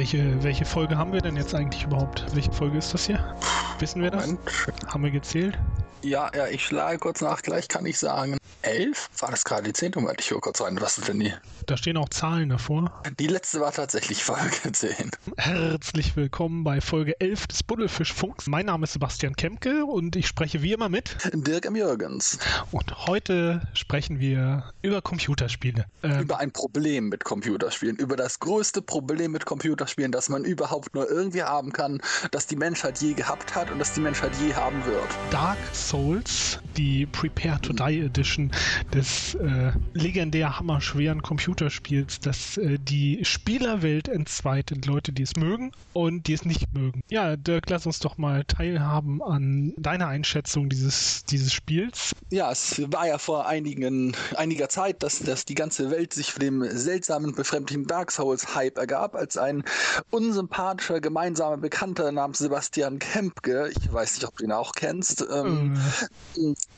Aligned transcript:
Welche, 0.00 0.42
welche 0.42 0.64
Folge 0.64 0.96
haben 0.96 1.12
wir 1.12 1.20
denn 1.20 1.36
jetzt 1.36 1.54
eigentlich 1.54 1.84
überhaupt? 1.84 2.24
Welche 2.34 2.50
Folge 2.52 2.78
ist 2.78 2.94
das 2.94 3.04
hier? 3.04 3.36
Wissen 3.80 4.00
wir 4.00 4.10
das? 4.10 4.28
Moment. 4.28 4.40
Haben 4.86 5.04
wir 5.04 5.10
gezählt? 5.10 5.58
Ja, 6.00 6.30
ja, 6.34 6.46
ich 6.46 6.64
schlage 6.64 6.98
kurz 6.98 7.20
nach, 7.20 7.42
gleich 7.42 7.68
kann 7.68 7.84
ich 7.84 7.98
sagen. 7.98 8.39
Elf? 8.62 9.08
War 9.20 9.30
das 9.30 9.44
gerade 9.44 9.62
die 9.62 9.72
zehnte? 9.72 10.00
Moment, 10.00 10.20
ich 10.20 10.30
höre 10.30 10.40
kurz 10.40 10.60
rein. 10.60 10.78
Was 10.80 10.98
ist 10.98 11.08
denn 11.08 11.20
die? 11.20 11.32
Da 11.66 11.76
stehen 11.76 11.96
auch 11.96 12.08
Zahlen 12.10 12.50
davor. 12.50 12.92
Die 13.18 13.26
letzte 13.26 13.60
war 13.60 13.72
tatsächlich 13.72 14.22
Folge 14.22 14.50
10. 14.72 15.10
Herzlich 15.38 16.14
willkommen 16.16 16.62
bei 16.64 16.80
Folge 16.80 17.18
11 17.20 17.46
des 17.46 17.62
Buddelfischfunks. 17.62 18.48
Mein 18.48 18.66
Name 18.66 18.84
ist 18.84 18.92
Sebastian 18.92 19.34
Kemke 19.34 19.84
und 19.86 20.14
ich 20.16 20.26
spreche 20.26 20.62
wie 20.62 20.72
immer 20.72 20.88
mit. 20.90 21.16
Dirk 21.32 21.64
M. 21.66 21.76
Jürgens. 21.76 22.38
Und 22.70 23.06
heute 23.06 23.62
sprechen 23.72 24.20
wir 24.20 24.72
über 24.82 25.00
Computerspiele. 25.00 25.86
Ähm, 26.02 26.20
Über 26.20 26.38
ein 26.38 26.50
Problem 26.52 27.08
mit 27.08 27.24
Computerspielen. 27.24 27.96
Über 27.96 28.16
das 28.16 28.40
größte 28.40 28.82
Problem 28.82 29.32
mit 29.32 29.46
Computerspielen, 29.46 30.12
das 30.12 30.28
man 30.28 30.44
überhaupt 30.44 30.94
nur 30.94 31.08
irgendwie 31.10 31.42
haben 31.42 31.72
kann, 31.72 32.02
das 32.30 32.46
die 32.46 32.56
Menschheit 32.56 32.98
je 33.00 33.14
gehabt 33.14 33.54
hat 33.54 33.70
und 33.70 33.78
das 33.78 33.94
die 33.94 34.00
Menschheit 34.00 34.32
je 34.42 34.54
haben 34.54 34.84
wird. 34.84 35.08
Dark 35.30 35.58
Souls, 35.72 36.58
die 36.76 37.06
Prepare 37.06 37.60
to 37.60 37.72
Die 37.72 38.00
Edition 38.00 38.49
des 38.94 39.34
äh, 39.34 39.72
legendär 39.92 40.58
hammerschweren 40.58 41.22
Computerspiels, 41.22 42.20
das 42.20 42.56
äh, 42.56 42.78
die 42.78 43.24
Spielerwelt 43.24 44.08
entzweit 44.08 44.70
in 44.70 44.82
Leute, 44.82 45.12
die 45.12 45.22
es 45.22 45.36
mögen 45.36 45.72
und 45.92 46.26
die 46.26 46.34
es 46.34 46.44
nicht 46.44 46.72
mögen. 46.72 47.02
Ja, 47.08 47.36
Dirk, 47.36 47.68
lass 47.70 47.86
uns 47.86 47.98
doch 47.98 48.18
mal 48.18 48.44
teilhaben 48.44 49.22
an 49.22 49.72
deiner 49.76 50.08
Einschätzung 50.08 50.68
dieses, 50.68 51.24
dieses 51.24 51.52
Spiels. 51.52 52.12
Ja, 52.30 52.50
es 52.50 52.80
war 52.92 53.06
ja 53.06 53.18
vor 53.18 53.46
einigen, 53.46 54.16
einiger 54.36 54.68
Zeit, 54.68 55.02
dass, 55.02 55.20
dass 55.20 55.44
die 55.44 55.54
ganze 55.54 55.90
Welt 55.90 56.12
sich 56.12 56.32
von 56.32 56.40
dem 56.40 56.64
seltsamen, 56.64 57.34
befremdlichen 57.34 57.86
Dark 57.86 58.10
Souls-Hype 58.10 58.78
ergab, 58.78 59.14
als 59.14 59.36
ein 59.36 59.64
unsympathischer 60.10 61.00
gemeinsamer 61.00 61.56
Bekannter 61.56 62.12
namens 62.12 62.38
Sebastian 62.38 62.98
Kempke, 62.98 63.70
ich 63.70 63.92
weiß 63.92 64.14
nicht, 64.14 64.26
ob 64.26 64.36
du 64.36 64.44
ihn 64.44 64.52
auch 64.52 64.72
kennst, 64.72 65.24
ähm, 65.32 65.76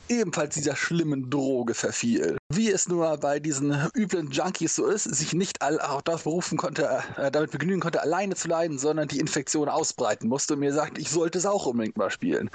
ebenfalls 0.09 0.55
dieser 0.55 0.75
schlimmen 0.75 1.29
Droge 1.29 1.73
verfiel. 1.73 2.37
Wie 2.55 2.69
es 2.69 2.87
nur 2.87 3.17
bei 3.17 3.39
diesen 3.39 3.75
üblen 3.95 4.29
Junkies 4.29 4.75
so 4.75 4.85
ist, 4.85 5.05
sich 5.05 5.33
nicht 5.33 5.63
all, 5.63 5.81
auch 5.81 6.03
darauf 6.03 6.23
berufen 6.23 6.55
konnte, 6.55 7.01
äh, 7.17 7.31
damit 7.31 7.49
begnügen 7.49 7.81
konnte, 7.81 8.01
alleine 8.01 8.35
zu 8.35 8.47
leiden, 8.47 8.77
sondern 8.77 9.07
die 9.07 9.19
Infektion 9.19 9.69
ausbreiten 9.69 10.27
musste 10.27 10.53
und 10.53 10.59
mir 10.59 10.71
sagte, 10.71 11.01
ich 11.01 11.09
sollte 11.09 11.39
es 11.39 11.47
auch 11.47 11.65
unbedingt 11.65 11.97
mal 11.97 12.11
spielen. 12.11 12.51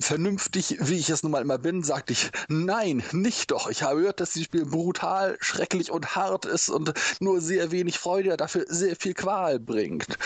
Vernünftig, 0.00 0.76
wie 0.80 0.96
ich 0.96 1.08
es 1.08 1.22
nun 1.22 1.32
mal 1.32 1.42
immer 1.42 1.58
bin, 1.58 1.84
sagte 1.84 2.14
ich, 2.14 2.30
nein, 2.48 3.02
nicht 3.12 3.52
doch. 3.52 3.70
Ich 3.70 3.82
habe 3.82 4.00
gehört, 4.00 4.20
dass 4.20 4.32
dieses 4.32 4.46
Spiel 4.46 4.66
brutal, 4.66 5.36
schrecklich 5.40 5.90
und 5.90 6.16
hart 6.16 6.44
ist 6.44 6.68
und 6.68 6.92
nur 7.20 7.40
sehr 7.40 7.70
wenig 7.70 7.98
Freude, 7.98 8.36
dafür 8.36 8.64
sehr 8.68 8.96
viel 8.96 9.14
Qual 9.14 9.60
bringt. 9.60 10.18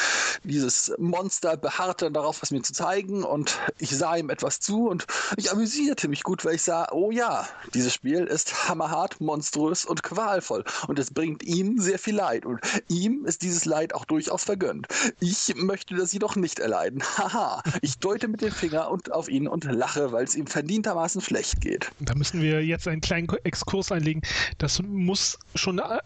Dieses 0.42 0.92
Monster 0.98 1.56
beharrte 1.56 2.06
dann 2.06 2.14
darauf, 2.14 2.42
es 2.42 2.50
mir 2.50 2.62
zu 2.62 2.72
zeigen 2.72 3.24
und 3.24 3.58
ich 3.78 3.96
sah 3.96 4.16
ihm 4.16 4.30
etwas 4.30 4.58
zu 4.58 4.88
und 4.88 5.06
ich 5.36 5.52
amüsierte 5.52 6.08
mich 6.08 6.22
gut, 6.22 6.44
weil 6.44 6.54
ich 6.54 6.62
sah, 6.62 6.88
oh 6.92 7.10
ja, 7.10 7.46
dieses 7.74 7.92
Spiel 7.92 8.24
ist 8.24 8.68
hammerhart, 8.70 9.20
monströs 9.20 9.84
und 9.84 10.02
qualvoll 10.02 10.64
und 10.88 10.98
es 10.98 11.12
bringt 11.12 11.42
ihm 11.42 11.78
sehr 11.78 11.98
viel 11.98 12.14
Leid 12.14 12.46
und 12.46 12.60
ihm 12.88 13.26
ist 13.26 13.42
dieses 13.42 13.66
Leid 13.66 13.94
auch 13.94 14.06
durchaus 14.06 14.44
vergönnt. 14.44 14.86
Ich 15.20 15.52
möchte 15.56 15.94
das 15.96 16.12
jedoch 16.12 16.36
nicht 16.36 16.58
erleiden. 16.58 17.02
Haha, 17.18 17.62
ich 17.82 17.98
deute 17.98 18.28
mit 18.28 18.40
dem 18.40 18.52
Finger 18.52 18.90
und 18.90 19.12
auf 19.12 19.28
ihn 19.28 19.48
und 19.48 19.64
lache, 19.64 20.12
weil 20.12 20.24
es 20.24 20.34
ihm 20.36 20.46
verdientermaßen 20.46 21.20
schlecht 21.20 21.60
geht. 21.60 21.90
Da 22.00 22.14
müssen 22.14 22.40
wir 22.40 22.64
jetzt 22.64 22.88
einen 22.88 23.00
kleinen 23.00 23.28
Exkurs 23.44 23.92
einlegen. 23.92 24.22
Das 24.58 24.80
muss 24.82 25.38
schon 25.54 25.78
äh, 25.78 25.98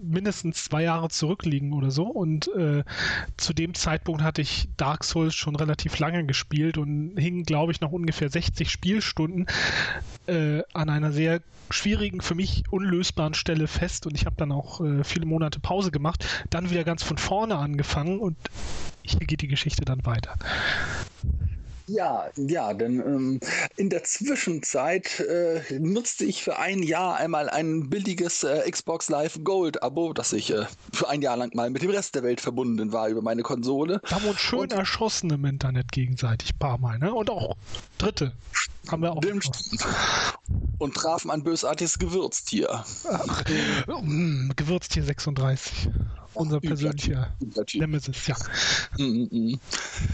mindestens 0.00 0.64
zwei 0.64 0.84
Jahre 0.84 1.08
zurückliegen 1.08 1.72
oder 1.72 1.90
so. 1.90 2.04
Und 2.04 2.48
äh, 2.54 2.84
zu 3.36 3.52
dem 3.52 3.74
Zeitpunkt 3.74 4.22
hatte 4.22 4.42
ich 4.42 4.68
Dark 4.76 5.04
Souls 5.04 5.34
schon 5.34 5.56
relativ 5.56 5.98
lange 5.98 6.24
gespielt 6.24 6.78
und 6.78 7.16
hing, 7.16 7.42
glaube 7.42 7.72
ich, 7.72 7.80
noch 7.80 7.92
ungefähr 7.92 8.30
60 8.30 8.70
Spielstunden 8.70 9.46
äh, 10.26 10.62
an 10.72 10.88
einer 10.88 11.12
sehr 11.12 11.40
schwierigen, 11.72 12.11
für 12.20 12.34
mich 12.34 12.64
unlösbaren 12.70 13.34
Stelle 13.34 13.66
fest. 13.66 14.06
Und 14.06 14.14
ich 14.14 14.26
habe 14.26 14.36
dann 14.36 14.52
auch 14.52 14.80
äh, 14.80 15.04
viele 15.04 15.26
Monate 15.26 15.60
Pause 15.60 15.90
gemacht, 15.90 16.46
dann 16.50 16.70
wieder 16.70 16.84
ganz 16.84 17.02
von 17.02 17.18
vorne 17.18 17.56
angefangen 17.56 18.18
und 18.20 18.36
hier 19.02 19.26
geht 19.26 19.40
die 19.40 19.48
Geschichte 19.48 19.84
dann 19.84 20.04
weiter. 20.04 20.36
Ja, 21.86 22.28
ja, 22.36 22.72
denn 22.74 23.00
ähm, 23.00 23.40
in 23.76 23.90
der 23.90 24.04
Zwischenzeit 24.04 25.20
äh, 25.20 25.60
nutzte 25.78 26.24
ich 26.24 26.42
für 26.42 26.58
ein 26.58 26.82
Jahr 26.82 27.16
einmal 27.16 27.50
ein 27.50 27.90
billiges 27.90 28.44
äh, 28.44 28.70
Xbox 28.70 29.08
Live 29.08 29.38
Gold 29.42 29.82
Abo, 29.82 30.12
das 30.12 30.32
ich 30.32 30.50
äh, 30.52 30.64
für 30.92 31.08
ein 31.08 31.22
Jahr 31.22 31.36
lang 31.36 31.54
mal 31.54 31.70
mit 31.70 31.82
dem 31.82 31.90
Rest 31.90 32.14
der 32.14 32.22
Welt 32.22 32.40
verbunden 32.40 32.92
war 32.92 33.08
über 33.08 33.22
meine 33.22 33.42
Konsole. 33.42 34.00
Da 34.08 34.16
haben 34.16 34.24
wir 34.24 34.30
uns 34.30 34.40
schön 34.40 34.60
Und- 34.60 34.72
erschossen 34.72 35.30
im 35.30 35.44
Internet 35.44 35.90
gegenseitig, 35.92 36.58
paar 36.58 36.78
Mal, 36.78 36.98
ne? 36.98 37.12
Und 37.12 37.30
auch 37.30 37.56
Dritte 37.98 38.32
haben 38.90 39.02
wir 39.02 39.12
auch. 39.12 39.20
Und 40.78 40.94
trafen 40.94 41.30
ein 41.30 41.42
bösartiges 41.44 41.98
Gewürztier. 41.98 42.84
Mm, 44.02 44.50
Gewürztier 44.56 45.04
36. 45.04 45.88
Unser 46.34 46.60
persönlicher 46.60 47.34
Nemesis, 47.74 48.26
ja. 48.26 48.36
Mm, 48.96 49.28
mm. 49.30 49.60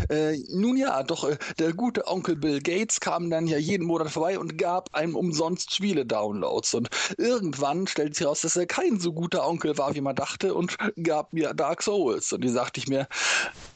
Äh, 0.09 0.39
nun 0.51 0.77
ja, 0.77 1.03
doch 1.05 1.29
äh, 1.29 1.37
der 1.59 1.73
gute 1.73 2.07
Onkel 2.09 2.37
Bill 2.37 2.61
Gates 2.61 3.01
kam 3.01 3.31
dann 3.31 3.47
ja 3.47 3.59
jeden 3.59 3.87
Monat 3.87 4.11
vorbei 4.11 4.39
und 4.39 4.59
gab 4.59 4.95
einem 4.95 5.15
umsonst 5.15 5.75
Spiele-Downloads. 5.75 6.75
Und 6.75 6.89
irgendwann 7.19 7.87
stellte 7.87 8.15
sich 8.15 8.25
heraus, 8.25 8.41
dass 8.41 8.57
er 8.57 8.67
kein 8.67 8.99
so 8.99 9.13
guter 9.13 9.47
Onkel 9.47 9.79
war, 9.79 9.95
wie 9.95 10.01
man 10.01 10.17
dachte, 10.17 10.55
und 10.55 10.77
gab 11.03 11.33
mir 11.33 11.55
Dark 11.55 11.83
Souls. 11.83 12.33
Und 12.33 12.43
die 12.43 12.49
sagte 12.49 12.81
ich 12.81 12.89
mir, 12.89 13.07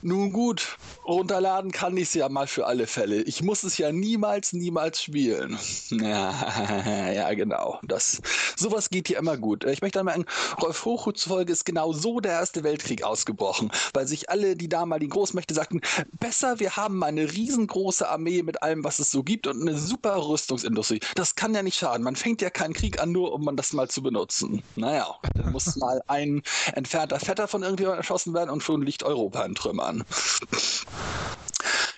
nun 0.02 0.32
gut, 0.32 0.76
runterladen 1.06 1.70
kann 1.70 1.97
ich 1.97 2.08
es 2.08 2.14
ja 2.14 2.28
mal 2.28 2.48
für 2.48 2.66
alle 2.66 2.88
Fälle. 2.88 3.22
Ich 3.22 3.42
muss 3.42 3.62
es 3.62 3.78
ja 3.78 3.92
niemals, 3.92 4.52
niemals 4.52 5.02
spielen. 5.02 5.58
Ja, 5.92 7.12
ja 7.12 7.32
genau. 7.34 7.78
Das, 7.82 8.20
sowas 8.56 8.88
geht 8.91 9.08
hier 9.08 9.19
immer 9.19 9.36
gut. 9.36 9.64
Ich 9.64 9.82
möchte 9.82 10.00
einmal 10.00 10.14
sagen, 10.14 10.26
Rolf 10.60 10.84
Hochhuth 10.84 11.19
zufolge 11.19 11.52
ist 11.52 11.64
genau 11.64 11.92
so 11.92 12.19
der 12.20 12.31
Erste 12.32 12.65
Weltkrieg 12.65 13.03
ausgebrochen, 13.03 13.70
weil 13.94 14.06
sich 14.06 14.31
alle 14.31 14.56
die 14.56 14.69
damaligen 14.69 15.10
Großmächte 15.10 15.54
sagten, 15.54 15.81
besser, 16.19 16.60
wir 16.60 16.76
haben 16.76 17.03
eine 17.03 17.32
riesengroße 17.32 18.09
Armee 18.09 18.43
mit 18.43 18.62
allem, 18.62 18.84
was 18.84 18.98
es 18.98 19.10
so 19.10 19.22
gibt 19.22 19.47
und 19.47 19.60
eine 19.60 19.76
super 19.78 20.16
Rüstungsindustrie. 20.28 21.00
Das 21.15 21.34
kann 21.34 21.54
ja 21.54 21.62
nicht 21.62 21.76
schaden. 21.76 22.03
Man 22.03 22.16
fängt 22.16 22.43
ja 22.43 22.50
keinen 22.50 22.75
Krieg 22.75 23.00
an, 23.00 23.12
nur 23.12 23.32
um 23.32 23.44
man 23.44 23.56
das 23.56 23.72
mal 23.72 23.88
zu 23.88 24.03
benutzen. 24.03 24.62
Naja, 24.76 25.19
da 25.34 25.50
muss 25.50 25.76
mal 25.76 26.03
ein 26.06 26.43
entfernter 26.75 27.20
Vetter 27.20 27.48
von 27.48 27.62
irgendjemandem 27.62 28.00
erschossen 28.00 28.34
werden 28.34 28.50
und 28.50 28.62
schon 28.62 28.82
liegt 28.82 29.03
Europa 29.03 29.44
in 29.44 29.54
Trümmern. 29.54 30.04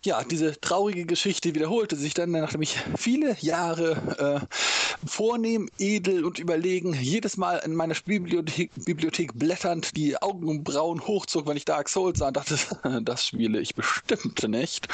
Ja, 0.04 0.22
diese 0.22 0.60
traurige 0.60 1.06
Geschichte 1.06 1.54
wiederholte 1.54 1.96
sich 1.96 2.12
dann, 2.12 2.30
nachdem 2.32 2.60
ich 2.60 2.76
viele 2.94 3.38
Jahre 3.40 4.42
äh, 4.42 5.06
vornehm, 5.06 5.70
edel 5.78 6.26
und 6.26 6.38
überlegen, 6.38 6.92
jedes 6.92 7.38
Mal 7.38 7.62
in 7.64 7.74
meiner 7.74 7.94
Spielbibliothek 7.94 8.70
Bibliothek 8.84 9.32
blätternd 9.34 9.96
die 9.96 10.20
Augenbrauen 10.20 11.06
hochzog, 11.06 11.46
wenn 11.46 11.56
ich 11.56 11.64
Dark 11.64 11.88
Souls 11.88 12.18
sah 12.18 12.28
und 12.28 12.36
dachte, 12.36 12.58
das 13.02 13.28
spiele 13.28 13.58
ich 13.60 13.74
bestimmt 13.74 14.46
nicht. 14.46 14.88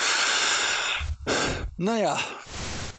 Naja, 1.76 2.20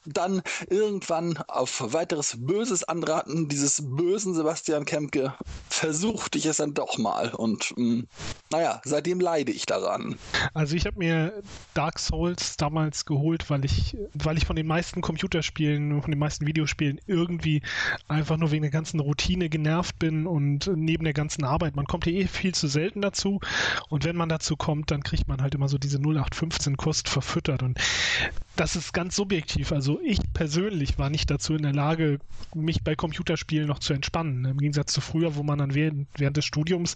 dann 0.05 0.41
irgendwann 0.69 1.37
auf 1.47 1.93
weiteres 1.93 2.35
böses 2.39 2.83
Anraten 2.83 3.47
dieses 3.47 3.83
bösen 3.83 4.33
Sebastian 4.33 4.85
Kemke 4.85 5.33
versuchte 5.69 6.37
ich 6.37 6.45
es 6.45 6.57
dann 6.57 6.73
doch 6.73 6.97
mal 6.97 7.29
und 7.33 7.73
mh, 7.77 8.03
naja, 8.51 8.81
seitdem 8.83 9.19
leide 9.19 9.51
ich 9.51 9.65
daran. 9.65 10.15
Also 10.53 10.75
ich 10.75 10.85
habe 10.85 10.97
mir 10.97 11.43
Dark 11.73 11.99
Souls 11.99 12.57
damals 12.57 13.05
geholt, 13.05 13.49
weil 13.49 13.63
ich, 13.65 13.95
weil 14.13 14.37
ich 14.37 14.45
von 14.45 14.55
den 14.55 14.67
meisten 14.67 15.01
Computerspielen, 15.01 16.01
von 16.01 16.11
den 16.11 16.19
meisten 16.19 16.47
Videospielen 16.47 16.99
irgendwie 17.05 17.61
einfach 18.07 18.37
nur 18.37 18.51
wegen 18.51 18.63
der 18.63 18.71
ganzen 18.71 18.99
Routine 18.99 19.49
genervt 19.49 19.99
bin 19.99 20.27
und 20.27 20.69
neben 20.75 21.03
der 21.03 21.13
ganzen 21.13 21.43
Arbeit. 21.43 21.75
Man 21.75 21.85
kommt 21.85 22.05
ja 22.05 22.11
eh 22.11 22.27
viel 22.27 22.53
zu 22.53 22.67
selten 22.67 23.01
dazu 23.01 23.39
und 23.89 24.03
wenn 24.03 24.15
man 24.15 24.29
dazu 24.29 24.55
kommt, 24.55 24.91
dann 24.91 25.03
kriegt 25.03 25.27
man 25.27 25.41
halt 25.41 25.55
immer 25.55 25.69
so 25.69 25.77
diese 25.77 25.97
0815 25.97 26.77
Kost 26.77 27.07
verfüttert 27.09 27.63
und 27.63 27.79
das 28.55 28.75
ist 28.75 28.93
ganz 28.93 29.15
subjektiv. 29.15 29.71
Also 29.71 29.99
ich 30.03 30.19
persönlich 30.33 30.97
war 30.97 31.09
nicht 31.09 31.29
dazu 31.29 31.55
in 31.55 31.63
der 31.63 31.73
Lage, 31.73 32.19
mich 32.53 32.83
bei 32.83 32.95
Computerspielen 32.95 33.67
noch 33.67 33.79
zu 33.79 33.93
entspannen. 33.93 34.45
Im 34.45 34.57
Gegensatz 34.57 34.93
zu 34.93 35.01
früher, 35.01 35.35
wo 35.35 35.43
man 35.43 35.59
dann 35.59 35.73
während, 35.73 36.07
während 36.17 36.37
des 36.37 36.45
Studiums 36.45 36.95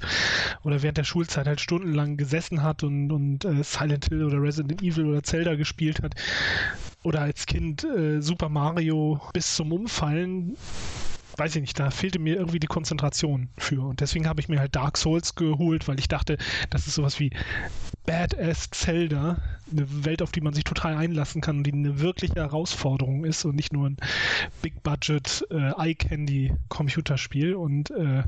oder 0.64 0.82
während 0.82 0.98
der 0.98 1.04
Schulzeit 1.04 1.48
halt 1.48 1.62
stundenlang 1.62 2.18
gesessen 2.18 2.62
hat 2.62 2.84
und, 2.84 3.12
und 3.12 3.46
äh, 3.46 3.64
Silent 3.64 4.06
Hill 4.10 4.24
oder 4.26 4.42
Resident 4.42 4.82
Evil 4.82 5.06
oder 5.06 5.24
Zelda 5.24 5.56
gespielt 5.56 6.02
hat. 6.02 6.16
Oder 7.04 7.22
als 7.22 7.46
Kind 7.46 7.84
äh, 7.84 8.22
Super 8.22 8.50
Mario 8.50 9.22
bis 9.34 9.56
zum 9.56 9.72
Umfallen 9.72 10.58
weiß 11.38 11.56
ich 11.56 11.62
nicht, 11.62 11.80
da 11.80 11.92
fehlte 11.92 12.20
mir 12.20 12.36
irgendwie 12.36 12.60
die 12.60 12.68
Konzentration 12.68 13.50
für. 13.58 13.86
Und 13.86 14.00
deswegen 14.00 14.28
habe 14.28 14.40
ich 14.40 14.50
mir 14.50 14.60
halt 14.60 14.76
Dark 14.76 14.98
Souls 14.98 15.36
geholt, 15.36 15.88
weil 15.88 16.00
ich 16.00 16.08
dachte, 16.08 16.38
das 16.70 16.88
ist 16.88 16.96
sowas 16.96 17.20
wie 17.20 17.32
Badass 18.06 18.70
Zelda, 18.72 19.42
eine 19.72 20.06
Welt, 20.06 20.22
auf 20.22 20.32
die 20.32 20.42
man 20.42 20.54
sich 20.54 20.64
total 20.64 20.96
einlassen 20.96 21.42
kann 21.42 21.58
und 21.58 21.64
die 21.64 21.74
eine 21.74 22.00
wirkliche 22.00 22.36
Herausforderung 22.36 23.26
ist 23.26 23.46
und 23.46 23.56
nicht 23.56 23.74
nur 23.74 23.90
ein 23.90 23.98
Big 24.62 24.84
Budget 24.84 25.46
äh, 25.50 25.72
Eye 25.78 25.96
Candy 25.96 26.54
Computerspiel. 26.70 27.56
Und 27.56 27.90
äh, 27.92 28.24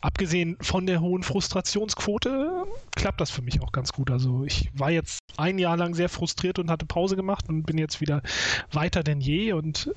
abgesehen 0.00 0.56
von 0.60 0.86
der 0.86 1.00
hohen 1.00 1.22
Frustrationsquote 1.22 2.64
klappt 2.96 3.20
das 3.20 3.30
für 3.30 3.42
mich 3.42 3.60
auch 3.62 3.72
ganz 3.72 3.92
gut. 3.92 4.10
Also 4.10 4.44
ich 4.44 4.70
war 4.74 4.90
jetzt 4.90 5.18
ein 5.36 5.58
Jahr 5.58 5.76
lang 5.76 5.94
sehr 5.94 6.08
frustriert 6.08 6.58
und 6.58 6.70
hatte 6.70 6.86
Pause 6.86 7.16
gemacht 7.16 7.48
und 7.48 7.64
bin 7.64 7.78
jetzt 7.78 8.00
wieder 8.00 8.22
weiter 8.72 9.02
denn 9.02 9.20
je 9.20 9.52
und 9.52 9.90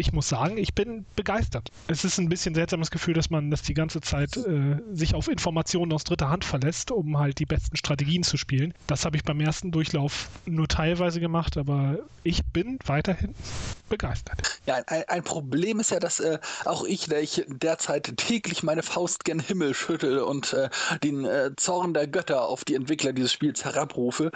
ich 0.00 0.12
muss 0.12 0.28
sagen, 0.28 0.56
ich 0.56 0.74
bin 0.74 1.04
begeistert. 1.14 1.70
Es 1.86 2.04
ist 2.04 2.18
ein 2.18 2.28
bisschen 2.28 2.54
seltsames 2.54 2.90
Gefühl, 2.90 3.14
dass 3.14 3.30
man 3.30 3.50
das 3.50 3.62
die 3.62 3.74
ganze 3.74 4.00
Zeit 4.00 4.36
äh, 4.36 4.78
sich 4.92 5.14
auf 5.14 5.28
Informationen 5.28 5.92
aus 5.92 6.04
dritter 6.04 6.30
Hand 6.30 6.44
verlässt, 6.44 6.90
um 6.90 7.18
halt 7.18 7.38
die 7.38 7.46
besten 7.46 7.76
Strategien 7.76 8.22
zu 8.22 8.36
spielen. 8.36 8.74
Das 8.86 9.04
habe 9.04 9.16
ich 9.16 9.24
beim 9.24 9.40
ersten 9.40 9.70
Durchlauf 9.70 10.28
nur 10.46 10.68
teilweise 10.68 11.20
gemacht, 11.20 11.56
aber 11.56 11.98
ich 12.22 12.44
bin 12.46 12.78
weiterhin 12.86 13.34
begeistert. 13.88 14.60
Ja, 14.66 14.76
ein, 14.86 15.04
ein 15.08 15.22
Problem 15.22 15.80
ist 15.80 15.90
ja, 15.90 16.00
dass 16.00 16.20
äh, 16.20 16.38
auch 16.64 16.84
ich, 16.84 17.06
der 17.06 17.20
ich 17.22 17.44
derzeit 17.48 18.16
täglich 18.16 18.62
meine 18.62 18.82
Faust 18.82 19.24
gen 19.24 19.40
Himmel 19.40 19.74
schüttel 19.74 20.20
und 20.20 20.52
äh, 20.54 20.70
den 21.02 21.24
äh, 21.24 21.50
Zorn 21.56 21.92
der 21.92 22.06
Götter 22.06 22.46
auf 22.46 22.64
die 22.64 22.74
Entwickler 22.74 23.12
dieses 23.12 23.32
Spiels 23.32 23.64
herabrufe, 23.64 24.30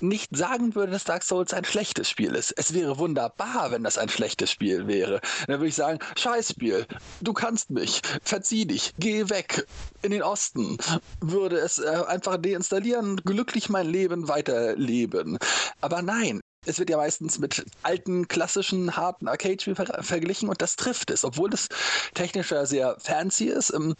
nicht 0.00 0.36
sagen 0.36 0.74
würde, 0.74 0.92
dass 0.92 1.04
Dark 1.04 1.22
Souls 1.22 1.54
ein 1.54 1.64
schlechtes 1.64 2.10
Spiel 2.10 2.34
ist. 2.34 2.52
Es 2.52 2.74
wäre 2.74 2.98
wunderbar, 2.98 3.70
wenn 3.70 3.84
das 3.84 3.96
ein 3.96 4.08
schlechtes 4.08 4.50
Spiel 4.50 4.86
wäre 4.86 5.05
wäre, 5.06 5.20
dann 5.46 5.58
würde 5.58 5.68
ich 5.68 5.74
sagen, 5.74 5.98
Scheißspiel, 6.16 6.86
du 7.20 7.32
kannst 7.32 7.70
mich, 7.70 8.00
verzieh 8.24 8.66
dich, 8.66 8.92
geh 8.98 9.28
weg. 9.30 9.66
In 10.02 10.10
den 10.10 10.22
Osten, 10.22 10.76
würde 11.20 11.56
es 11.56 11.78
äh, 11.78 11.88
einfach 12.06 12.36
deinstallieren, 12.36 13.16
glücklich 13.24 13.68
mein 13.70 13.88
Leben 13.88 14.28
weiterleben. 14.28 15.38
Aber 15.80 16.02
nein, 16.02 16.40
es 16.66 16.78
wird 16.78 16.90
ja 16.90 16.96
meistens 16.96 17.38
mit 17.38 17.64
alten, 17.82 18.28
klassischen, 18.28 18.96
harten 18.96 19.28
Arcade-Spielen 19.28 19.76
ver 19.76 20.02
verglichen 20.02 20.48
und 20.48 20.60
das 20.60 20.76
trifft 20.76 21.10
es. 21.10 21.24
Obwohl 21.24 21.52
es 21.52 21.68
technisch 22.14 22.50
ja 22.50 22.66
sehr 22.66 22.96
fancy 22.98 23.44
ist, 23.44 23.72
ähm, 23.72 23.94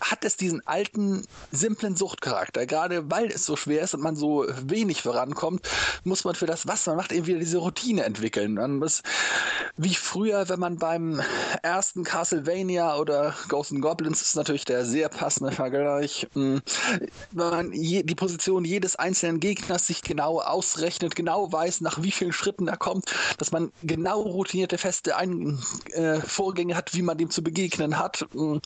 hat 0.00 0.24
es 0.24 0.36
diesen 0.36 0.66
alten, 0.66 1.26
simplen 1.52 1.96
Suchtcharakter. 1.96 2.66
Gerade 2.66 3.10
weil 3.10 3.26
es 3.26 3.46
so 3.46 3.56
schwer 3.56 3.82
ist 3.82 3.94
und 3.94 4.02
man 4.02 4.16
so 4.16 4.46
wenig 4.62 5.02
vorankommt, 5.02 5.68
muss 6.04 6.24
man 6.24 6.34
für 6.34 6.46
das, 6.46 6.66
was 6.66 6.86
man 6.86 6.96
macht, 6.96 7.12
eben 7.12 7.26
wieder 7.26 7.38
diese 7.38 7.58
Routine 7.58 8.04
entwickeln. 8.04 8.54
Man 8.54 8.78
muss, 8.78 9.02
wie 9.76 9.94
früher, 9.94 10.48
wenn 10.48 10.58
man 10.58 10.76
beim 10.76 11.22
ersten 11.62 12.04
Castlevania 12.04 12.96
oder 12.96 13.34
Ghosts 13.48 13.72
and 13.72 13.82
Goblins 13.82 14.22
ist 14.22 14.36
natürlich 14.36 14.64
der 14.64 14.84
sehr 14.84 15.08
passende 15.08 15.52
Vergleich, 15.52 16.26
hm, 16.34 16.62
wenn 17.30 17.50
man 17.50 17.72
je, 17.72 18.02
die 18.02 18.14
Position 18.14 18.64
jedes 18.64 18.96
einzelnen 18.96 19.40
Gegners 19.40 19.86
sich 19.86 20.02
genau 20.02 20.40
ausrechnet, 20.40 21.14
genau 21.14 21.52
weiß, 21.52 21.80
nach 21.80 21.91
nach 21.92 22.02
wie 22.02 22.10
vielen 22.10 22.32
Schritten 22.32 22.68
er 22.68 22.76
kommt, 22.76 23.14
dass 23.38 23.52
man 23.52 23.72
genau 23.82 24.22
routinierte, 24.22 24.78
feste 24.78 25.16
Ein 25.16 25.58
äh, 25.92 26.20
Vorgänge 26.20 26.76
hat, 26.76 26.94
wie 26.94 27.02
man 27.02 27.18
dem 27.18 27.30
zu 27.30 27.42
begegnen 27.42 27.98
hat. 27.98 28.26
Mm, 28.32 28.58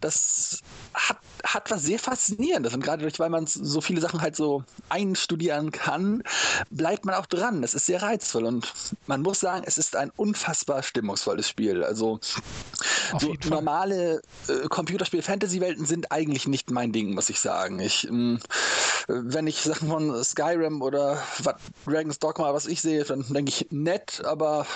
das 0.00 0.62
hat, 0.94 1.18
hat 1.44 1.70
was 1.70 1.82
sehr 1.82 1.98
Faszinierendes. 1.98 2.74
Und 2.74 2.82
gerade 2.82 3.08
weil 3.18 3.30
man 3.30 3.46
so 3.46 3.80
viele 3.80 4.00
Sachen 4.00 4.20
halt 4.20 4.36
so 4.36 4.62
einstudieren 4.88 5.72
kann, 5.72 6.22
bleibt 6.70 7.04
man 7.04 7.14
auch 7.14 7.26
dran. 7.26 7.62
Das 7.62 7.74
ist 7.74 7.86
sehr 7.86 8.02
reizvoll. 8.02 8.44
Und 8.44 8.72
man 9.06 9.22
muss 9.22 9.40
sagen, 9.40 9.64
es 9.66 9.78
ist 9.78 9.96
ein 9.96 10.10
unfassbar 10.16 10.82
stimmungsvolles 10.82 11.48
Spiel. 11.48 11.82
Also 11.82 12.20
so 13.18 13.34
normale 13.48 14.20
äh, 14.48 14.68
Computerspiel-Fantasy-Welten 14.68 15.86
sind 15.86 16.12
eigentlich 16.12 16.46
nicht 16.46 16.70
mein 16.70 16.92
Ding, 16.92 17.14
muss 17.14 17.28
ich 17.28 17.40
sagen. 17.40 17.80
Ich, 17.80 18.06
ähm, 18.08 18.38
wenn 19.08 19.46
ich 19.46 19.62
Sachen 19.62 19.88
von 19.88 20.22
Skyrim 20.22 20.82
oder 20.82 21.22
Dragon's 21.86 22.18
Dogma, 22.18 22.52
was 22.54 22.66
ich 22.68 22.80
sehe, 22.82 23.04
dann 23.04 23.24
denke 23.28 23.50
ich 23.50 23.66
nett, 23.70 24.22
aber 24.24 24.66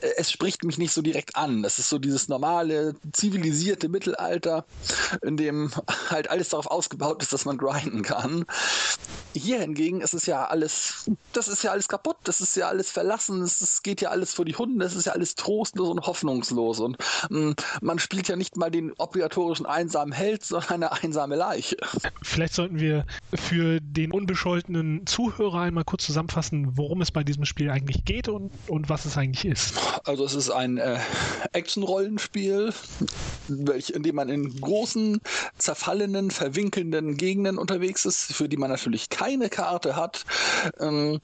es 0.00 0.30
spricht 0.30 0.64
mich 0.64 0.78
nicht 0.78 0.92
so 0.92 1.02
direkt 1.02 1.36
an. 1.36 1.62
Das 1.62 1.78
ist 1.78 1.88
so 1.88 1.98
dieses 1.98 2.28
normale, 2.28 2.94
zivilisierte 3.12 3.88
Mittelalter, 3.88 4.64
in 5.22 5.36
dem 5.36 5.70
halt 6.10 6.30
alles 6.30 6.50
darauf 6.50 6.66
ausgebaut 6.66 7.22
ist, 7.22 7.32
dass 7.32 7.44
man 7.44 7.58
grinden 7.58 8.02
kann. 8.02 8.44
Hier 9.36 9.60
hingegen 9.60 10.00
ist 10.00 10.14
es 10.14 10.26
ja 10.26 10.46
alles, 10.46 11.10
das 11.32 11.48
ist 11.48 11.62
ja 11.62 11.70
alles 11.70 11.86
kaputt, 11.86 12.16
das 12.24 12.40
ist 12.40 12.56
ja 12.56 12.68
alles 12.68 12.90
verlassen, 12.90 13.42
es 13.42 13.82
geht 13.82 14.00
ja 14.00 14.08
alles 14.08 14.32
vor 14.34 14.44
die 14.44 14.56
Hunde, 14.56 14.84
es 14.84 14.96
ist 14.96 15.04
ja 15.04 15.12
alles 15.12 15.34
trostlos 15.34 15.90
und 15.90 16.06
hoffnungslos. 16.06 16.80
Und 16.80 16.96
mh, 17.28 17.50
mm, 17.50 17.54
man 17.82 17.98
spielt 17.98 18.28
ja 18.28 18.36
nicht 18.36 18.56
mal 18.56 18.70
den 18.70 18.92
obligatorischen 18.94 19.66
einsamen 19.66 20.12
Held, 20.12 20.44
sondern 20.44 20.82
eine 20.82 20.92
einsame 20.92 21.36
Leiche. 21.36 21.76
Vielleicht 22.22 22.54
sollten 22.54 22.80
wir 22.80 23.06
für 23.34 23.80
den 23.80 24.12
unbescholtenen 24.12 25.06
Zuhörer 25.06 25.60
einmal 25.60 25.84
kurz 25.84 26.06
zusammenfassen, 26.06 26.76
worum 26.76 27.02
es 27.02 27.10
bei 27.10 27.22
diesem 27.22 27.44
Spiel 27.44 27.70
eigentlich 27.70 28.04
geht 28.04 28.28
und, 28.28 28.50
und 28.66 28.88
was 28.88 29.04
es 29.04 29.16
eigentlich 29.16 29.44
ist. 29.44 29.74
Also 30.04 30.24
es 30.24 30.34
ist 30.34 30.50
ein 30.50 30.78
äh, 30.78 30.98
Action-Rollenspiel, 31.52 32.72
in 33.48 34.02
dem 34.02 34.14
man 34.14 34.28
in 34.28 34.60
großen, 34.60 35.20
zerfallenen, 35.58 36.30
verwinkelnden 36.30 37.16
Gegenden 37.16 37.58
unterwegs 37.58 38.04
ist, 38.04 38.32
für 38.34 38.48
die 38.48 38.56
man 38.56 38.70
natürlich 38.70 39.08
keine 39.08 39.48
Karte 39.48 39.96
hat. 39.96 40.24
Ähm, 40.80 41.20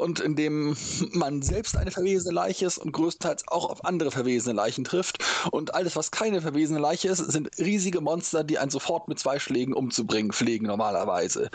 und 0.00 0.20
in 0.20 0.36
dem 0.36 0.76
man 1.12 1.42
selbst 1.42 1.76
eine 1.76 1.90
verwesene 1.90 2.34
Leiche 2.34 2.66
ist 2.66 2.78
und 2.78 2.92
größtenteils 2.92 3.48
auch 3.48 3.68
auf 3.68 3.84
andere 3.84 4.10
verwesene 4.10 4.54
Leichen 4.54 4.84
trifft. 4.84 5.18
Und 5.50 5.74
alles, 5.74 5.96
was 5.96 6.10
keine 6.10 6.40
verwesene 6.40 6.78
Leiche 6.78 7.08
ist, 7.08 7.18
sind 7.18 7.50
riesige 7.58 8.00
Monster, 8.00 8.44
die 8.44 8.58
einen 8.58 8.70
sofort 8.70 9.08
mit 9.08 9.18
zwei 9.18 9.38
Schlägen 9.38 9.74
umzubringen 9.74 10.32
pflegen 10.32 10.66
normalerweise. 10.66 11.50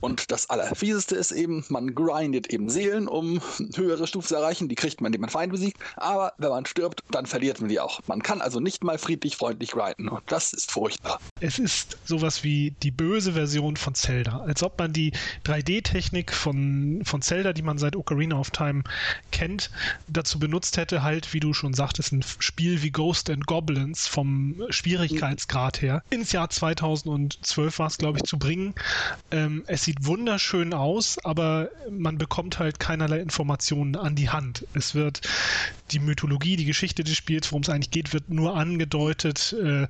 Und 0.00 0.30
das 0.30 0.50
Allerfieseste 0.50 1.16
ist 1.16 1.32
eben, 1.32 1.64
man 1.68 1.94
grindet 1.94 2.48
eben 2.52 2.68
Seelen, 2.68 3.08
um 3.08 3.40
höhere 3.74 4.06
Stufen 4.06 4.28
zu 4.28 4.36
erreichen. 4.36 4.68
Die 4.68 4.74
kriegt 4.74 5.00
man, 5.00 5.08
indem 5.08 5.22
man 5.22 5.30
Feind 5.30 5.52
besiegt. 5.52 5.78
Aber 5.96 6.32
wenn 6.38 6.50
man 6.50 6.66
stirbt, 6.66 7.02
dann 7.10 7.26
verliert 7.26 7.60
man 7.60 7.68
die 7.68 7.80
auch. 7.80 8.00
Man 8.06 8.22
kann 8.22 8.40
also 8.40 8.60
nicht 8.60 8.84
mal 8.84 8.98
friedlich, 8.98 9.36
freundlich 9.36 9.72
grinden. 9.72 10.08
Und 10.08 10.22
das 10.26 10.52
ist 10.52 10.70
furchtbar. 10.70 11.20
Es 11.40 11.58
ist 11.58 11.98
sowas 12.04 12.42
wie 12.44 12.74
die 12.82 12.90
böse 12.90 13.32
Version 13.32 13.76
von 13.76 13.94
Zelda. 13.94 14.40
Als 14.40 14.62
ob 14.62 14.78
man 14.78 14.92
die 14.92 15.12
3D-Technik 15.44 16.32
von, 16.32 17.02
von 17.04 17.22
Zelda, 17.22 17.52
die 17.52 17.62
man 17.66 17.78
seit 17.78 17.96
Ocarina 17.96 18.36
of 18.36 18.50
Time 18.50 18.82
kennt, 19.30 19.70
dazu 20.08 20.38
benutzt 20.38 20.76
hätte, 20.76 21.02
halt, 21.02 21.34
wie 21.34 21.40
du 21.40 21.52
schon 21.52 21.74
sagtest, 21.74 22.12
ein 22.12 22.24
Spiel 22.38 22.82
wie 22.82 22.90
Ghost 22.90 23.28
and 23.30 23.46
Goblins 23.46 24.06
vom 24.06 24.62
Schwierigkeitsgrad 24.70 25.82
her 25.82 26.02
ins 26.10 26.32
Jahr 26.32 26.48
2012 26.48 27.78
war 27.78 27.86
es, 27.86 27.98
glaube 27.98 28.18
ich, 28.18 28.24
zu 28.24 28.38
bringen. 28.38 28.74
Ähm, 29.30 29.64
es 29.66 29.84
sieht 29.84 30.06
wunderschön 30.06 30.72
aus, 30.72 31.18
aber 31.24 31.70
man 31.90 32.18
bekommt 32.18 32.58
halt 32.58 32.80
keinerlei 32.80 33.20
Informationen 33.20 33.96
an 33.96 34.14
die 34.14 34.30
Hand. 34.30 34.66
Es 34.74 34.94
wird 34.94 35.20
die 35.90 35.98
Mythologie, 35.98 36.56
die 36.56 36.64
Geschichte 36.64 37.04
des 37.04 37.16
Spiels, 37.16 37.50
worum 37.50 37.62
es 37.62 37.68
eigentlich 37.68 37.90
geht, 37.90 38.12
wird 38.12 38.30
nur 38.30 38.56
angedeutet. 38.56 39.54
Äh, 39.62 39.86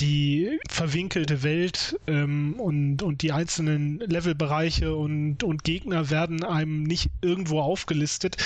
die 0.00 0.58
verwinkelte 0.68 1.42
Welt 1.42 1.98
ähm, 2.06 2.54
und, 2.58 3.02
und 3.02 3.22
die 3.22 3.32
einzelnen 3.32 4.00
Levelbereiche 4.00 4.94
und, 4.94 5.42
und 5.42 5.64
Gegner 5.64 6.10
werden 6.10 6.44
einem 6.44 6.82
nicht 6.82 7.10
irgendwo 7.22 7.60
aufgelistet. 7.60 8.36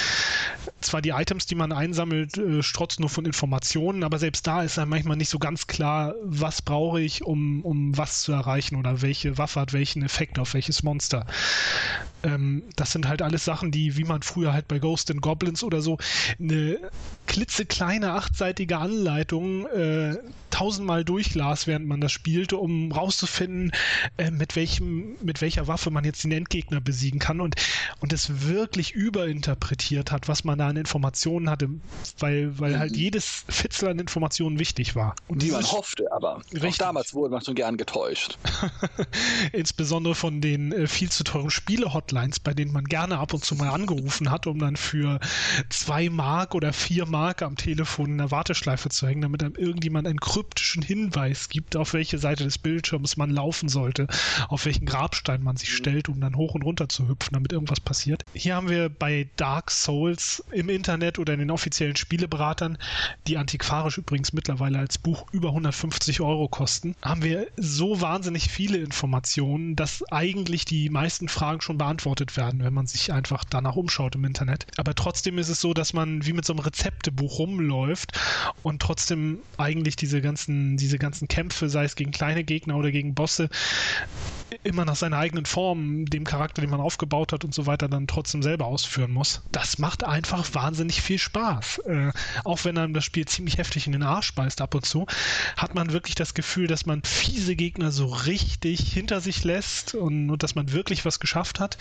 Zwar 0.81 1.03
die 1.03 1.11
Items, 1.11 1.47
die 1.47 1.55
man 1.55 1.73
einsammelt, 1.73 2.37
äh, 2.39 2.63
strotzen 2.63 3.03
nur 3.03 3.11
von 3.11 3.25
Informationen, 3.25 4.05
aber 4.05 4.19
selbst 4.19 4.47
da 4.47 4.63
ist 4.63 4.77
ja 4.77 4.87
manchmal 4.87 5.17
nicht 5.17 5.29
so 5.31 5.39
ganz 5.39 5.67
klar, 5.67 6.15
was 6.25 6.63
brauche 6.63 7.01
ich, 7.01 7.25
um, 7.25 7.63
um 7.63 7.97
was 7.97 8.23
zu 8.23 8.33
erreichen 8.33 8.77
oder 8.77 9.03
welche 9.03 9.39
Waffe 9.39 9.61
hat 9.61 9.73
welchen 9.73 10.03
Effekt 10.03 10.39
auf 10.39 10.55
welches 10.55 10.83
Monster. 10.83 11.27
Ähm, 12.23 12.63
das 12.77 12.93
sind 12.93 13.09
halt 13.09 13.23
alles 13.23 13.45
Sachen, 13.45 13.71
die, 13.71 13.97
wie 13.97 14.05
man 14.05 14.23
früher 14.23 14.53
halt 14.53 14.69
bei 14.69 14.79
Ghost 14.79 15.11
and 15.11 15.21
Goblins 15.21 15.63
oder 15.63 15.83
so, 15.83 15.99
eine 16.39 16.79
klitzekleine 17.27 18.13
achtseitige 18.13 18.79
Anleitung 18.79 19.67
äh, 19.67 20.17
tausendmal 20.51 21.05
durchlas, 21.05 21.67
während 21.67 21.87
man 21.87 22.01
das 22.01 22.13
spielte, 22.13 22.59
um 22.59 22.93
rauszufinden, 22.93 23.73
äh, 24.19 24.31
mit 24.31 24.55
welchem, 24.55 25.17
mit 25.23 25.41
welcher 25.41 25.67
Waffe 25.67 25.91
man 25.91 26.05
jetzt 26.05 26.25
den 26.25 26.33
Endgegner 26.33 26.81
besiegen 26.81 27.19
kann 27.19 27.41
und, 27.41 27.57
und 28.01 28.13
es 28.13 28.47
wirklich 28.49 28.93
überinterpretiert 28.93 30.13
hat, 30.13 30.29
was 30.29 30.42
man 30.45 30.59
da 30.59 30.69
an 30.69 30.77
Informationen 30.77 31.51
hatte, 31.51 31.69
weil, 32.19 32.59
weil 32.59 32.79
halt 32.79 32.93
mhm. 32.93 32.99
jedes 32.99 33.45
Fitzel 33.49 33.89
an 33.89 33.99
Informationen 33.99 34.59
wichtig 34.59 34.95
war. 34.95 35.15
Und 35.29 35.43
die 35.43 35.51
man 35.51 35.65
hoffte, 35.65 36.11
aber 36.13 36.37
auch 36.37 36.77
damals 36.77 37.15
wurde 37.15 37.33
man 37.33 37.45
schon 37.45 37.55
gern 37.55 37.77
getäuscht. 37.77 38.39
Insbesondere 39.53 40.15
von 40.15 40.41
den 40.41 40.73
äh, 40.73 40.87
viel 40.87 41.11
zu 41.11 41.25
teuren 41.25 41.51
Spiele-Hotlines, 41.51 42.41
bei 42.41 42.55
denen 42.55 42.73
man 42.73 42.85
gerne 42.85 43.19
ab 43.19 43.35
und 43.35 43.45
zu 43.45 43.55
mal 43.57 43.71
angerufen 43.71 44.31
hat, 44.31 44.47
um 44.47 44.59
dann 44.59 44.77
für 44.77 45.21
zwei 45.69 46.09
Mark 46.09 46.55
oder 46.55 46.73
vier 46.73 47.07
Mark 47.07 47.43
am 47.43 47.57
Telefon 47.57 48.11
in 48.11 48.19
der 48.19 48.31
Warteschleife 48.31 48.89
zu 48.89 49.07
hängen, 49.07 49.23
damit 49.23 49.43
dann 49.43 49.55
irgendjemand 49.55 50.07
ein 50.07 50.21
Krypt 50.21 50.53
optischen 50.53 50.83
Hinweis 50.83 51.49
gibt, 51.49 51.77
auf 51.77 51.95
welche 51.95 52.19
Seite 52.19 52.45
des 52.45 52.59
Bildschirms 52.59 53.17
man 53.17 53.31
laufen 53.31 53.69
sollte, 53.69 54.07
auf 54.49 54.67
welchen 54.67 54.85
Grabstein 54.85 55.43
man 55.43 55.57
sich 55.57 55.71
mhm. 55.71 55.77
stellt, 55.77 56.09
um 56.09 56.21
dann 56.21 56.37
hoch 56.37 56.55
und 56.55 56.63
runter 56.63 56.89
zu 56.89 57.09
hüpfen, 57.09 57.33
damit 57.33 57.53
irgendwas 57.53 57.81
passiert. 57.81 58.23
Hier 58.35 58.55
haben 58.55 58.69
wir 58.69 58.91
bei 58.91 59.29
Dark 59.37 59.71
Souls 59.71 60.32
im 60.53 60.69
Internet 60.69 61.19
oder 61.19 61.35
in 61.35 61.41
den 61.41 61.51
offiziellen 61.51 61.97
Spieleberatern, 61.97 62.79
die 63.27 63.37
antiquarisch 63.37 63.99
übrigens 63.99 64.33
mittlerweile 64.33 64.79
als 64.79 64.99
Buch 64.99 65.27
über 65.33 65.49
150 65.49 66.21
Euro 66.21 66.49
kosten, 66.49 66.95
haben 67.03 67.23
wir 67.23 67.47
so 67.57 68.01
wahnsinnig 68.01 68.49
viele 68.49 68.79
Informationen, 68.79 69.77
dass 69.77 70.05
eigentlich 70.11 70.65
die 70.65 70.91
meisten 70.91 71.29
Fragen 71.29 71.61
schon 71.61 71.79
beantwortet 71.79 72.37
werden, 72.37 72.63
wenn 72.65 72.75
man 72.75 72.87
sich 72.87 73.13
einfach 73.13 73.45
danach 73.45 73.77
umschaut 73.77 74.15
im 74.15 74.25
Internet. 74.25 74.67
Aber 74.77 74.95
trotzdem 74.95 75.39
ist 75.39 75.49
es 75.49 75.61
so, 75.61 75.75
dass 75.75 75.93
man 75.93 76.25
wie 76.27 76.33
mit 76.33 76.45
so 76.45 76.53
einem 76.53 76.61
Rezeptebuch 76.61 77.39
rumläuft 77.39 78.19
und 78.63 78.81
trotzdem 78.83 79.39
eigentlich 79.57 79.97
diese 79.97 80.21
ganzen, 80.21 80.77
diese 80.77 80.99
ganzen 80.99 81.29
Kämpfe, 81.29 81.69
sei 81.69 81.85
es 81.85 81.97
gegen 81.97 82.11
kleine 82.11 82.45
Gegner 82.45 82.77
oder 82.77 82.91
gegen 82.91 83.15
Bosse, 83.15 83.49
immer 84.63 84.85
nach 84.85 84.97
seiner 84.97 85.19
eigenen 85.19 85.47
Form, 85.47 86.07
dem 86.07 86.25
Charakter, 86.25 86.61
den 86.61 86.71
man 86.71 86.81
aufgebaut 86.81 87.33
hat 87.33 87.45
und 87.45 87.55
so 87.55 87.67
weiter, 87.67 87.89
dann 87.89 88.07
trotzdem 88.07 88.43
selber 88.43 88.67
ausführen 88.67 89.13
muss. 89.13 89.43
Das 89.53 89.79
macht 89.79 90.05
einfach 90.05 90.55
wahnsinnig 90.55 91.03
viel 91.03 91.19
Spaß. 91.19 91.79
Äh, 91.79 92.13
auch 92.45 92.65
wenn 92.65 92.79
einem 92.79 92.95
das 92.95 93.05
Spiel 93.05 93.27
ziemlich 93.27 93.59
heftig 93.59 93.87
in 93.87 93.93
den 93.93 94.03
Arsch 94.03 94.35
beißt 94.35 94.61
ab 94.61 94.75
und 94.75 94.85
zu, 94.87 95.07
hat 95.57 95.75
man 95.75 95.93
wirklich 95.93 96.15
das 96.15 96.35
Gefühl, 96.35 96.67
dass 96.67 96.87
man 96.87 97.03
fiese 97.03 97.57
Gegner 97.57 97.93
so 97.93 98.07
richtig 98.07 98.81
hinter 98.93 99.21
sich 99.21 99.45
lässt 99.45 99.95
und, 99.95 100.31
und 100.31 100.43
dass 100.43 100.55
man 100.55 100.73
wirklich 100.73 101.05
was 101.05 101.21
geschafft 101.21 101.61
hat 101.61 101.79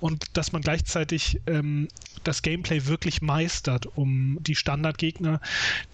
und 0.00 0.36
dass 0.36 0.52
man 0.52 0.62
gleichzeitig 0.62 1.40
ähm, 1.46 1.88
das 2.24 2.42
Gameplay 2.42 2.86
wirklich 2.86 3.22
meistert, 3.22 3.86
um 3.96 4.38
die 4.40 4.54
Standardgegner, 4.54 5.40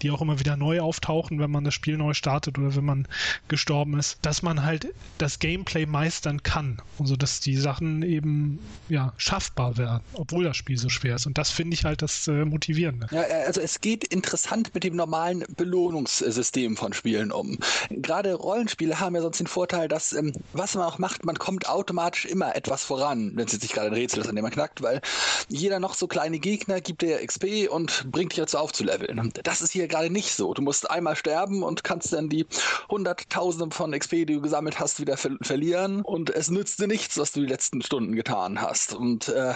die 0.01 0.11
auch 0.11 0.21
immer 0.21 0.39
wieder 0.39 0.57
neu 0.57 0.81
auftauchen, 0.81 1.39
wenn 1.39 1.51
man 1.51 1.63
das 1.63 1.73
Spiel 1.73 1.97
neu 1.97 2.13
startet 2.13 2.57
oder 2.57 2.75
wenn 2.75 2.85
man 2.85 3.07
gestorben 3.47 3.97
ist, 3.97 4.19
dass 4.21 4.41
man 4.41 4.63
halt 4.63 4.87
das 5.17 5.39
Gameplay 5.39 5.85
meistern 6.19 6.43
kann 6.43 6.81
und 6.97 7.05
so, 7.05 7.15
dass 7.15 7.39
die 7.39 7.55
Sachen 7.55 8.03
eben 8.03 8.59
ja 8.89 9.13
schaffbar 9.17 9.77
werden, 9.77 10.01
obwohl 10.13 10.43
das 10.43 10.57
Spiel 10.57 10.77
so 10.77 10.89
schwer 10.89 11.15
ist. 11.15 11.25
Und 11.25 11.37
das 11.37 11.49
finde 11.49 11.75
ich 11.75 11.85
halt 11.85 12.01
das 12.01 12.27
äh, 12.27 12.43
Motivierende. 12.43 13.07
Ja, 13.11 13.21
äh, 13.23 13.45
also 13.45 13.61
es 13.61 13.79
geht 13.79 14.03
interessant 14.03 14.73
mit 14.73 14.83
dem 14.83 14.95
normalen 14.95 15.45
Belohnungssystem 15.55 16.75
von 16.75 16.91
Spielen 16.91 17.31
um. 17.31 17.57
Gerade 17.89 18.33
Rollenspiele 18.33 18.99
haben 18.99 19.15
ja 19.15 19.21
sonst 19.21 19.39
den 19.39 19.47
Vorteil, 19.47 19.87
dass 19.87 20.11
ähm, 20.13 20.33
was 20.51 20.75
man 20.75 20.85
auch 20.85 20.97
macht, 20.97 21.25
man 21.25 21.39
kommt 21.39 21.69
automatisch 21.69 22.25
immer 22.25 22.55
etwas 22.55 22.83
voran, 22.83 23.31
wenn 23.35 23.45
es 23.45 23.53
jetzt 23.53 23.61
nicht 23.61 23.73
gerade 23.73 23.87
ein 23.87 23.93
Rätsel 23.93 24.21
ist, 24.21 24.27
an 24.27 24.35
dem 24.35 24.43
man 24.43 24.51
knackt, 24.51 24.81
weil 24.81 24.99
jeder 25.47 25.79
noch 25.79 25.93
so 25.93 26.07
kleine 26.07 26.39
Gegner 26.39 26.81
gibt 26.81 27.01
dir 27.01 27.25
XP 27.25 27.69
und 27.69 28.11
bringt 28.11 28.33
dich 28.33 28.39
dazu 28.39 28.57
aufzuleveln. 28.57 29.31
Das 29.43 29.61
ist 29.61 29.71
hier 29.71 29.87
gerade 29.87 30.09
nicht 30.09 30.33
so. 30.33 30.53
Du 30.53 30.61
musst 30.61 30.89
einmal 30.89 31.15
sterben 31.15 31.63
und 31.63 31.83
kannst 31.83 32.11
dann 32.11 32.29
die 32.29 32.45
Hunderttausende 32.89 33.73
von 33.73 33.91
XP, 33.91 34.11
die 34.11 34.25
du 34.25 34.41
gesammelt 34.41 34.79
hast, 34.79 34.99
wieder 34.99 35.15
ver 35.15 35.29
verlieren 35.41 36.01
und 36.09 36.29
es 36.29 36.49
nützt 36.49 36.79
dir 36.79 36.87
nichts, 36.87 37.17
was 37.17 37.31
du 37.31 37.41
die 37.41 37.45
letzten 37.45 37.81
Stunden 37.81 38.15
getan 38.15 38.61
hast. 38.61 38.93
Und 38.93 39.29
äh, 39.29 39.53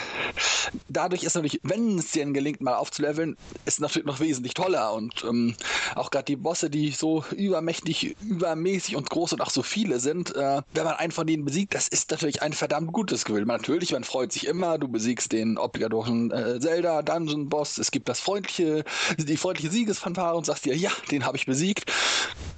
dadurch 0.87 1.23
ist 1.23 1.35
natürlich, 1.35 1.59
wenn 1.63 1.97
es 1.97 2.11
dir 2.11 2.23
gelingt, 2.31 2.61
mal 2.61 2.75
aufzuleveln, 2.75 3.35
ist 3.65 3.81
natürlich 3.81 4.05
noch 4.05 4.19
wesentlich 4.19 4.53
toller 4.53 4.93
und 4.93 5.23
ähm, 5.23 5.55
auch 5.95 6.11
gerade 6.11 6.25
die 6.25 6.35
Bosse, 6.35 6.69
die 6.69 6.91
so 6.91 7.25
übermächtig, 7.35 8.15
übermäßig 8.21 8.95
und 8.95 9.09
groß 9.09 9.33
und 9.33 9.41
auch 9.41 9.49
so 9.49 9.63
viele 9.63 9.99
sind, 9.99 10.35
äh, 10.35 10.61
wenn 10.73 10.83
man 10.83 10.95
einen 10.95 11.11
von 11.11 11.27
denen 11.27 11.45
besiegt, 11.45 11.75
das 11.75 11.87
ist 11.87 12.11
natürlich 12.11 12.41
ein 12.41 12.53
verdammt 12.53 12.93
gutes 12.93 13.25
Gefühl. 13.25 13.45
Natürlich, 13.45 13.91
man 13.91 14.03
freut 14.03 14.31
sich 14.31 14.47
immer, 14.47 14.77
du 14.77 14.87
besiegst 14.87 15.31
den 15.31 15.57
obligatorischen 15.57 16.31
äh, 16.31 16.59
Zelda 16.59 17.01
Dungeon 17.01 17.49
Boss, 17.49 17.77
es 17.77 17.91
gibt 17.91 18.07
das 18.07 18.19
freundliche, 18.19 18.83
die 19.17 19.37
freundliche 19.37 19.71
Siegesfanfare 19.71 20.37
und 20.37 20.45
sagst 20.45 20.65
dir, 20.65 20.75
ja, 20.75 20.91
den 21.11 21.25
habe 21.25 21.37
ich 21.37 21.45
besiegt. 21.45 21.91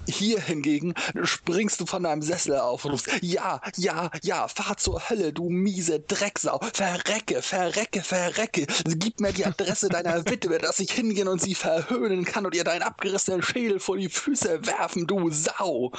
Hier 0.08 0.40
hingegen 0.40 0.94
springst 1.24 1.80
du 1.80 1.86
von 1.86 2.04
deinem 2.04 2.22
Sessel 2.22 2.58
auf 2.58 2.86
und 2.86 2.92
rufst, 2.92 3.10
ja, 3.22 3.62
ja, 3.78 4.10
ja, 4.22 4.48
fahr 4.48 4.78
zur 4.78 5.10
Hölle, 5.10 5.34
du 5.34 5.50
miese 5.50 6.00
Drecksau, 6.00 6.60
verrecke, 6.74 7.42
verrecke, 7.42 8.02
verrecke, 8.02 8.68
gib 8.86 9.20
mir 9.20 9.34
die 9.34 9.46
Adresse 9.46 9.90
deiner 9.90 10.26
Witwe, 10.30 10.58
dass 10.58 10.80
ich 10.80 10.92
hingehen 10.92 11.28
und 11.28 11.42
sie 11.42 11.56
verhöhnen 11.56 12.26
kann 12.26 12.46
und 12.46 12.56
ihr 12.56 12.64
deinen 12.64 12.84
abgerissenen 12.84 13.42
Schädel 13.42 13.80
vor 13.80 13.98
die 13.98 14.10
Füße 14.10 14.66
werfen, 14.66 15.08
du 15.08 15.30
Sau. 15.32 15.92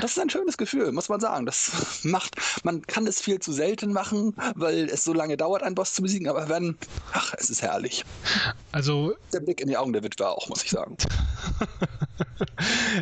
Das 0.00 0.12
ist 0.12 0.18
ein 0.18 0.30
schönes 0.30 0.56
Gefühl, 0.56 0.92
muss 0.92 1.08
man 1.08 1.20
sagen. 1.20 1.46
Das 1.46 1.70
macht, 2.02 2.36
man 2.64 2.82
kann 2.82 3.06
es 3.06 3.20
viel 3.20 3.38
zu 3.40 3.52
selten 3.52 3.92
machen, 3.92 4.34
weil 4.54 4.88
es 4.88 5.04
so 5.04 5.12
lange 5.12 5.36
dauert, 5.36 5.62
einen 5.62 5.74
Boss 5.74 5.94
zu 5.94 6.02
besiegen, 6.02 6.28
aber 6.28 6.48
wenn, 6.48 6.76
ach, 7.12 7.34
es 7.38 7.50
ist 7.50 7.62
herrlich. 7.62 8.04
Also. 8.72 9.14
Der 9.32 9.40
Blick 9.40 9.60
in 9.60 9.68
die 9.68 9.76
Augen 9.76 9.92
der 9.92 10.02
Witwe 10.02 10.28
auch, 10.28 10.48
muss 10.48 10.62
ich 10.64 10.70
sagen. 10.70 10.96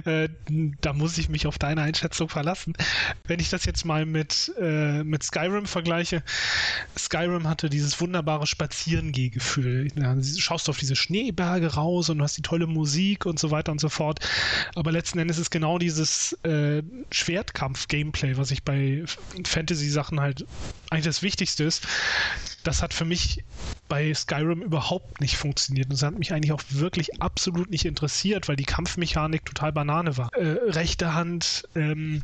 da 0.81 0.93
muss 0.93 1.19
ich 1.19 1.29
mich 1.29 1.47
auf 1.47 1.59
deine 1.59 1.83
Einschätzung 1.83 2.29
verlassen. 2.29 2.75
Wenn 3.25 3.41
ich 3.41 3.51
das 3.51 3.65
jetzt 3.65 3.85
mal 3.85 4.07
mit, 4.07 4.53
äh, 4.61 5.03
mit 5.05 5.23
Skyrim 5.23 5.67
vergleiche, 5.67 6.23
Skyrim 6.99 7.49
hatte 7.49 7.71
dieses 7.71 8.01
wunderbare 8.01 8.47
Spazierengehgefühl. 8.47 9.89
Ja, 9.97 10.17
schaust 10.23 10.67
du 10.67 10.71
auf 10.71 10.79
diese 10.79 10.97
Schneeberge 10.97 11.75
raus 11.75 12.11
und 12.11 12.19
du 12.19 12.25
hast 12.25 12.37
die 12.37 12.43
tolle 12.43 12.67
Musik 12.67 13.27
und 13.27 13.39
so 13.39 13.51
weiter 13.51 13.73
und 13.73 13.81
so 13.81 13.89
fort. 13.89 14.21
Aber 14.75 14.93
letzten 14.93 15.19
Endes 15.19 15.39
ist 15.39 15.51
genau 15.51 15.79
dieses 15.79 16.33
äh, 16.45 16.83
Schwertkampf-Gameplay, 17.11 18.37
was 18.37 18.51
ich 18.51 18.63
bei 18.63 19.05
Fantasy-Sachen 19.45 20.21
halt 20.21 20.47
eigentlich 20.91 21.05
das 21.05 21.23
Wichtigste 21.23 21.65
ist. 21.65 21.87
Das 22.63 22.83
hat 22.83 22.93
für 22.95 23.05
mich 23.05 23.43
bei 23.89 24.15
Skyrim 24.15 24.63
überhaupt 24.63 25.21
nicht 25.21 25.37
funktioniert. 25.37 25.87
Und 25.87 25.95
das 25.95 26.03
hat 26.03 26.19
mich 26.19 26.33
eigentlich 26.33 26.53
auch 26.53 26.63
wirklich 26.71 27.21
absolut 27.23 27.71
nicht 27.71 27.85
interessiert, 27.85 28.49
weil 28.49 28.57
die 28.57 28.65
Kampfmechanik 28.65 29.45
total 29.45 29.73
Banane 29.73 30.17
war. 30.17 30.33
Äh, 30.35 30.71
rechte 30.71 31.15
Hand, 31.15 31.65
ähm, 31.75 32.23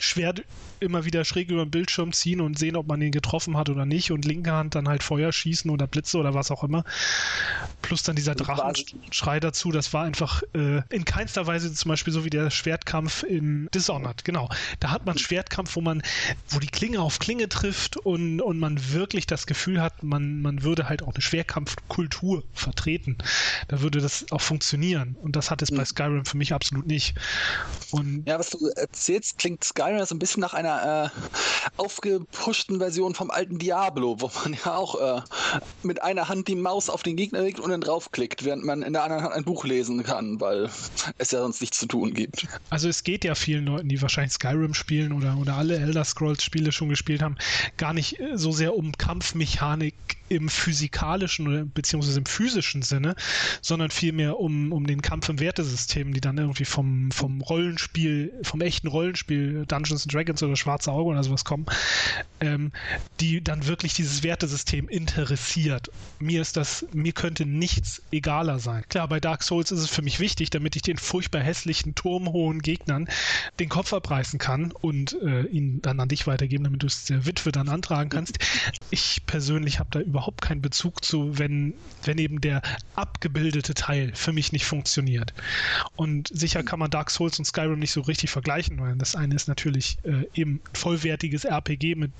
Schwert 0.00 0.44
immer 0.80 1.04
wieder 1.04 1.24
schräg 1.24 1.50
über 1.50 1.64
den 1.64 1.70
Bildschirm 1.70 2.12
ziehen 2.12 2.40
und 2.40 2.58
sehen, 2.58 2.76
ob 2.76 2.86
man 2.86 3.00
ihn 3.02 3.12
getroffen 3.12 3.56
hat 3.56 3.68
oder 3.68 3.84
nicht 3.84 4.10
und 4.10 4.24
linke 4.24 4.52
Hand 4.52 4.74
dann 4.74 4.88
halt 4.88 5.02
Feuer 5.02 5.32
schießen 5.32 5.70
oder 5.70 5.86
Blitze 5.86 6.18
oder 6.18 6.34
was 6.34 6.50
auch 6.50 6.64
immer. 6.64 6.84
Plus 7.82 8.02
dann 8.02 8.16
dieser 8.16 8.34
Drachenschrei 8.34 9.40
dazu, 9.40 9.72
das 9.72 9.92
war 9.92 10.04
einfach 10.04 10.42
äh, 10.54 10.82
in 10.90 11.04
keinster 11.04 11.46
Weise 11.46 11.72
zum 11.72 11.88
Beispiel 11.88 12.12
so 12.12 12.24
wie 12.24 12.30
der 12.30 12.50
Schwertkampf 12.50 13.22
in 13.22 13.68
Dishonored, 13.74 14.24
genau. 14.24 14.48
Da 14.80 14.90
hat 14.90 15.06
man 15.06 15.18
Schwertkampf, 15.18 15.76
wo 15.76 15.80
man, 15.80 16.02
wo 16.48 16.58
die 16.58 16.68
Klinge 16.68 17.00
auf 17.00 17.18
Klinge 17.18 17.48
trifft 17.48 17.96
und, 17.96 18.40
und 18.40 18.58
man 18.58 18.92
wirklich 18.92 19.26
das 19.26 19.46
Gefühl 19.46 19.80
hat, 19.80 20.02
man, 20.02 20.40
man 20.42 20.62
würde 20.62 20.88
halt 20.88 21.02
auch 21.02 21.14
eine 21.14 21.22
Schwerkampfkultur 21.22 22.44
vertreten. 22.52 23.18
Da 23.68 23.80
würde 23.80 24.00
das 24.00 24.26
auch 24.30 24.40
funktionieren. 24.40 25.16
Und 25.22 25.36
das 25.36 25.50
hat 25.50 25.62
es 25.62 25.70
mhm. 25.70 25.76
bei 25.76 25.84
Skyrim 25.84 26.24
für 26.24 26.36
mich 26.36 26.52
absolut 26.52 26.86
nicht. 26.86 27.14
Und 27.90 28.24
ja, 28.26 28.38
was 28.38 28.50
du 28.50 28.68
erzählst, 28.68 29.38
klingt 29.38 29.64
Skyrim 29.64 29.87
so 30.06 30.14
ein 30.14 30.18
bisschen 30.18 30.40
nach 30.40 30.54
einer 30.54 31.12
äh, 31.14 31.40
aufgepuschten 31.76 32.78
Version 32.78 33.14
vom 33.14 33.30
alten 33.30 33.58
Diablo, 33.58 34.20
wo 34.20 34.30
man 34.42 34.56
ja 34.64 34.76
auch 34.76 35.18
äh, 35.18 35.22
mit 35.82 36.02
einer 36.02 36.28
Hand 36.28 36.48
die 36.48 36.54
Maus 36.54 36.90
auf 36.90 37.02
den 37.02 37.16
Gegner 37.16 37.42
legt 37.42 37.60
und 37.60 37.70
dann 37.70 37.80
draufklickt, 37.80 38.44
während 38.44 38.64
man 38.64 38.82
in 38.82 38.92
der 38.92 39.02
anderen 39.04 39.24
Hand 39.24 39.34
ein 39.34 39.44
Buch 39.44 39.64
lesen 39.64 40.02
kann, 40.02 40.40
weil 40.40 40.70
es 41.18 41.30
ja 41.30 41.40
sonst 41.40 41.60
nichts 41.60 41.78
zu 41.78 41.86
tun 41.86 42.14
gibt. 42.14 42.46
Also 42.70 42.88
es 42.88 43.04
geht 43.04 43.24
ja 43.24 43.34
vielen 43.34 43.66
Leuten, 43.66 43.88
die 43.88 44.00
wahrscheinlich 44.02 44.32
Skyrim 44.32 44.74
spielen 44.74 45.12
oder, 45.12 45.36
oder 45.40 45.54
alle 45.54 45.78
Elder 45.78 46.04
Scrolls 46.04 46.42
Spiele 46.42 46.72
schon 46.72 46.88
gespielt 46.88 47.22
haben, 47.22 47.36
gar 47.76 47.92
nicht 47.92 48.18
so 48.34 48.52
sehr 48.52 48.76
um 48.76 48.92
Kampfmechanik 48.92 49.94
im 50.28 50.48
physikalischen 50.48 51.70
beziehungsweise 51.72 52.18
im 52.18 52.26
physischen 52.26 52.82
Sinne, 52.82 53.16
sondern 53.60 53.90
vielmehr 53.90 54.38
um, 54.38 54.72
um 54.72 54.86
den 54.86 55.02
Kampf 55.02 55.28
im 55.28 55.40
Wertesystem, 55.40 56.12
die 56.12 56.20
dann 56.20 56.38
irgendwie 56.38 56.64
vom, 56.64 57.10
vom 57.10 57.40
Rollenspiel, 57.40 58.32
vom 58.42 58.60
echten 58.60 58.88
Rollenspiel 58.88 59.64
Dungeons 59.66 60.02
and 60.04 60.14
Dragons 60.14 60.42
oder 60.42 60.56
Schwarze 60.56 60.92
Auge 60.92 61.10
oder 61.10 61.24
sowas 61.24 61.44
kommen, 61.44 61.66
ähm, 62.40 62.72
die 63.20 63.42
dann 63.42 63.66
wirklich 63.66 63.94
dieses 63.94 64.22
Wertesystem 64.22 64.88
interessiert. 64.88 65.90
Mir 66.18 66.40
ist 66.40 66.56
das, 66.56 66.86
mir 66.92 67.12
könnte 67.12 67.46
nichts 67.46 68.02
egaler 68.12 68.58
sein. 68.58 68.84
Klar, 68.88 69.08
bei 69.08 69.20
Dark 69.20 69.42
Souls 69.42 69.70
ist 69.70 69.80
es 69.80 69.90
für 69.90 70.02
mich 70.02 70.20
wichtig, 70.20 70.50
damit 70.50 70.76
ich 70.76 70.82
den 70.82 70.98
furchtbar 70.98 71.40
hässlichen, 71.40 71.94
turmhohen 71.94 72.60
Gegnern 72.60 73.08
den 73.58 73.68
Kopf 73.68 73.92
abreißen 73.92 74.38
kann 74.38 74.72
und 74.72 75.16
äh, 75.22 75.42
ihn 75.46 75.80
dann 75.82 76.00
an 76.00 76.08
dich 76.08 76.26
weitergeben, 76.26 76.64
damit 76.64 76.82
du 76.82 76.86
es 76.86 77.04
der 77.06 77.26
Witwe 77.26 77.52
dann 77.52 77.68
antragen 77.68 78.10
kannst. 78.10 78.38
Ich 78.90 79.22
persönlich 79.26 79.78
habe 79.78 79.90
da 79.90 80.00
überhaupt 80.00 80.17
keinen 80.40 80.62
Bezug 80.62 81.04
zu, 81.04 81.38
wenn, 81.38 81.74
wenn 82.04 82.18
eben 82.18 82.40
der 82.40 82.62
abgebildete 82.94 83.74
Teil 83.74 84.12
für 84.14 84.32
mich 84.32 84.52
nicht 84.52 84.66
funktioniert. 84.66 85.34
Und 85.96 86.28
sicher 86.28 86.62
kann 86.62 86.78
man 86.78 86.90
Dark 86.90 87.10
Souls 87.10 87.38
und 87.38 87.44
Skyrim 87.44 87.78
nicht 87.78 87.92
so 87.92 88.00
richtig 88.00 88.30
vergleichen, 88.30 88.80
weil 88.80 88.96
das 88.96 89.14
eine 89.16 89.34
ist 89.34 89.48
natürlich 89.48 89.98
äh, 90.04 90.24
eben 90.34 90.60
vollwertiges 90.72 91.44
RPG 91.44 91.94
mit 91.94 92.12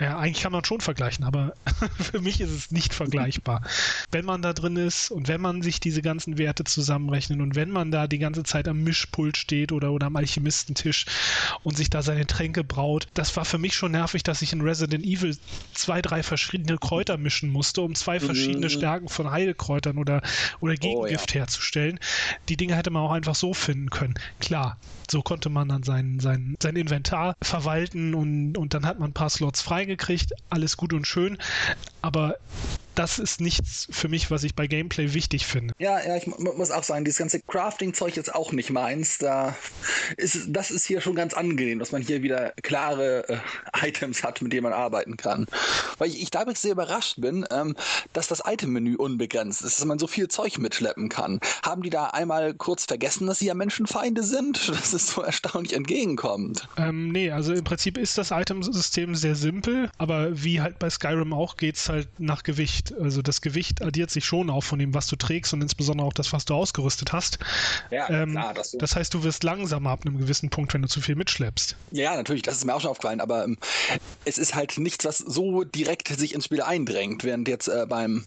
Ja, 0.00 0.18
eigentlich 0.18 0.42
kann 0.42 0.52
man 0.52 0.64
schon 0.64 0.80
vergleichen, 0.80 1.24
aber 1.24 1.52
für 1.98 2.20
mich 2.22 2.40
ist 2.40 2.50
es 2.50 2.70
nicht 2.70 2.94
vergleichbar. 2.94 3.62
wenn 4.10 4.24
man 4.24 4.40
da 4.40 4.54
drin 4.54 4.76
ist 4.76 5.10
und 5.10 5.28
wenn 5.28 5.42
man 5.42 5.60
sich 5.60 5.78
diese 5.78 6.00
ganzen 6.00 6.38
Werte 6.38 6.64
zusammenrechnet 6.64 7.40
und 7.40 7.54
wenn 7.54 7.70
man 7.70 7.90
da 7.90 8.06
die 8.06 8.18
ganze 8.18 8.42
Zeit 8.42 8.66
am 8.66 8.82
Mischpult 8.82 9.36
steht 9.36 9.72
oder, 9.72 9.92
oder 9.92 10.06
am 10.06 10.16
Alchemistentisch 10.16 11.04
und 11.64 11.76
sich 11.76 11.90
da 11.90 12.00
seine 12.00 12.26
Tränke 12.26 12.64
braut, 12.64 13.08
das 13.12 13.36
war 13.36 13.44
für 13.44 13.58
mich 13.58 13.74
schon 13.74 13.92
nervig, 13.92 14.22
dass 14.22 14.40
ich 14.40 14.54
in 14.54 14.62
Resident 14.62 15.04
Evil 15.04 15.36
zwei, 15.74 16.00
drei 16.00 16.22
verschiedene 16.22 16.78
Kräuter 16.78 17.18
mischen 17.18 17.50
musste, 17.50 17.82
um 17.82 17.94
zwei 17.94 18.20
verschiedene 18.20 18.66
mhm. 18.66 18.70
Stärken 18.70 19.08
von 19.08 19.30
Heilkräutern 19.30 19.98
oder, 19.98 20.22
oder 20.60 20.76
Gegengift 20.76 21.30
oh, 21.30 21.34
ja. 21.34 21.40
herzustellen. 21.40 22.00
Die 22.48 22.56
Dinge 22.56 22.74
hätte 22.74 22.90
man 22.90 23.02
auch 23.02 23.12
einfach 23.12 23.34
so 23.34 23.52
finden 23.52 23.90
können. 23.90 24.14
Klar, 24.40 24.78
so 25.10 25.22
konnte 25.22 25.48
man 25.48 25.68
dann 25.68 25.82
sein, 25.82 26.20
sein, 26.20 26.56
sein 26.62 26.76
Inventar 26.76 27.34
verwalten 27.42 28.14
und, 28.14 28.56
und 28.56 28.74
dann 28.74 28.86
hat 28.86 28.98
man 28.98 29.10
ein 29.10 29.14
paar 29.14 29.30
Slots 29.30 29.60
freigekriegt. 29.90 30.32
Alles 30.48 30.76
gut 30.76 30.92
und 30.92 31.06
schön. 31.06 31.38
Aber 32.02 32.36
das 32.94 33.18
ist 33.18 33.40
nichts 33.40 33.88
für 33.90 34.08
mich, 34.08 34.30
was 34.30 34.44
ich 34.44 34.54
bei 34.54 34.66
Gameplay 34.66 35.14
wichtig 35.14 35.46
finde. 35.46 35.74
Ja, 35.78 36.04
ja, 36.04 36.16
ich 36.16 36.26
muss 36.26 36.70
auch 36.70 36.82
sagen, 36.82 37.04
dieses 37.04 37.18
ganze 37.18 37.40
Crafting-Zeug 37.40 38.16
ist 38.16 38.34
auch 38.34 38.52
nicht 38.52 38.70
meins. 38.70 39.18
Da 39.18 39.56
ist, 40.16 40.46
das 40.48 40.70
ist 40.70 40.86
hier 40.86 41.00
schon 41.00 41.14
ganz 41.14 41.34
angenehm, 41.34 41.78
dass 41.78 41.92
man 41.92 42.02
hier 42.02 42.22
wieder 42.22 42.52
klare 42.62 43.28
äh, 43.28 43.88
Items 43.88 44.22
hat, 44.22 44.42
mit 44.42 44.52
denen 44.52 44.64
man 44.64 44.72
arbeiten 44.72 45.16
kann. 45.16 45.46
Weil 45.98 46.10
ich, 46.10 46.22
ich 46.22 46.30
damit 46.30 46.58
sehr 46.58 46.72
überrascht 46.72 47.20
bin, 47.20 47.46
ähm, 47.50 47.76
dass 48.12 48.28
das 48.28 48.42
Item-Menü 48.44 48.96
unbegrenzt 48.96 49.62
ist, 49.62 49.78
dass 49.78 49.84
man 49.84 49.98
so 49.98 50.06
viel 50.06 50.28
Zeug 50.28 50.58
mitschleppen 50.58 51.08
kann. 51.08 51.40
Haben 51.62 51.82
die 51.82 51.90
da 51.90 52.06
einmal 52.06 52.54
kurz 52.54 52.84
vergessen, 52.84 53.26
dass 53.26 53.38
sie 53.38 53.46
ja 53.46 53.54
Menschenfeinde 53.54 54.22
sind? 54.22 54.68
Dass 54.80 54.92
es 54.92 55.08
so 55.08 55.22
erstaunlich 55.22 55.74
entgegenkommt. 55.74 56.68
Ähm, 56.76 57.10
nee, 57.10 57.30
also 57.30 57.52
im 57.52 57.64
Prinzip 57.64 57.98
ist 57.98 58.16
das 58.16 58.30
Item-System 58.30 59.14
sehr 59.14 59.34
simpel, 59.34 59.90
aber 59.98 60.42
wie 60.42 60.60
halt 60.60 60.78
bei 60.78 60.88
Skyrim 60.88 61.32
auch, 61.32 61.56
geht 61.56 61.76
es 61.76 61.88
halt 61.88 62.08
nach 62.18 62.42
Gewicht. 62.42 62.89
Also 62.98 63.22
das 63.22 63.40
Gewicht 63.40 63.82
addiert 63.82 64.10
sich 64.10 64.24
schon 64.24 64.50
auch 64.50 64.62
von 64.62 64.78
dem, 64.78 64.94
was 64.94 65.06
du 65.06 65.16
trägst 65.16 65.52
und 65.52 65.62
insbesondere 65.62 66.06
auch 66.06 66.12
das, 66.12 66.32
was 66.32 66.44
du 66.44 66.54
ausgerüstet 66.54 67.12
hast. 67.12 67.38
Ja, 67.90 68.08
ähm, 68.10 68.32
klar. 68.32 68.54
Das, 68.54 68.72
das 68.72 68.96
heißt, 68.96 69.14
du 69.14 69.22
wirst 69.22 69.44
langsamer 69.44 69.90
ab 69.90 70.00
einem 70.04 70.18
gewissen 70.18 70.50
Punkt, 70.50 70.74
wenn 70.74 70.82
du 70.82 70.88
zu 70.88 71.00
viel 71.00 71.14
mitschleppst. 71.14 71.76
Ja, 71.90 72.16
natürlich, 72.16 72.42
das 72.42 72.56
ist 72.56 72.64
mir 72.64 72.74
auch 72.74 72.80
schon 72.80 72.90
aufgefallen, 72.90 73.20
aber 73.20 73.44
ähm, 73.44 73.58
es 74.24 74.38
ist 74.38 74.54
halt 74.54 74.78
nichts, 74.78 75.04
was 75.04 75.18
so 75.18 75.64
direkt 75.64 76.08
sich 76.08 76.34
ins 76.34 76.46
Spiel 76.46 76.62
eindrängt, 76.62 77.24
während 77.24 77.48
jetzt 77.48 77.68
äh, 77.68 77.86
beim 77.88 78.26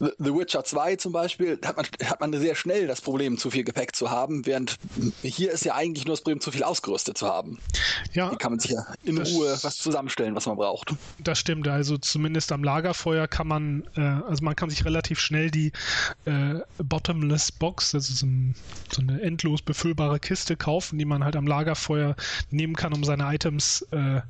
The 0.00 0.34
Witcher 0.34 0.64
2 0.64 0.96
zum 0.96 1.12
Beispiel 1.12 1.58
hat 1.64 1.76
man, 1.76 1.86
hat 2.04 2.20
man 2.20 2.32
sehr 2.32 2.54
schnell 2.54 2.86
das 2.86 3.02
Problem, 3.02 3.36
zu 3.36 3.50
viel 3.50 3.64
Gepäck 3.64 3.94
zu 3.94 4.10
haben, 4.10 4.46
während 4.46 4.76
hier 5.22 5.52
ist 5.52 5.64
ja 5.64 5.74
eigentlich 5.74 6.06
nur 6.06 6.14
das 6.14 6.22
Problem, 6.22 6.40
zu 6.40 6.50
viel 6.50 6.62
ausgerüstet 6.62 7.18
zu 7.18 7.26
haben. 7.26 7.58
Ja. 8.14 8.30
Hier 8.30 8.38
kann 8.38 8.52
man 8.52 8.60
sich 8.60 8.70
ja 8.70 8.86
in 9.04 9.18
Ruhe 9.18 9.58
was 9.62 9.76
zusammenstellen, 9.76 10.34
was 10.34 10.46
man 10.46 10.56
braucht. 10.56 10.94
Das 11.18 11.38
stimmt, 11.38 11.68
also 11.68 11.98
zumindest 11.98 12.50
am 12.52 12.64
Lagerfeuer 12.64 13.28
kann 13.28 13.46
man, 13.46 13.59
äh, 13.96 14.00
also 14.00 14.44
man 14.44 14.56
kann 14.56 14.70
sich 14.70 14.84
relativ 14.84 15.20
schnell 15.20 15.50
die 15.50 15.72
äh, 16.24 16.54
Bottomless 16.78 17.52
Box, 17.52 17.94
also 17.94 18.12
so, 18.12 18.26
ein, 18.26 18.54
so, 18.92 19.02
eine 19.02 19.20
endlos 19.22 19.62
befüllbare 19.62 20.20
Kiste 20.20 20.56
kaufen, 20.56 20.98
die 20.98 21.04
man 21.04 21.24
halt 21.24 21.36
am 21.36 21.46
Lagerfeuer 21.46 22.16
nehmen 22.50 22.74
kann, 22.74 22.92
um 22.92 23.04
seine 23.04 23.32
Items 23.34 23.82
äh, 23.92 24.20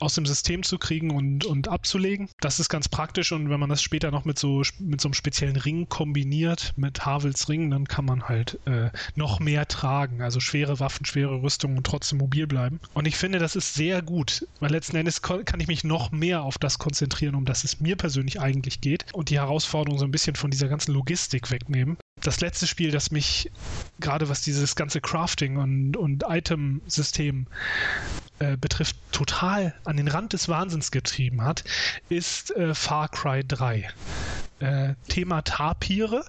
aus 0.00 0.14
dem 0.14 0.26
System 0.26 0.62
zu 0.62 0.78
kriegen 0.78 1.10
und, 1.10 1.44
und 1.44 1.68
abzulegen. 1.68 2.28
Das 2.40 2.60
ist 2.60 2.68
ganz 2.68 2.88
praktisch 2.88 3.32
und 3.32 3.50
wenn 3.50 3.60
man 3.60 3.70
das 3.70 3.82
später 3.82 4.10
noch 4.10 4.24
mit 4.24 4.38
so, 4.38 4.62
mit 4.78 5.00
so 5.00 5.08
einem 5.08 5.14
speziellen 5.14 5.56
Ring 5.56 5.88
kombiniert, 5.88 6.74
mit 6.76 7.04
Havels 7.04 7.48
Ring, 7.48 7.70
dann 7.70 7.86
kann 7.86 8.04
man 8.04 8.28
halt 8.28 8.58
äh, 8.66 8.90
noch 9.14 9.40
mehr 9.40 9.66
tragen. 9.68 10.22
Also 10.22 10.40
schwere 10.40 10.80
Waffen, 10.80 11.04
schwere 11.04 11.42
Rüstung 11.42 11.76
und 11.76 11.86
trotzdem 11.86 12.18
mobil 12.18 12.46
bleiben. 12.46 12.80
Und 12.94 13.06
ich 13.06 13.16
finde, 13.16 13.38
das 13.38 13.56
ist 13.56 13.74
sehr 13.74 14.02
gut, 14.02 14.46
weil 14.60 14.70
letzten 14.70 14.96
Endes 14.96 15.22
kann 15.22 15.60
ich 15.60 15.68
mich 15.68 15.84
noch 15.84 16.10
mehr 16.10 16.42
auf 16.42 16.58
das 16.58 16.78
konzentrieren, 16.78 17.34
um 17.34 17.44
das 17.44 17.64
es 17.64 17.80
mir 17.80 17.96
persönlich 17.96 18.40
eigentlich 18.40 18.80
geht 18.80 19.06
und 19.12 19.30
die 19.30 19.38
Herausforderung 19.38 19.98
so 19.98 20.04
ein 20.04 20.10
bisschen 20.10 20.36
von 20.36 20.50
dieser 20.50 20.68
ganzen 20.68 20.92
Logistik 20.92 21.50
wegnehmen 21.50 21.96
das 22.22 22.40
letzte 22.40 22.66
Spiel, 22.66 22.90
das 22.90 23.10
mich 23.10 23.50
gerade 24.00 24.28
was 24.28 24.42
dieses 24.42 24.76
ganze 24.76 25.00
Crafting 25.00 25.56
und, 25.56 25.96
und 25.96 26.24
Item-System 26.28 27.46
äh, 28.38 28.56
betrifft, 28.56 28.96
total 29.12 29.74
an 29.84 29.96
den 29.96 30.08
Rand 30.08 30.32
des 30.32 30.48
Wahnsinns 30.48 30.90
getrieben 30.90 31.42
hat, 31.42 31.64
ist 32.08 32.54
äh, 32.56 32.74
Far 32.74 33.08
Cry 33.08 33.44
3. 33.46 33.88
Äh, 34.60 34.94
Thema 35.08 35.42
Tapire. 35.42 36.24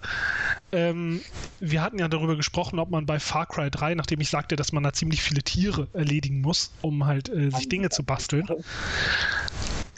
Ähm, 0.71 1.21
wir 1.59 1.81
hatten 1.81 1.97
ja 1.97 2.07
darüber 2.07 2.35
gesprochen, 2.35 2.77
ob 2.77 2.91
man 2.91 3.07
bei 3.07 3.19
Far 3.19 3.47
Cry 3.47 3.71
3, 3.71 3.95
nachdem 3.95 4.21
ich 4.21 4.29
sagte, 4.29 4.55
dass 4.55 4.71
man 4.71 4.83
da 4.83 4.93
ziemlich 4.93 5.23
viele 5.23 5.41
Tiere 5.41 5.87
erledigen 5.93 6.41
muss, 6.41 6.71
um 6.81 7.07
halt 7.07 7.29
äh, 7.29 7.49
sich 7.49 7.69
Dinge 7.69 7.89
zu 7.89 8.03
basteln, 8.03 8.47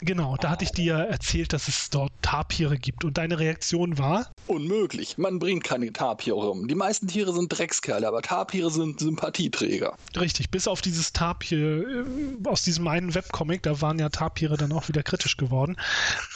Genau, 0.04 0.36
da 0.36 0.50
hatte 0.50 0.64
ich 0.64 0.72
dir 0.72 0.94
erzählt, 0.94 1.52
dass 1.52 1.68
es 1.68 1.88
dort 1.88 2.12
Tapire 2.22 2.76
gibt 2.76 3.04
und 3.04 3.18
deine 3.18 3.38
Reaktion 3.38 3.98
war? 3.98 4.32
Unmöglich, 4.48 5.16
man 5.16 5.38
bringt 5.38 5.62
keine 5.62 5.92
Tapire 5.92 6.34
rum. 6.34 6.66
Die 6.66 6.74
meisten 6.74 7.06
Tiere 7.06 7.32
sind 7.32 7.48
Dreckskerle, 7.56 8.08
aber 8.08 8.20
Tapire 8.20 8.72
sind 8.72 8.98
Sympathieträger. 8.98 9.96
Richtig, 10.18 10.50
bis 10.50 10.66
auf 10.66 10.82
dieses 10.82 11.12
Tapir 11.12 11.86
äh, 11.88 12.04
aus 12.48 12.62
diesem 12.64 12.88
einen 12.88 13.14
Webcomic, 13.14 13.62
da 13.62 13.80
waren 13.80 14.00
ja 14.00 14.08
Tapire 14.08 14.56
dann 14.56 14.72
auch 14.72 14.88
wieder 14.88 15.04
kritisch 15.04 15.36
geworden. 15.36 15.76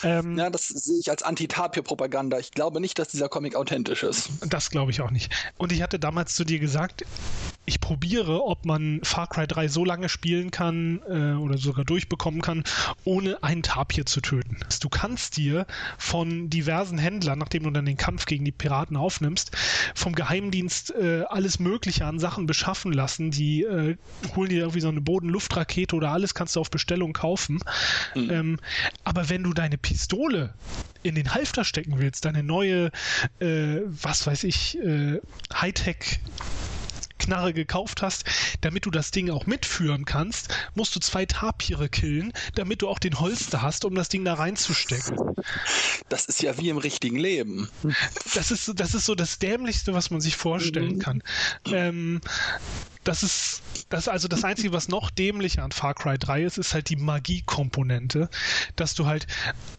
Ähm, 0.04 0.38
ja, 0.38 0.49
das 0.49 0.68
sehe 0.68 1.00
ich 1.00 1.11
als 1.11 1.25
Anti-Tapir-Propaganda. 1.25 2.38
Ich 2.38 2.52
glaube 2.52 2.80
nicht, 2.80 3.00
dass 3.00 3.08
dieser 3.08 3.28
Comic 3.28 3.56
authentisch 3.56 4.04
ist. 4.04 4.30
Das 4.49 4.71
glaube 4.71 4.93
ich 4.93 5.00
auch 5.00 5.10
nicht. 5.10 5.32
Und 5.58 5.73
ich 5.73 5.82
hatte 5.82 5.99
damals 5.99 6.36
zu 6.36 6.45
dir 6.45 6.60
gesagt, 6.60 7.04
ich 7.67 7.81
probiere, 7.81 8.45
ob 8.45 8.65
man 8.65 9.00
Far 9.02 9.26
Cry 9.26 9.47
3 9.47 9.69
so 9.69 9.85
lange 9.85 10.09
spielen 10.09 10.50
kann 10.50 11.02
äh, 11.09 11.33
oder 11.35 11.59
sogar 11.59 11.85
durchbekommen 11.85 12.43
kann, 12.43 12.65
ohne 13.05 13.43
ein 13.43 13.57
einen 13.57 13.63
Tapir 13.63 14.07
zu 14.07 14.21
töten. 14.21 14.59
Du 14.81 14.89
kannst 14.89 15.37
dir 15.37 15.67
von 15.99 16.50
diversen 16.50 16.99
Händlern, 16.99 17.39
nachdem 17.39 17.65
du 17.65 17.71
dann 17.71 17.87
den 17.87 17.97
Kampf 17.97 18.26
gegen 18.26 18.45
die 18.45 18.52
Piraten 18.52 18.97
aufnimmst, 18.97 19.50
vom 19.95 20.15
Geheimdienst 20.15 20.95
äh, 20.95 21.25
alles 21.29 21.59
Mögliche 21.59 22.05
an 22.05 22.19
Sachen 22.19 22.47
beschaffen 22.47 22.93
lassen. 22.93 23.31
Die 23.31 23.63
äh, 23.63 23.97
holen 24.35 24.50
dir 24.50 24.61
irgendwie 24.61 24.81
so 24.81 24.89
eine 24.89 25.00
Boden-Luft-Rakete 25.00 25.97
oder 25.97 26.11
alles 26.11 26.35
kannst 26.35 26.57
du 26.57 26.61
auf 26.61 26.71
Bestellung 26.71 27.13
kaufen. 27.13 27.61
Mhm. 28.15 28.31
Ähm, 28.31 28.61
aber 29.05 29.29
wenn 29.29 29.43
du 29.43 29.52
deine 29.52 29.79
Pistole 29.79 30.55
in 31.02 31.15
den 31.15 31.35
Halfter 31.35 31.65
stecken 31.65 31.99
willst, 31.99 32.25
deine 32.25 32.43
neue, 32.43 32.91
äh, 33.39 33.81
was 33.85 34.26
weiß 34.26 34.45
ich, 34.45 34.79
äh, 34.79 35.21
Hightech 35.55 36.21
Knarre 37.19 37.52
gekauft 37.52 38.02
hast, 38.02 38.25
damit 38.61 38.87
du 38.87 38.91
das 38.91 39.11
Ding 39.11 39.31
auch 39.31 39.47
mitführen 39.47 40.05
kannst, 40.05 40.55
musst 40.75 40.95
du 40.95 41.00
zwei 41.00 41.26
Tapire 41.26 41.89
killen, 41.89 42.33
damit 42.55 42.83
du 42.83 42.89
auch 42.89 42.99
den 42.99 43.21
Holster 43.21 43.63
hast, 43.63 43.85
um 43.85 43.95
das 43.95 44.09
Ding 44.09 44.25
da 44.25 44.35
reinzustecken. 44.35 45.17
Das 46.09 46.26
ist 46.26 46.43
ja 46.43 46.57
wie 46.59 46.69
im 46.69 46.79
richtigen 46.79 47.17
Leben. 47.17 47.69
Das 48.35 48.50
ist, 48.50 48.73
das 48.76 48.95
ist 48.95 49.07
so 49.07 49.15
das 49.15 49.39
Dämlichste, 49.39 49.95
was 49.95 50.11
man 50.11 50.21
sich 50.21 50.37
vorstellen 50.37 50.97
mhm. 50.97 50.99
kann. 50.99 51.23
Ähm, 51.73 52.21
das 53.06 53.23
ist, 53.23 53.62
das 53.88 54.08
also 54.08 54.28
das 54.28 54.45
Einzige, 54.45 54.73
was 54.73 54.88
noch 54.88 55.10
dämlicher 55.10 55.62
an 55.62 55.73
Far 55.73 55.95
Cry 55.95 56.19
3 56.19 56.42
ist, 56.42 56.58
ist 56.58 56.75
halt 56.75 56.88
die 56.88 56.97
Magie-Komponente, 56.97 58.28
dass 58.75 58.95
du 58.95 59.06
halt 59.06 59.26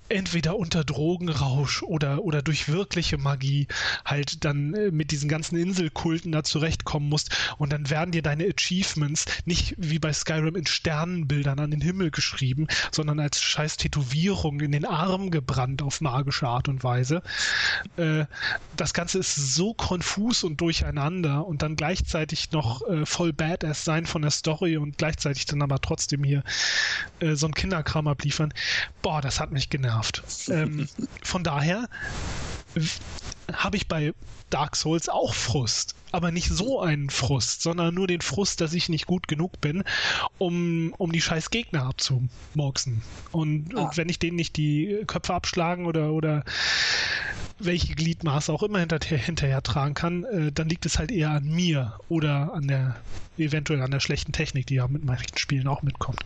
entweder 0.09 0.55
unter 0.55 0.83
Drogenrausch 0.83 1.83
oder, 1.83 2.23
oder 2.23 2.41
durch 2.41 2.69
wirkliche 2.69 3.17
Magie 3.17 3.67
halt 4.05 4.45
dann 4.45 4.73
äh, 4.73 4.91
mit 4.91 5.11
diesen 5.11 5.27
ganzen 5.27 5.57
Inselkulten 5.57 6.31
da 6.31 6.43
zurechtkommen 6.43 7.09
musst 7.09 7.35
und 7.57 7.73
dann 7.73 7.89
werden 7.89 8.11
dir 8.11 8.21
deine 8.21 8.45
Achievements 8.45 9.25
nicht 9.45 9.75
wie 9.77 9.99
bei 9.99 10.13
Skyrim 10.13 10.55
in 10.55 10.65
Sternenbildern 10.65 11.59
an 11.59 11.71
den 11.71 11.81
Himmel 11.81 12.11
geschrieben, 12.11 12.67
sondern 12.91 13.19
als 13.19 13.41
scheiß 13.41 13.77
Tätowierung 13.77 14.61
in 14.61 14.71
den 14.71 14.85
Arm 14.85 15.31
gebrannt 15.31 15.81
auf 15.81 15.99
magische 15.99 16.47
Art 16.47 16.69
und 16.69 16.83
Weise. 16.83 17.21
Äh, 17.97 18.25
das 18.77 18.93
Ganze 18.93 19.19
ist 19.19 19.35
so 19.35 19.73
konfus 19.73 20.43
und 20.43 20.61
durcheinander 20.61 21.45
und 21.45 21.61
dann 21.61 21.75
gleichzeitig 21.75 22.51
noch 22.51 22.87
äh, 22.87 23.05
voll 23.17 23.33
Badass 23.33 23.83
sein 23.83 24.05
von 24.05 24.21
der 24.21 24.29
Story 24.29 24.77
und 24.77 24.99
gleichzeitig 24.99 25.47
dann 25.47 25.63
aber 25.63 25.81
trotzdem 25.81 26.23
hier 26.23 26.43
äh, 27.19 27.33
so 27.33 27.47
ein 27.47 27.53
Kinderkram 27.55 28.07
abliefern. 28.07 28.53
Boah, 29.01 29.21
das 29.21 29.39
hat 29.39 29.51
mich 29.51 29.71
genervt. 29.71 30.21
ähm, 30.49 30.87
von 31.23 31.43
daher 31.43 31.89
habe 33.51 33.75
ich 33.75 33.87
bei 33.87 34.13
Dark 34.51 34.75
Souls 34.75 35.09
auch 35.09 35.33
Frust. 35.33 35.95
Aber 36.11 36.31
nicht 36.31 36.49
so 36.49 36.81
einen 36.81 37.09
Frust, 37.09 37.61
sondern 37.61 37.93
nur 37.93 38.07
den 38.07 38.21
Frust, 38.21 38.61
dass 38.61 38.73
ich 38.73 38.89
nicht 38.89 39.07
gut 39.07 39.27
genug 39.27 39.59
bin, 39.61 39.83
um, 40.37 40.93
um 40.97 41.11
die 41.11 41.21
scheiß 41.21 41.49
Gegner 41.49 41.85
abzumurksen. 41.85 43.01
Und, 43.31 43.75
ah. 43.75 43.81
und 43.81 43.97
wenn 43.97 44.09
ich 44.09 44.19
denen 44.19 44.37
nicht 44.37 44.57
die 44.57 45.03
Köpfe 45.07 45.33
abschlagen 45.33 45.85
oder, 45.85 46.11
oder 46.11 46.43
welche 47.59 47.95
Gliedmaße 47.95 48.51
auch 48.53 48.63
immer 48.63 48.79
hinterher, 48.79 49.17
hinterher 49.17 49.61
tragen 49.63 49.93
kann, 49.93 50.23
äh, 50.25 50.51
dann 50.51 50.69
liegt 50.69 50.85
es 50.85 50.99
halt 50.99 51.11
eher 51.11 51.31
an 51.31 51.49
mir 51.49 51.99
oder 52.09 52.53
an 52.53 52.67
der 52.67 52.95
eventuell 53.39 53.81
an 53.81 53.91
der 53.91 53.99
schlechten 53.99 54.31
Technik, 54.31 54.67
die 54.67 54.75
ja 54.75 54.87
mit 54.87 55.05
manchen 55.05 55.37
Spielen 55.37 55.67
auch 55.67 55.83
mitkommt. 55.83 56.19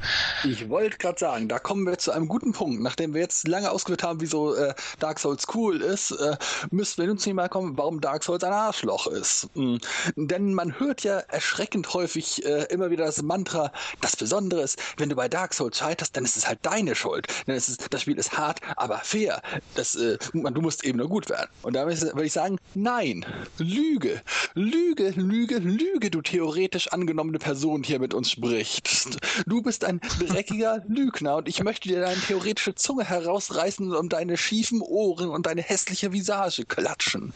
Ich 0.43 0.69
wollte 0.69 0.97
gerade 0.97 1.19
sagen, 1.19 1.47
da 1.47 1.59
kommen 1.59 1.85
wir 1.85 1.97
zu 1.97 2.11
einem 2.11 2.27
guten 2.27 2.53
Punkt. 2.53 2.81
Nachdem 2.81 3.13
wir 3.13 3.21
jetzt 3.21 3.47
lange 3.47 3.71
ausgeführt 3.71 4.03
haben, 4.03 4.21
wieso 4.21 4.55
äh, 4.55 4.73
Dark 4.99 5.19
Souls 5.19 5.45
cool 5.53 5.81
ist, 5.81 6.11
äh, 6.11 6.37
müssen 6.69 6.99
wir 6.99 7.07
nun 7.07 7.17
zu 7.17 7.29
dem 7.29 7.35
mal 7.35 7.49
kommen, 7.49 7.77
warum 7.77 8.01
Dark 8.01 8.23
Souls 8.23 8.43
ein 8.43 8.53
Arschloch 8.53 9.07
ist. 9.07 9.49
Mhm. 9.55 9.70
Denn 10.15 10.53
man 10.53 10.79
hört 10.79 11.03
ja 11.03 11.19
erschreckend 11.19 11.93
häufig 11.93 12.45
äh, 12.45 12.65
immer 12.65 12.89
wieder 12.89 13.05
das 13.05 13.21
Mantra, 13.21 13.71
das 14.01 14.15
Besondere 14.15 14.62
ist, 14.62 14.79
wenn 14.97 15.10
du 15.10 15.15
bei 15.15 15.27
Dark 15.27 15.53
Souls 15.53 15.77
scheiterst, 15.77 16.15
dann 16.15 16.25
ist 16.25 16.38
es 16.38 16.47
halt 16.47 16.60
deine 16.63 16.95
Schuld. 16.95 17.27
Denn 17.47 17.55
es 17.55 17.69
ist, 17.69 17.88
das 17.91 18.01
Spiel 18.01 18.17
ist 18.17 18.38
hart, 18.38 18.60
aber 18.75 18.99
fair. 18.99 19.41
Das, 19.75 19.95
äh, 19.95 20.17
du 20.34 20.62
musst 20.62 20.84
eben 20.84 20.97
nur 20.97 21.10
gut 21.10 21.29
werden. 21.29 21.49
Und 21.62 21.75
da 21.75 21.86
würde 21.86 22.23
ich 22.25 22.34
sagen, 22.34 22.57
nein, 22.73 23.25
Lüge, 23.57 24.21
Lüge, 24.53 25.10
Lüge, 25.15 25.57
Lüge, 25.57 26.10
du 26.10 26.21
theoretisch 26.21 26.88
angenommene 26.89 27.39
Person 27.39 27.84
hier 27.84 27.99
mit 27.99 28.13
uns 28.13 28.31
sprichst. 28.31 29.17
Du 29.45 29.62
bist 29.62 29.84
ein 29.84 29.99
dreckiger 30.19 30.84
Lügner 30.88 31.38
und 31.38 31.47
ich 31.47 31.63
möchte 31.63 31.89
dir 31.89 32.01
deine 32.01 32.19
theoretische 32.19 32.75
Zunge 32.75 33.03
herausreißen 33.03 33.93
und 33.93 34.13
deine 34.13 34.38
schiefen 34.38 34.81
Ohren 34.81 35.29
und 35.29 35.45
deine 35.45 35.62
hässliche 35.62 36.12
Visage 36.12 36.65
klatschen. 36.65 37.34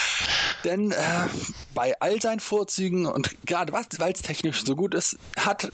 Denn 0.64 0.92
äh, 0.92 0.96
bei 1.74 1.94
all 2.00 2.20
seinen 2.20 2.40
Vorzügen 2.40 3.06
und 3.06 3.30
gerade 3.46 3.72
weil 3.72 4.12
es 4.12 4.22
technisch 4.22 4.64
so 4.64 4.76
gut 4.76 4.94
ist, 4.94 5.18
hat 5.36 5.70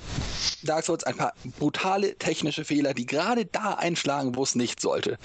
Dark 0.63 0.85
Souls 0.85 1.05
ein 1.05 1.17
paar 1.17 1.35
brutale 1.59 2.17
technische 2.17 2.65
Fehler, 2.65 2.95
die 2.95 3.07
gerade 3.07 3.45
da 3.45 3.75
einschlagen, 3.75 4.35
wo 4.35 4.43
es 4.43 4.55
nicht 4.55 4.81
sollte. 4.81 5.19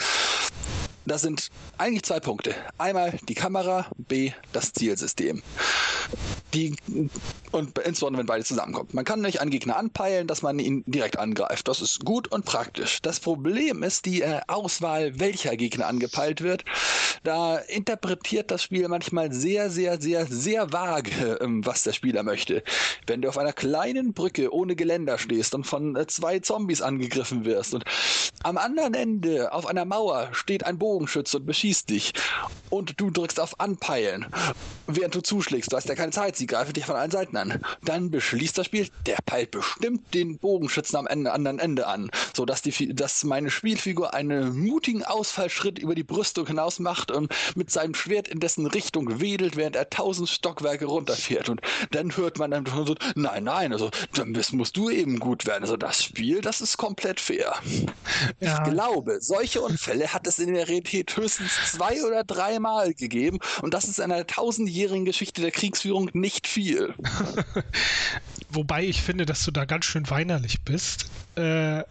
Das 1.05 1.21
sind 1.21 1.51
eigentlich 1.77 2.03
zwei 2.03 2.19
Punkte. 2.19 2.55
Einmal 2.77 3.17
die 3.27 3.35
Kamera, 3.35 3.85
B, 3.97 4.31
das 4.53 4.73
Zielsystem. 4.73 5.43
Die, 6.53 6.75
und 7.51 7.77
insbesondere, 7.79 8.19
wenn 8.19 8.27
beide 8.27 8.43
zusammenkommen. 8.43 8.89
Man 8.93 9.05
kann 9.05 9.21
nicht 9.21 9.41
einen 9.41 9.51
Gegner 9.51 9.75
anpeilen, 9.77 10.27
dass 10.27 10.41
man 10.41 10.57
ihn 10.57 10.83
direkt 10.87 11.17
angreift. 11.17 11.67
Das 11.67 11.81
ist 11.81 12.05
gut 12.05 12.31
und 12.31 12.45
praktisch. 12.45 13.01
Das 13.01 13.19
Problem 13.19 13.83
ist 13.83 14.05
die 14.05 14.21
äh, 14.21 14.41
Auswahl, 14.47 15.19
welcher 15.19 15.55
Gegner 15.57 15.87
angepeilt 15.87 16.41
wird. 16.41 16.63
Da 17.23 17.57
interpretiert 17.57 18.51
das 18.51 18.63
Spiel 18.63 18.87
manchmal 18.87 19.31
sehr, 19.33 19.69
sehr, 19.69 19.99
sehr, 19.99 20.25
sehr 20.27 20.71
vage, 20.71 21.39
ähm, 21.41 21.65
was 21.65 21.83
der 21.83 21.93
Spieler 21.93 22.23
möchte. 22.23 22.63
Wenn 23.07 23.21
du 23.21 23.29
auf 23.29 23.37
einer 23.37 23.53
kleinen 23.53 24.13
Brücke 24.13 24.53
ohne 24.53 24.75
Geländer 24.75 25.17
stehst 25.17 25.55
und 25.55 25.65
von 25.65 25.95
äh, 25.95 26.07
zwei 26.07 26.39
Zombies 26.39 26.81
angegriffen 26.81 27.45
wirst 27.45 27.73
und 27.73 27.83
am 28.43 28.57
anderen 28.57 28.93
Ende 28.93 29.51
auf 29.53 29.65
einer 29.65 29.85
Mauer 29.85 30.29
steht 30.31 30.65
ein 30.65 30.77
Bogenschütze 30.95 31.39
und 31.39 31.45
beschießt 31.45 31.89
dich 31.89 32.13
und 32.69 32.99
du 33.01 33.09
drückst 33.09 33.41
auf 33.41 33.59
Anpeilen, 33.59 34.27
während 34.87 35.15
du 35.15 35.21
zuschlägst, 35.21 35.71
du 35.71 35.77
hast 35.77 35.89
ja 35.89 35.95
keine 35.95 36.11
Zeit, 36.11 36.35
sie 36.35 36.45
greifen 36.45 36.73
dich 36.73 36.85
von 36.85 36.95
allen 36.95 37.11
Seiten 37.11 37.37
an. 37.37 37.61
Dann 37.83 38.11
beschließt 38.11 38.57
das 38.57 38.67
Spiel, 38.67 38.89
der 39.05 39.17
peilt 39.25 39.51
bestimmt 39.51 40.13
den 40.13 40.37
Bogenschützen 40.37 40.97
am 40.97 41.07
Ende, 41.07 41.31
anderen 41.31 41.59
Ende 41.59 41.87
an, 41.87 42.09
sodass 42.33 42.61
die, 42.61 42.93
dass 42.93 43.23
meine 43.23 43.49
Spielfigur 43.49 44.13
einen 44.13 44.57
mutigen 44.57 45.03
Ausfallschritt 45.03 45.79
über 45.79 45.95
die 45.95 46.03
Brüstung 46.03 46.47
hinaus 46.47 46.79
macht 46.79 47.11
und 47.11 47.33
mit 47.55 47.71
seinem 47.71 47.93
Schwert 47.93 48.27
in 48.27 48.39
dessen 48.39 48.67
Richtung 48.67 49.19
wedelt, 49.19 49.55
während 49.55 49.75
er 49.75 49.89
tausend 49.89 50.29
Stockwerke 50.29 50.85
runterfährt. 50.85 51.49
Und 51.49 51.61
dann 51.91 52.15
hört 52.15 52.37
man 52.37 52.51
dann 52.51 52.65
so, 52.65 52.95
nein, 53.15 53.43
nein, 53.43 53.73
also 53.73 53.89
dann 54.13 54.37
musst 54.51 54.77
du 54.77 54.89
eben 54.89 55.19
gut 55.19 55.45
werden. 55.45 55.63
Also 55.63 55.77
das 55.77 56.03
Spiel, 56.03 56.41
das 56.41 56.61
ist 56.61 56.77
komplett 56.77 57.19
fair. 57.19 57.55
Ja. 58.39 58.63
Ich 58.63 58.71
glaube, 58.71 59.17
solche 59.19 59.61
Unfälle 59.61 60.13
hat 60.13 60.27
es 60.27 60.39
in 60.39 60.53
der 60.53 60.67
Realität 60.85 61.17
höchstens 61.17 61.51
zwei 61.71 62.03
oder 62.03 62.23
dreimal 62.23 62.93
gegeben 62.93 63.39
und 63.61 63.73
das 63.73 63.85
ist 63.85 63.99
in 63.99 64.11
einer 64.11 64.27
tausendjährigen 64.27 65.05
Geschichte 65.05 65.41
der 65.41 65.51
Kriegsführung 65.51 66.09
nicht 66.13 66.47
viel. 66.47 66.93
Wobei 68.49 68.85
ich 68.85 69.01
finde, 69.01 69.25
dass 69.25 69.43
du 69.43 69.51
da 69.51 69.65
ganz 69.65 69.85
schön 69.85 70.09
weinerlich 70.09 70.61
bist. 70.61 71.07
Äh, 71.35 71.79
mal, 71.79 71.85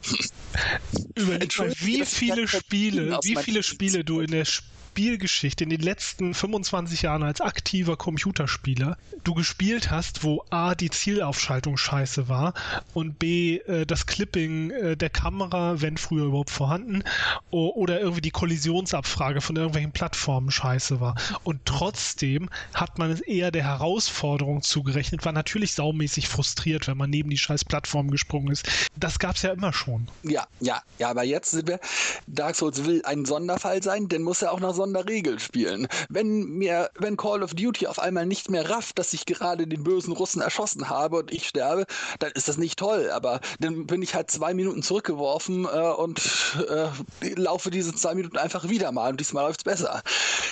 wie 1.16 2.04
viele 2.07 2.48
Spiele, 2.48 3.18
wie 3.22 3.37
viele 3.37 3.62
Spiele 3.62 4.04
du 4.04 4.20
in 4.20 4.30
der 4.30 4.42
Sp 4.46 4.64
Spielgeschichte 4.94 5.64
in 5.64 5.70
den 5.70 5.80
letzten 5.80 6.35
25 6.35 7.02
Jahren 7.02 7.24
als 7.24 7.40
aktiver 7.40 7.96
Computerspieler 7.96 8.96
du 9.24 9.35
gespielt 9.35 9.90
hast, 9.90 10.22
wo 10.22 10.44
A, 10.50 10.74
die 10.74 10.90
Zielaufschaltung 10.90 11.76
scheiße 11.76 12.28
war 12.28 12.54
und 12.92 13.18
B, 13.18 13.57
äh, 13.57 13.87
das 13.87 14.07
Clipping 14.07 14.70
äh, 14.70 14.96
der 14.96 15.11
Kamera, 15.11 15.80
wenn 15.80 15.96
früher 15.96 16.26
überhaupt 16.26 16.50
vorhanden, 16.50 17.02
oder 17.50 18.00
irgendwie 18.00 18.20
die 18.20 18.30
Kollisionsabfrage 18.30 19.40
von 19.40 19.57
irgendwelchen 19.57 19.92
Plattformen 19.92 20.50
scheiße 20.50 21.00
war. 21.00 21.16
Und 21.42 21.64
trotzdem 21.64 22.50
hat 22.74 22.98
man 22.98 23.11
es 23.11 23.20
eher 23.20 23.50
der 23.50 23.64
Herausforderung 23.64 24.62
zugerechnet, 24.62 25.24
war 25.24 25.33
natürlich 25.33 25.72
saumäßig 25.72 26.28
frustriert, 26.28 26.87
wenn 26.87 26.96
man 26.96 27.11
neben 27.11 27.30
die 27.30 27.38
scheiß 27.38 27.64
Plattform 27.64 28.11
gesprungen 28.11 28.52
ist. 28.52 28.68
Das 28.96 29.18
gab 29.18 29.37
es 29.37 29.42
ja 29.42 29.52
immer 29.52 29.72
schon. 29.72 30.09
Ja, 30.22 30.46
ja, 30.61 30.83
ja, 30.98 31.11
aber 31.11 31.24
jetzt 31.24 31.52
sind 31.52 31.68
wir, 31.68 31.80
Dark 32.26 32.57
Souls 32.57 32.85
will 32.85 33.02
ein 33.04 33.24
Sonderfall 33.24 33.83
sein, 33.83 34.09
denn 34.09 34.22
muss 34.22 34.40
ja 34.40 34.50
auch 34.50 34.61
noch 34.61 34.74
Sonderregel 34.85 35.38
spielen. 35.38 35.88
Wenn 36.11 36.44
mir, 36.44 36.90
wenn 36.99 37.16
Call 37.16 37.42
of 37.42 37.55
Duty 37.55 37.87
auf 37.87 37.99
einmal 37.99 38.27
nicht 38.27 38.51
mehr 38.51 38.68
rafft, 38.68 38.99
dass 38.99 39.14
ich 39.14 39.25
gerade 39.25 39.66
den 39.66 39.83
bösen 39.83 40.12
Russen 40.12 40.42
erschossen 40.42 40.90
habe 40.90 41.16
und 41.16 41.33
ich 41.33 41.49
sterbe, 41.49 41.87
dann 42.18 42.33
ist 42.33 42.49
das 42.49 42.59
nicht 42.59 42.79
toll. 42.79 43.11
Aber 43.11 43.40
dann 43.61 43.87
bin 43.87 44.03
ich 44.03 44.14
halt 44.14 44.31
zwei 44.31 44.53
Minuten 44.53 44.83
zurückgeworfen 44.83 45.64
äh, 45.64 45.68
und 45.68 46.20
äh, 46.68 46.88
laufe 47.35 47.70
diese 47.70 47.94
zwei 47.94 48.14
Minuten 48.14 48.37
einfach 48.37 48.68
wieder 48.68 48.92
mal 48.92 49.11
und 49.11 49.20
diesmal 49.20 49.47
läuft 49.47 49.61
es 49.61 49.64
besser. 49.64 50.03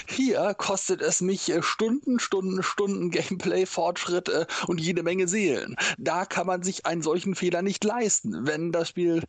Hier 0.09 0.55
kostet 0.55 1.03
es 1.03 1.21
mich 1.21 1.51
äh, 1.51 1.63
Stunden, 1.63 2.19
Stunden, 2.19 2.63
Stunden 2.63 3.11
Gameplay-Fortschritt 3.11 4.31
äh, 4.31 4.47
und 4.67 4.81
jede 4.81 5.03
Menge 5.03 5.29
Seelen. 5.29 5.77
Da 5.99 6.25
kann 6.25 6.47
man 6.47 6.63
sich 6.63 6.87
einen 6.87 7.03
solchen 7.03 7.35
Fehler 7.35 7.61
nicht 7.61 7.85
leisten. 7.85 8.47
Wenn 8.47 8.73
das 8.73 8.89
Spiel 8.89 9.23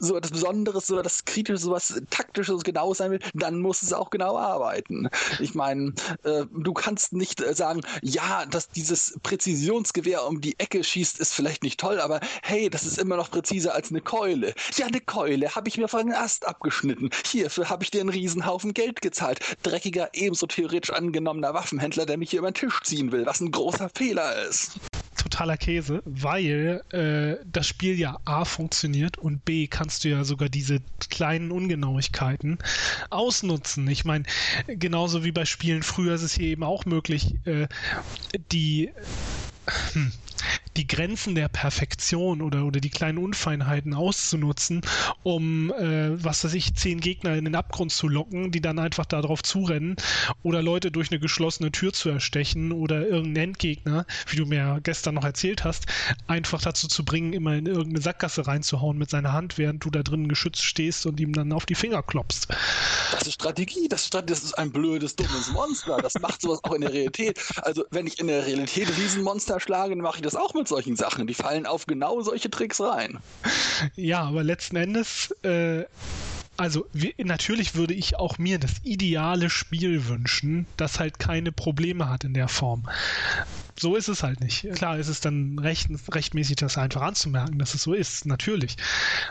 so 0.00 0.16
etwas 0.16 0.32
Besonderes, 0.32 0.88
so 0.88 0.98
etwas 0.98 1.24
Kritisches, 1.24 1.62
so 1.62 1.70
etwas 1.70 2.02
Taktisches 2.10 2.64
genau 2.64 2.92
sein 2.92 3.12
will, 3.12 3.20
dann 3.34 3.60
muss 3.60 3.82
es 3.82 3.92
auch 3.92 4.10
genau 4.10 4.36
arbeiten. 4.36 4.47
Ich 5.40 5.54
meine, 5.54 5.92
äh, 6.24 6.44
du 6.52 6.72
kannst 6.72 7.12
nicht 7.12 7.40
äh, 7.40 7.54
sagen, 7.54 7.82
ja, 8.02 8.46
dass 8.46 8.70
dieses 8.70 9.18
Präzisionsgewehr 9.22 10.26
um 10.26 10.40
die 10.40 10.58
Ecke 10.58 10.82
schießt, 10.82 11.18
ist 11.18 11.34
vielleicht 11.34 11.62
nicht 11.62 11.80
toll, 11.80 12.00
aber 12.00 12.20
hey, 12.42 12.70
das 12.70 12.84
ist 12.84 12.98
immer 12.98 13.16
noch 13.16 13.30
präziser 13.30 13.74
als 13.74 13.90
eine 13.90 14.00
Keule. 14.00 14.54
Ja, 14.76 14.86
eine 14.86 15.00
Keule 15.00 15.54
habe 15.54 15.68
ich 15.68 15.78
mir 15.78 15.88
von 15.88 16.06
den 16.06 16.14
Ast 16.14 16.46
abgeschnitten. 16.46 17.10
Hierfür 17.26 17.68
habe 17.68 17.84
ich 17.84 17.90
dir 17.90 18.00
einen 18.00 18.10
Riesenhaufen 18.10 18.74
Geld 18.74 19.02
gezahlt. 19.02 19.40
Dreckiger, 19.62 20.10
ebenso 20.12 20.46
theoretisch 20.46 20.90
angenommener 20.90 21.54
Waffenhändler, 21.54 22.06
der 22.06 22.18
mich 22.18 22.30
hier 22.30 22.40
über 22.40 22.50
den 22.50 22.54
Tisch 22.54 22.80
ziehen 22.82 23.12
will, 23.12 23.26
was 23.26 23.40
ein 23.40 23.50
großer 23.50 23.90
Fehler 23.94 24.46
ist 24.48 24.78
totaler 25.18 25.56
Käse, 25.56 26.02
weil 26.04 26.82
äh, 26.90 27.44
das 27.44 27.66
Spiel 27.66 27.98
ja 27.98 28.18
A 28.24 28.44
funktioniert 28.44 29.18
und 29.18 29.44
B 29.44 29.66
kannst 29.66 30.04
du 30.04 30.08
ja 30.08 30.24
sogar 30.24 30.48
diese 30.48 30.80
kleinen 31.10 31.50
Ungenauigkeiten 31.50 32.58
ausnutzen. 33.10 33.86
Ich 33.88 34.04
meine, 34.04 34.24
genauso 34.66 35.24
wie 35.24 35.32
bei 35.32 35.44
Spielen 35.44 35.82
früher 35.82 36.14
ist 36.14 36.22
es 36.22 36.34
hier 36.34 36.48
eben 36.48 36.62
auch 36.62 36.86
möglich, 36.86 37.34
äh, 37.44 37.68
die 38.52 38.90
hm, 39.92 40.12
die 40.76 40.86
Grenzen 40.86 41.34
der 41.34 41.48
Perfektion 41.48 42.42
oder, 42.42 42.64
oder 42.64 42.80
die 42.80 42.90
kleinen 42.90 43.18
Unfeinheiten 43.18 43.94
auszunutzen, 43.94 44.82
um, 45.22 45.72
äh, 45.72 46.22
was 46.22 46.44
weiß 46.44 46.54
ich, 46.54 46.74
zehn 46.74 47.00
Gegner 47.00 47.36
in 47.36 47.44
den 47.44 47.54
Abgrund 47.54 47.92
zu 47.92 48.08
locken, 48.08 48.50
die 48.52 48.60
dann 48.60 48.78
einfach 48.78 49.06
darauf 49.06 49.42
zurennen 49.42 49.96
oder 50.42 50.62
Leute 50.62 50.90
durch 50.90 51.10
eine 51.10 51.20
geschlossene 51.20 51.72
Tür 51.72 51.92
zu 51.92 52.08
erstechen 52.10 52.72
oder 52.72 53.06
irgendeinen 53.06 53.48
Endgegner, 53.48 54.06
wie 54.28 54.36
du 54.36 54.46
mir 54.46 54.80
gestern 54.82 55.14
noch 55.14 55.24
erzählt 55.24 55.64
hast, 55.64 55.86
einfach 56.26 56.62
dazu 56.62 56.88
zu 56.88 57.04
bringen, 57.04 57.32
immer 57.32 57.54
in 57.54 57.66
irgendeine 57.66 58.00
Sackgasse 58.00 58.46
reinzuhauen 58.46 58.98
mit 58.98 59.10
seiner 59.10 59.32
Hand, 59.32 59.58
während 59.58 59.84
du 59.84 59.90
da 59.90 60.02
drin 60.02 60.28
geschützt 60.28 60.62
stehst 60.62 61.06
und 61.06 61.18
ihm 61.20 61.32
dann 61.32 61.52
auf 61.52 61.66
die 61.66 61.74
Finger 61.74 62.02
klopfst. 62.02 62.48
Das 63.12 63.26
ist 63.26 63.34
Strategie, 63.34 63.88
das 63.88 64.04
ist, 64.04 64.14
das 64.14 64.44
ist 64.44 64.58
ein 64.58 64.70
blödes, 64.70 65.16
dummes 65.16 65.50
Monster. 65.52 65.98
Das 66.02 66.14
macht 66.20 66.42
sowas 66.42 66.60
auch 66.62 66.74
in 66.74 66.82
der 66.82 66.92
Realität. 66.92 67.38
Also, 67.62 67.84
wenn 67.90 68.06
ich 68.06 68.18
in 68.18 68.26
der 68.26 68.46
Realität 68.46 68.88
Riesenmonster 68.96 69.60
schlage, 69.60 69.90
dann 69.90 70.02
mache 70.02 70.16
ich 70.16 70.22
das 70.22 70.27
auch 70.36 70.54
mit 70.54 70.68
solchen 70.68 70.96
Sachen. 70.96 71.26
Die 71.26 71.34
fallen 71.34 71.66
auf 71.66 71.86
genau 71.86 72.20
solche 72.22 72.50
Tricks 72.50 72.80
rein. 72.80 73.18
Ja, 73.94 74.22
aber 74.22 74.42
letzten 74.42 74.76
Endes, 74.76 75.30
äh, 75.42 75.84
also 76.58 76.86
wie, 76.92 77.14
natürlich 77.18 77.74
würde 77.74 77.94
ich 77.94 78.16
auch 78.16 78.38
mir 78.38 78.58
das 78.58 78.72
ideale 78.82 79.48
Spiel 79.48 80.08
wünschen, 80.08 80.66
das 80.76 80.98
halt 80.98 81.18
keine 81.18 81.52
Probleme 81.52 82.08
hat 82.08 82.24
in 82.24 82.34
der 82.34 82.48
Form 82.48 82.88
so 83.80 83.96
ist 83.96 84.08
es 84.08 84.22
halt 84.22 84.40
nicht. 84.40 84.66
Klar 84.74 84.98
ist 84.98 85.08
es 85.08 85.20
dann 85.20 85.58
recht, 85.58 85.88
rechtmäßig, 86.12 86.56
das 86.56 86.78
einfach 86.78 87.02
anzumerken, 87.02 87.58
dass 87.58 87.74
es 87.74 87.82
so 87.82 87.94
ist, 87.94 88.26
natürlich. 88.26 88.76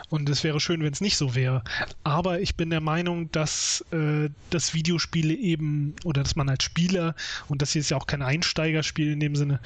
Und 0.08 0.28
es 0.28 0.44
wäre 0.44 0.60
schön, 0.60 0.82
wenn 0.82 0.92
es 0.92 1.00
nicht 1.00 1.16
so 1.16 1.34
wäre. 1.34 1.62
Aber 2.02 2.40
ich 2.40 2.54
bin 2.54 2.70
der 2.70 2.80
Meinung, 2.80 3.30
dass 3.32 3.84
äh, 3.92 4.30
das 4.50 4.74
Videospiele 4.74 5.34
eben, 5.34 5.94
oder 6.04 6.22
dass 6.22 6.36
man 6.36 6.48
als 6.48 6.64
Spieler, 6.64 7.14
und 7.48 7.62
das 7.62 7.72
hier 7.72 7.80
ist 7.80 7.90
ja 7.90 7.96
auch 7.96 8.06
kein 8.06 8.22
Einsteigerspiel 8.22 9.12
in 9.12 9.20
dem 9.20 9.36
Sinne, 9.36 9.60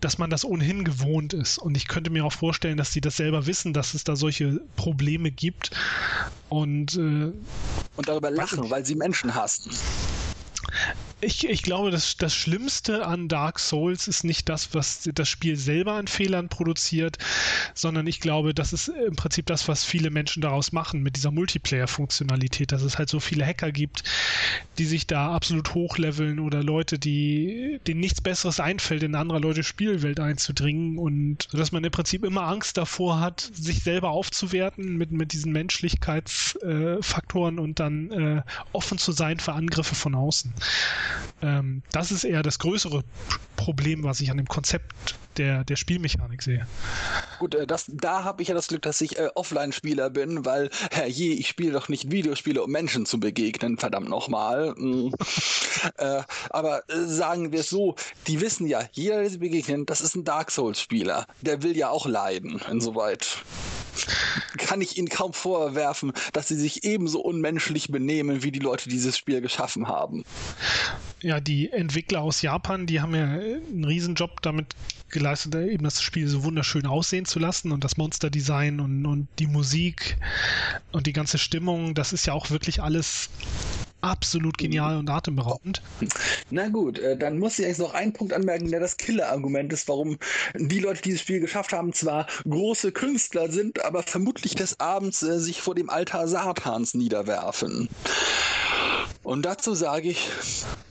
dass 0.00 0.18
man 0.18 0.30
das 0.30 0.44
ohnehin 0.44 0.84
gewohnt 0.84 1.32
ist. 1.32 1.58
Und 1.58 1.76
ich 1.76 1.86
könnte 1.86 2.10
mir 2.10 2.24
auch 2.24 2.32
vorstellen, 2.32 2.76
dass 2.76 2.90
die 2.90 3.00
das 3.00 3.16
selber 3.16 3.46
wissen, 3.46 3.72
dass 3.72 3.94
es 3.94 4.04
da 4.04 4.16
solche 4.16 4.60
Probleme 4.76 5.30
gibt. 5.30 5.70
Und, 6.52 6.96
äh, 6.96 7.32
und 7.96 8.08
darüber 8.08 8.30
lachen, 8.30 8.68
weil 8.68 8.84
sie 8.84 8.94
Menschen 8.94 9.34
hassen. 9.34 9.70
Ich, 11.24 11.48
ich 11.48 11.62
glaube, 11.62 11.92
das, 11.92 12.16
das 12.16 12.34
Schlimmste 12.34 13.06
an 13.06 13.28
Dark 13.28 13.60
Souls 13.60 14.08
ist 14.08 14.24
nicht 14.24 14.48
das, 14.48 14.74
was 14.74 15.08
das 15.14 15.28
Spiel 15.28 15.56
selber 15.56 15.92
an 15.92 16.08
Fehlern 16.08 16.48
produziert, 16.48 17.16
sondern 17.74 18.08
ich 18.08 18.18
glaube, 18.18 18.54
das 18.54 18.72
ist 18.72 18.88
im 18.88 19.14
Prinzip 19.14 19.46
das, 19.46 19.68
was 19.68 19.84
viele 19.84 20.10
Menschen 20.10 20.42
daraus 20.42 20.72
machen 20.72 21.00
mit 21.00 21.14
dieser 21.14 21.30
Multiplayer-Funktionalität, 21.30 22.72
dass 22.72 22.82
es 22.82 22.98
halt 22.98 23.08
so 23.08 23.20
viele 23.20 23.46
Hacker 23.46 23.70
gibt, 23.70 24.02
die 24.78 24.84
sich 24.84 25.06
da 25.06 25.32
absolut 25.32 25.74
hochleveln 25.74 26.40
oder 26.40 26.64
Leute, 26.64 26.98
die 26.98 27.78
denen 27.86 28.00
nichts 28.00 28.20
Besseres 28.20 28.58
einfällt, 28.58 29.04
in 29.04 29.14
andere 29.14 29.38
Leute 29.38 29.62
Spielwelt 29.62 30.18
einzudringen 30.18 30.98
und 30.98 31.46
dass 31.52 31.70
man 31.70 31.84
im 31.84 31.92
Prinzip 31.92 32.24
immer 32.24 32.48
Angst 32.48 32.76
davor 32.76 33.20
hat, 33.20 33.48
sich 33.54 33.84
selber 33.84 34.10
aufzuwerten 34.10 34.96
mit, 34.96 35.12
mit 35.12 35.32
diesen 35.32 35.52
Menschlichkeitsfaktoren 35.52 37.58
äh, 37.58 37.60
und 37.60 37.78
dann 37.78 38.10
äh, 38.10 38.42
offen 38.72 38.98
zu 38.98 39.12
sein 39.12 39.38
für 39.38 39.52
Angriffe 39.52 39.94
von 39.94 40.16
außen. 40.16 40.52
Ähm, 41.42 41.82
das 41.92 42.10
ist 42.10 42.24
eher 42.24 42.42
das 42.42 42.58
größere 42.58 43.04
Problem, 43.56 44.04
was 44.04 44.20
ich 44.20 44.30
an 44.30 44.36
dem 44.36 44.46
Konzept 44.46 45.16
der, 45.36 45.64
der 45.64 45.76
Spielmechanik 45.76 46.42
sehe. 46.42 46.66
Gut, 47.38 47.54
äh, 47.54 47.66
das, 47.66 47.86
da 47.88 48.24
habe 48.24 48.42
ich 48.42 48.48
ja 48.48 48.54
das 48.54 48.68
Glück, 48.68 48.82
dass 48.82 49.00
ich 49.00 49.18
äh, 49.18 49.28
Offline-Spieler 49.34 50.10
bin, 50.10 50.44
weil, 50.44 50.70
herrje, 50.90 51.32
ich 51.32 51.48
spiele 51.48 51.72
doch 51.72 51.88
nicht 51.88 52.10
Videospiele, 52.10 52.62
um 52.62 52.70
Menschen 52.70 53.06
zu 53.06 53.18
begegnen, 53.18 53.78
verdammt 53.78 54.08
nochmal. 54.08 54.74
Mhm. 54.76 55.14
äh, 55.96 56.22
aber 56.50 56.82
äh, 56.88 57.04
sagen 57.06 57.52
wir 57.52 57.60
es 57.60 57.70
so, 57.70 57.96
die 58.26 58.40
wissen 58.40 58.66
ja, 58.66 58.82
jeder, 58.92 59.20
der 59.20 59.30
sie 59.30 59.38
begegnen, 59.38 59.86
das 59.86 60.00
ist 60.00 60.14
ein 60.14 60.24
Dark 60.24 60.50
Souls-Spieler. 60.50 61.26
Der 61.40 61.62
will 61.62 61.76
ja 61.76 61.90
auch 61.90 62.06
leiden, 62.06 62.60
insoweit 62.70 63.38
kann 64.58 64.80
ich 64.80 64.98
ihnen 64.98 65.08
kaum 65.08 65.32
vorwerfen, 65.32 66.12
dass 66.32 66.48
sie 66.48 66.56
sich 66.56 66.84
ebenso 66.84 67.20
unmenschlich 67.20 67.88
benehmen 67.88 68.42
wie 68.42 68.52
die 68.52 68.58
Leute, 68.58 68.84
die 68.84 68.96
dieses 68.96 69.16
Spiel 69.16 69.40
geschaffen 69.40 69.88
haben. 69.88 70.24
Ja, 71.22 71.40
die 71.40 71.70
Entwickler 71.70 72.20
aus 72.20 72.42
Japan, 72.42 72.86
die 72.86 73.00
haben 73.00 73.14
ja 73.14 73.24
einen 73.24 73.84
Riesenjob 73.84 74.42
damit 74.42 74.74
geleistet, 75.08 75.54
eben 75.54 75.84
das 75.84 76.02
Spiel 76.02 76.26
so 76.26 76.42
wunderschön 76.42 76.86
aussehen 76.86 77.26
zu 77.26 77.38
lassen 77.38 77.70
und 77.70 77.84
das 77.84 77.96
Monsterdesign 77.96 78.80
und, 78.80 79.06
und 79.06 79.28
die 79.38 79.46
Musik 79.46 80.16
und 80.90 81.06
die 81.06 81.12
ganze 81.12 81.38
Stimmung, 81.38 81.94
das 81.94 82.12
ist 82.12 82.26
ja 82.26 82.32
auch 82.32 82.50
wirklich 82.50 82.82
alles 82.82 83.28
absolut 84.02 84.58
genial 84.58 84.98
und 84.98 85.08
atemberaubend. 85.08 85.82
Na 86.50 86.68
gut, 86.68 86.98
äh, 86.98 87.16
dann 87.16 87.38
muss 87.38 87.58
ich 87.58 87.66
jetzt 87.66 87.78
noch 87.78 87.94
einen 87.94 88.12
Punkt 88.12 88.32
anmerken, 88.32 88.70
der 88.70 88.80
das 88.80 88.96
Killer-Argument 88.96 89.72
ist, 89.72 89.88
warum 89.88 90.18
die 90.54 90.80
Leute, 90.80 91.02
die 91.02 91.10
dieses 91.10 91.22
Spiel 91.22 91.40
geschafft 91.40 91.72
haben, 91.72 91.92
zwar 91.92 92.26
große 92.48 92.92
Künstler 92.92 93.50
sind, 93.50 93.84
aber 93.84 94.02
vermutlich 94.02 94.54
des 94.54 94.78
Abends 94.80 95.22
äh, 95.22 95.38
sich 95.38 95.60
vor 95.60 95.74
dem 95.74 95.88
Altar 95.90 96.28
Satans 96.28 96.94
niederwerfen. 96.94 97.88
Und 99.22 99.42
dazu 99.42 99.74
sage 99.74 100.08
ich, 100.08 100.28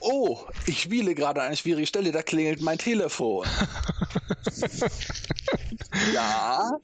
oh, 0.00 0.38
ich 0.66 0.82
spiele 0.82 1.14
gerade 1.14 1.42
eine 1.42 1.56
schwierige 1.56 1.86
Stelle, 1.86 2.12
da 2.12 2.22
klingelt 2.22 2.62
mein 2.62 2.78
Telefon. 2.78 3.46
ja. 6.14 6.78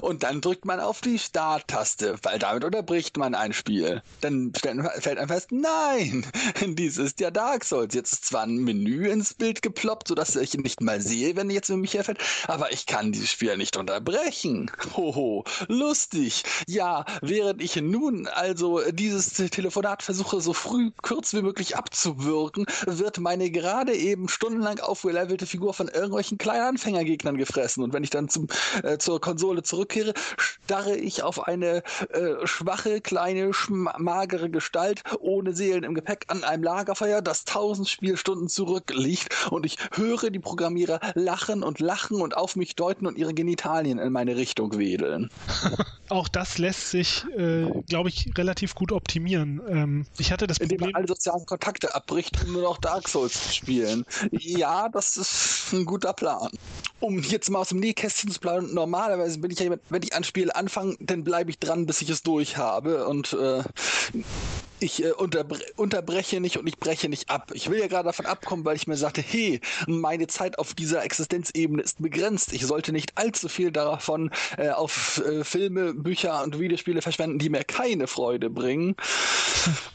Und 0.00 0.22
dann 0.22 0.40
drückt 0.40 0.64
man 0.64 0.80
auf 0.80 1.00
die 1.00 1.18
Starttaste, 1.18 2.16
weil 2.22 2.38
damit 2.38 2.64
unterbricht 2.64 3.16
man 3.16 3.34
ein 3.34 3.52
Spiel. 3.52 4.02
Dann 4.20 4.52
fällt 4.54 5.18
einem 5.18 5.28
fest, 5.28 5.48
nein, 5.50 6.26
dies 6.66 6.98
ist 6.98 7.20
ja 7.20 7.30
Dark 7.30 7.64
Souls. 7.64 7.94
Jetzt 7.94 8.12
ist 8.12 8.24
zwar 8.26 8.42
ein 8.42 8.58
Menü 8.58 9.08
ins 9.08 9.34
Bild 9.34 9.62
geploppt, 9.62 10.08
sodass 10.08 10.36
ich 10.36 10.54
nicht 10.54 10.80
mal 10.80 11.00
sehe, 11.00 11.36
wenn 11.36 11.50
jetzt 11.50 11.70
mich 11.70 11.94
herfällt, 11.94 12.18
aber 12.46 12.72
ich 12.72 12.86
kann 12.86 13.12
dieses 13.12 13.30
Spiel 13.30 13.56
nicht 13.56 13.76
unterbrechen. 13.76 14.70
Hoho, 14.96 15.44
lustig. 15.68 16.44
Ja, 16.66 17.04
während 17.22 17.62
ich 17.62 17.76
nun 17.76 18.26
also 18.26 18.80
dieses 18.90 19.34
Telefonat 19.34 20.02
versuche, 20.02 20.40
so 20.44 20.52
früh 20.52 20.92
kurz 21.02 21.34
wie 21.34 21.42
möglich 21.42 21.76
abzuwirken, 21.76 22.66
wird 22.86 23.18
meine 23.18 23.50
gerade 23.50 23.94
eben 23.94 24.28
stundenlang 24.28 24.78
aufgelevelte 24.80 25.46
Figur 25.46 25.74
von 25.74 25.88
irgendwelchen 25.88 26.38
kleinen 26.38 26.64
Anfängergegnern 26.68 27.36
gefressen. 27.36 27.82
Und 27.82 27.92
wenn 27.92 28.04
ich 28.04 28.10
dann 28.10 28.28
zum, 28.28 28.46
äh, 28.82 28.98
zur 28.98 29.20
Konsole 29.20 29.62
zurückkehre, 29.62 30.14
starre 30.38 30.96
ich 30.96 31.22
auf 31.22 31.46
eine 31.46 31.82
äh, 32.10 32.46
schwache, 32.46 33.00
kleine, 33.00 33.50
magere 33.68 34.50
Gestalt 34.50 35.02
ohne 35.18 35.54
Seelen 35.54 35.84
im 35.84 35.94
Gepäck 35.94 36.26
an 36.28 36.44
einem 36.44 36.62
Lagerfeuer, 36.62 37.22
das 37.22 37.44
tausend 37.44 37.88
Spielstunden 37.88 38.48
zurückliegt. 38.48 39.50
Und 39.50 39.66
ich 39.66 39.78
höre 39.92 40.30
die 40.30 40.38
Programmierer 40.38 41.00
lachen 41.14 41.62
und 41.62 41.80
lachen 41.80 42.20
und 42.20 42.36
auf 42.36 42.56
mich 42.56 42.76
deuten 42.76 43.06
und 43.06 43.16
ihre 43.16 43.34
Genitalien 43.34 43.98
in 43.98 44.12
meine 44.12 44.36
Richtung 44.36 44.78
wedeln. 44.78 45.30
Auch 46.10 46.28
das 46.28 46.58
lässt 46.58 46.90
sich, 46.90 47.24
äh, 47.36 47.66
glaube 47.88 48.10
ich, 48.10 48.30
relativ 48.36 48.74
gut 48.74 48.92
optimieren. 48.92 49.60
Ähm, 49.68 50.06
ich 50.18 50.32
hatte 50.34 50.46
das 50.46 50.58
Indem 50.58 50.80
man 50.80 50.94
alle 50.94 51.06
sozialen 51.06 51.46
Kontakte 51.46 51.94
abbricht, 51.94 52.44
um 52.44 52.52
nur 52.52 52.62
noch 52.62 52.78
Dark 52.78 53.08
Souls 53.08 53.32
zu 53.32 53.54
spielen. 53.54 54.04
Ja, 54.30 54.88
das 54.88 55.16
ist 55.16 55.72
ein 55.72 55.84
guter 55.84 56.12
Plan. 56.12 56.50
Um 57.00 57.22
jetzt 57.22 57.50
mal 57.50 57.60
aus 57.60 57.70
dem 57.70 57.80
Nähkästchen 57.80 58.30
zu 58.30 58.40
planen, 58.40 58.74
normalerweise 58.74 59.38
bin 59.38 59.50
ich 59.50 59.58
ja 59.58 59.64
jemand, 59.64 59.82
wenn 59.88 60.02
ich 60.02 60.14
ein 60.14 60.24
Spiel 60.24 60.50
anfange, 60.52 60.96
dann 61.00 61.24
bleibe 61.24 61.50
ich 61.50 61.58
dran, 61.58 61.86
bis 61.86 62.02
ich 62.02 62.10
es 62.10 62.22
durch 62.22 62.56
habe. 62.56 63.06
Und 63.06 63.32
äh, 63.32 63.62
ich 64.84 65.02
äh, 65.02 65.12
unterbre 65.12 65.58
unterbreche 65.76 66.40
nicht 66.40 66.58
und 66.58 66.66
ich 66.66 66.78
breche 66.78 67.08
nicht 67.08 67.30
ab. 67.30 67.50
Ich 67.54 67.70
will 67.70 67.78
ja 67.78 67.86
gerade 67.86 68.04
davon 68.04 68.26
abkommen, 68.26 68.64
weil 68.64 68.76
ich 68.76 68.86
mir 68.86 68.96
sagte, 68.96 69.22
hey, 69.22 69.60
meine 69.86 70.26
Zeit 70.26 70.58
auf 70.58 70.74
dieser 70.74 71.02
Existenzebene 71.02 71.82
ist 71.82 72.00
begrenzt. 72.00 72.52
Ich 72.52 72.66
sollte 72.66 72.92
nicht 72.92 73.16
allzu 73.16 73.48
viel 73.48 73.72
davon 73.72 74.30
äh, 74.58 74.70
auf 74.70 75.22
äh, 75.26 75.44
Filme, 75.44 75.94
Bücher 75.94 76.42
und 76.44 76.58
Videospiele 76.58 77.02
verschwenden, 77.02 77.38
die 77.38 77.48
mir 77.48 77.64
keine 77.64 78.06
Freude 78.06 78.50
bringen. 78.50 78.96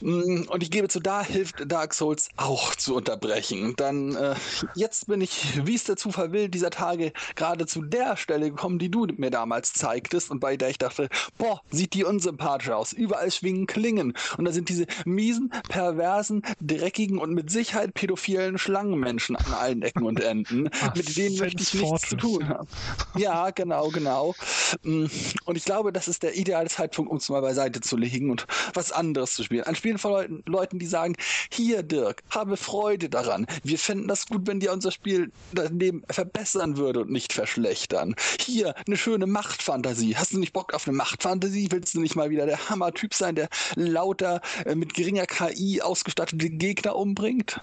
Mm, 0.01 0.43
und 0.47 0.63
ich 0.63 0.71
gebe 0.71 0.87
zu, 0.87 0.99
da 0.99 1.23
hilft 1.23 1.71
Dark 1.71 1.93
Souls 1.93 2.29
auch 2.37 2.75
zu 2.75 2.95
unterbrechen. 2.95 3.73
Dann, 3.77 4.15
äh, 4.15 4.35
jetzt 4.75 5.07
bin 5.07 5.21
ich, 5.21 5.65
wie 5.65 5.75
es 5.75 5.83
der 5.83 5.97
Zufall 5.97 6.31
will, 6.31 6.49
dieser 6.49 6.71
Tage 6.71 7.13
gerade 7.35 7.65
zu 7.67 7.81
der 7.81 8.17
Stelle 8.17 8.49
gekommen, 8.49 8.79
die 8.79 8.89
du 8.89 9.05
mir 9.17 9.29
damals 9.29 9.73
zeigtest 9.73 10.31
und 10.31 10.39
bei 10.39 10.57
der 10.57 10.69
ich 10.69 10.77
dachte, 10.77 11.09
boah, 11.37 11.61
sieht 11.69 11.93
die 11.93 12.03
unsympathisch 12.03 12.69
aus. 12.69 12.93
Überall 12.93 13.31
schwingen 13.31 13.67
Klingen 13.67 14.13
und 14.37 14.45
da 14.45 14.51
sind 14.51 14.69
diese 14.69 14.78
miesen, 15.05 15.51
perversen, 15.67 16.43
dreckigen 16.61 17.17
und 17.17 17.33
mit 17.33 17.49
Sicherheit 17.49 17.93
pädophilen 17.93 18.57
Schlangenmenschen 18.57 19.35
an 19.35 19.53
allen 19.53 19.81
Ecken 19.81 20.03
und 20.03 20.21
Enden, 20.21 20.69
Ach, 20.81 20.95
mit 20.95 21.17
denen 21.17 21.37
möchte 21.37 21.63
ich 21.63 21.73
nichts 21.73 22.09
zu 22.09 22.15
tun 22.15 22.47
haben. 22.47 22.67
Ja, 23.15 23.49
genau, 23.51 23.89
genau. 23.89 24.35
Mm, 24.83 25.05
und 25.45 25.55
ich 25.55 25.65
glaube, 25.65 25.91
das 25.91 26.07
ist 26.07 26.23
der 26.23 26.35
ideale 26.35 26.69
Zeitpunkt, 26.69 27.11
um 27.11 27.17
es 27.17 27.29
mal 27.29 27.41
beiseite 27.41 27.81
zu 27.81 27.97
legen 27.97 28.31
und 28.31 28.45
was 28.73 28.91
anderes 28.91 29.33
zu 29.33 29.43
spielen. 29.43 29.63
Ein 29.63 29.75
Spiel 29.75 29.97
von 29.97 30.11
Leuten, 30.11 30.43
Leuten, 30.45 30.79
die 30.79 30.85
sagen, 30.85 31.15
hier 31.51 31.83
Dirk, 31.83 32.23
habe 32.29 32.57
Freude 32.57 33.09
daran. 33.09 33.47
Wir 33.63 33.77
fänden 33.77 34.07
das 34.07 34.27
gut, 34.27 34.47
wenn 34.47 34.59
dir 34.59 34.71
unser 34.71 34.91
Spiel 34.91 35.31
daneben 35.53 36.03
verbessern 36.09 36.77
würde 36.77 37.01
und 37.01 37.11
nicht 37.11 37.33
verschlechtern. 37.33 38.15
Hier, 38.39 38.75
eine 38.85 38.97
schöne 38.97 39.25
Machtfantasie. 39.25 40.15
Hast 40.15 40.33
du 40.33 40.39
nicht 40.39 40.53
Bock 40.53 40.73
auf 40.73 40.87
eine 40.87 40.95
Machtfantasie? 40.95 41.67
Willst 41.71 41.95
du 41.95 42.01
nicht 42.01 42.15
mal 42.15 42.29
wieder 42.29 42.45
der 42.45 42.69
Hammer-Typ 42.69 43.13
sein, 43.13 43.35
der 43.35 43.49
lauter 43.75 44.41
äh, 44.69 44.75
mit 44.75 44.93
geringer 44.93 45.25
KI 45.25 45.81
ausgestattete 45.81 46.49
Gegner 46.49 46.95
umbringt. 46.95 47.59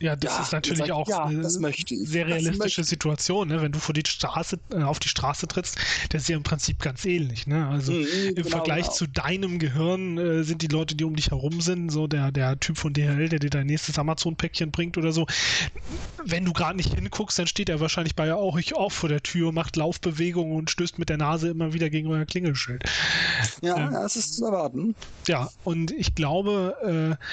Ja, 0.00 0.16
das 0.16 0.36
ja, 0.36 0.42
ist 0.42 0.52
natürlich 0.52 0.78
sagt, 0.78 0.90
auch 0.90 1.08
ja, 1.08 1.24
eine 1.24 1.48
sehr 1.48 2.26
realistische 2.26 2.84
Situation, 2.84 3.48
ne? 3.48 3.62
wenn 3.62 3.72
du 3.72 3.78
vor 3.78 3.94
die 3.94 4.02
Straße, 4.06 4.58
äh, 4.72 4.82
auf 4.82 4.98
die 4.98 5.08
Straße 5.08 5.48
trittst, 5.48 5.78
das 6.10 6.22
ist 6.22 6.28
ja 6.28 6.36
im 6.36 6.42
Prinzip 6.42 6.80
ganz 6.80 7.04
ähnlich. 7.04 7.46
Ne? 7.46 7.66
Also 7.66 7.92
mhm, 7.92 8.06
im 8.28 8.34
genau, 8.34 8.48
Vergleich 8.48 8.84
genau. 8.84 8.94
zu 8.94 9.06
deinem 9.08 9.58
Gehirn 9.58 10.18
äh, 10.18 10.44
sind 10.44 10.62
die 10.62 10.68
Leute, 10.68 10.94
die 10.94 11.04
um 11.04 11.16
dich 11.16 11.30
herum 11.30 11.60
sind, 11.60 11.90
so 11.90 12.06
der, 12.06 12.30
der 12.32 12.58
Typ 12.60 12.78
von 12.78 12.92
DHL, 12.92 13.28
der 13.28 13.38
dir 13.38 13.50
dein 13.50 13.66
nächstes 13.66 13.98
Amazon-Päckchen 13.98 14.70
bringt 14.70 14.96
oder 14.98 15.12
so. 15.12 15.26
Wenn 16.24 16.44
du 16.44 16.52
gerade 16.52 16.76
nicht 16.76 16.94
hinguckst, 16.94 17.38
dann 17.38 17.46
steht 17.46 17.68
er 17.68 17.80
wahrscheinlich 17.80 18.14
bei 18.14 18.34
euch 18.34 18.74
auch 18.74 18.92
vor 18.92 19.08
der 19.08 19.22
Tür, 19.22 19.52
macht 19.52 19.76
Laufbewegungen 19.76 20.56
und 20.56 20.70
stößt 20.70 20.98
mit 20.98 21.08
der 21.08 21.16
Nase 21.16 21.48
immer 21.48 21.72
wieder 21.72 21.90
gegen 21.90 22.08
euer 22.08 22.24
Klingelschild. 22.24 22.84
Ja, 23.62 23.76
ähm, 23.76 23.92
das 23.92 24.16
ist 24.16 24.34
zu 24.36 24.44
erwarten. 24.44 24.94
Ja, 25.26 25.50
und 25.64 25.90
ich 25.90 26.14
glaube, 26.14 26.33
glaube, 26.34 27.16
äh, 27.20 27.24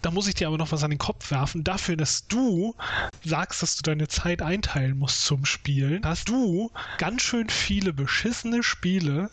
da 0.00 0.10
muss 0.10 0.26
ich 0.28 0.34
dir 0.34 0.48
aber 0.48 0.58
noch 0.58 0.72
was 0.72 0.82
an 0.82 0.90
den 0.90 0.98
Kopf 0.98 1.30
werfen. 1.30 1.62
Dafür, 1.62 1.96
dass 1.96 2.26
du 2.26 2.74
sagst, 3.22 3.62
dass 3.62 3.76
du 3.76 3.82
deine 3.82 4.08
Zeit 4.08 4.40
einteilen 4.40 4.98
musst 4.98 5.24
zum 5.24 5.44
Spielen, 5.44 6.04
hast 6.04 6.28
du 6.28 6.70
ganz 6.98 7.22
schön 7.22 7.50
viele 7.50 7.92
beschissene 7.92 8.62
Spiele 8.62 9.30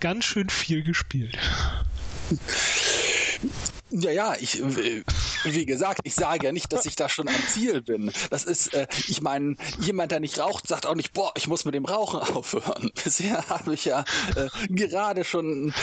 ganz 0.00 0.24
schön 0.24 0.48
viel 0.48 0.82
gespielt. 0.82 1.38
Ja, 3.90 4.10
ja, 4.10 4.34
ich, 4.38 4.60
äh, 4.60 5.02
wie 5.44 5.66
gesagt, 5.66 6.00
ich 6.04 6.14
sage 6.14 6.46
ja 6.46 6.52
nicht, 6.52 6.72
dass 6.72 6.86
ich 6.86 6.96
da 6.96 7.08
schon 7.08 7.28
am 7.28 7.34
Ziel 7.48 7.82
bin. 7.82 8.12
Das 8.30 8.44
ist, 8.44 8.72
äh, 8.72 8.86
ich 9.08 9.20
meine, 9.20 9.56
jemand, 9.80 10.12
der 10.12 10.20
nicht 10.20 10.38
raucht, 10.38 10.68
sagt 10.68 10.86
auch 10.86 10.94
nicht, 10.94 11.12
boah, 11.12 11.32
ich 11.36 11.48
muss 11.48 11.64
mit 11.64 11.74
dem 11.74 11.84
Rauchen 11.84 12.20
aufhören. 12.36 12.90
Bisher 13.02 13.48
habe 13.48 13.74
ich 13.74 13.84
ja 13.84 14.04
äh, 14.36 14.48
gerade 14.68 15.24
schon 15.24 15.74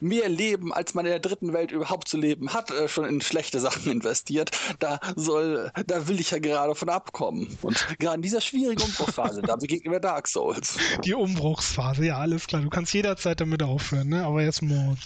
mehr 0.00 0.28
Leben, 0.28 0.72
als 0.72 0.94
man 0.94 1.06
in 1.06 1.10
der 1.12 1.20
dritten 1.20 1.52
Welt 1.52 1.70
überhaupt 1.70 2.08
zu 2.08 2.16
leben 2.16 2.52
hat, 2.52 2.70
äh, 2.70 2.88
schon 2.88 3.04
in 3.04 3.20
schlechte 3.20 3.60
Sachen 3.60 3.90
investiert. 3.92 4.50
Da 4.80 4.98
soll, 5.16 5.70
da 5.86 6.08
will 6.08 6.20
ich 6.20 6.30
ja 6.32 6.38
gerade 6.38 6.74
von 6.74 6.88
abkommen. 6.88 7.56
Und 7.62 7.86
gerade 7.98 8.16
in 8.16 8.22
dieser 8.22 8.40
schwierigen 8.40 8.82
Umbruchsphase, 8.82 9.42
da 9.42 9.56
begegnen 9.56 9.92
wir 9.92 10.00
Dark 10.00 10.26
Souls. 10.26 10.76
Die 11.04 11.14
Umbruchsphase, 11.14 12.06
ja, 12.06 12.18
alles 12.18 12.46
klar. 12.46 12.62
Du 12.62 12.70
kannst 12.70 12.92
jederzeit 12.94 13.40
damit 13.40 13.62
aufhören, 13.62 14.08
ne? 14.08 14.24
Aber 14.24 14.42
jetzt 14.42 14.62
morgen. 14.62 14.98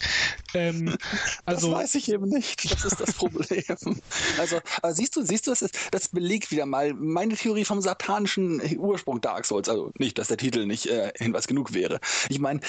Ähm, 0.55 0.97
also, 1.45 1.71
das 1.71 1.81
weiß 1.81 1.95
ich 1.97 2.11
eben 2.11 2.22
nicht. 2.27 2.71
Das 2.73 2.85
ist 2.85 3.01
das 3.01 3.13
Problem. 3.13 3.63
also, 4.39 4.61
aber 4.83 4.95
siehst 4.95 5.17
du, 5.17 5.23
siehst 5.23 5.47
du, 5.47 5.51
das, 5.51 5.63
ist, 5.63 5.77
das 5.91 6.09
belegt 6.09 6.51
wieder 6.51 6.67
mal 6.67 6.95
meine 6.95 7.37
Theorie 7.37 7.65
vom 7.65 7.81
satanischen 7.81 8.61
Ursprung 8.79 9.21
Dark 9.21 9.45
Souls. 9.45 9.69
Also 9.69 9.93
nicht, 9.99 10.19
dass 10.19 10.29
der 10.29 10.37
Titel 10.37 10.67
nicht 10.67 10.87
äh, 10.87 11.13
Hinweis 11.17 11.47
genug 11.47 11.73
wäre. 11.75 12.01
Ich 12.29 12.39
meine, 12.39 12.61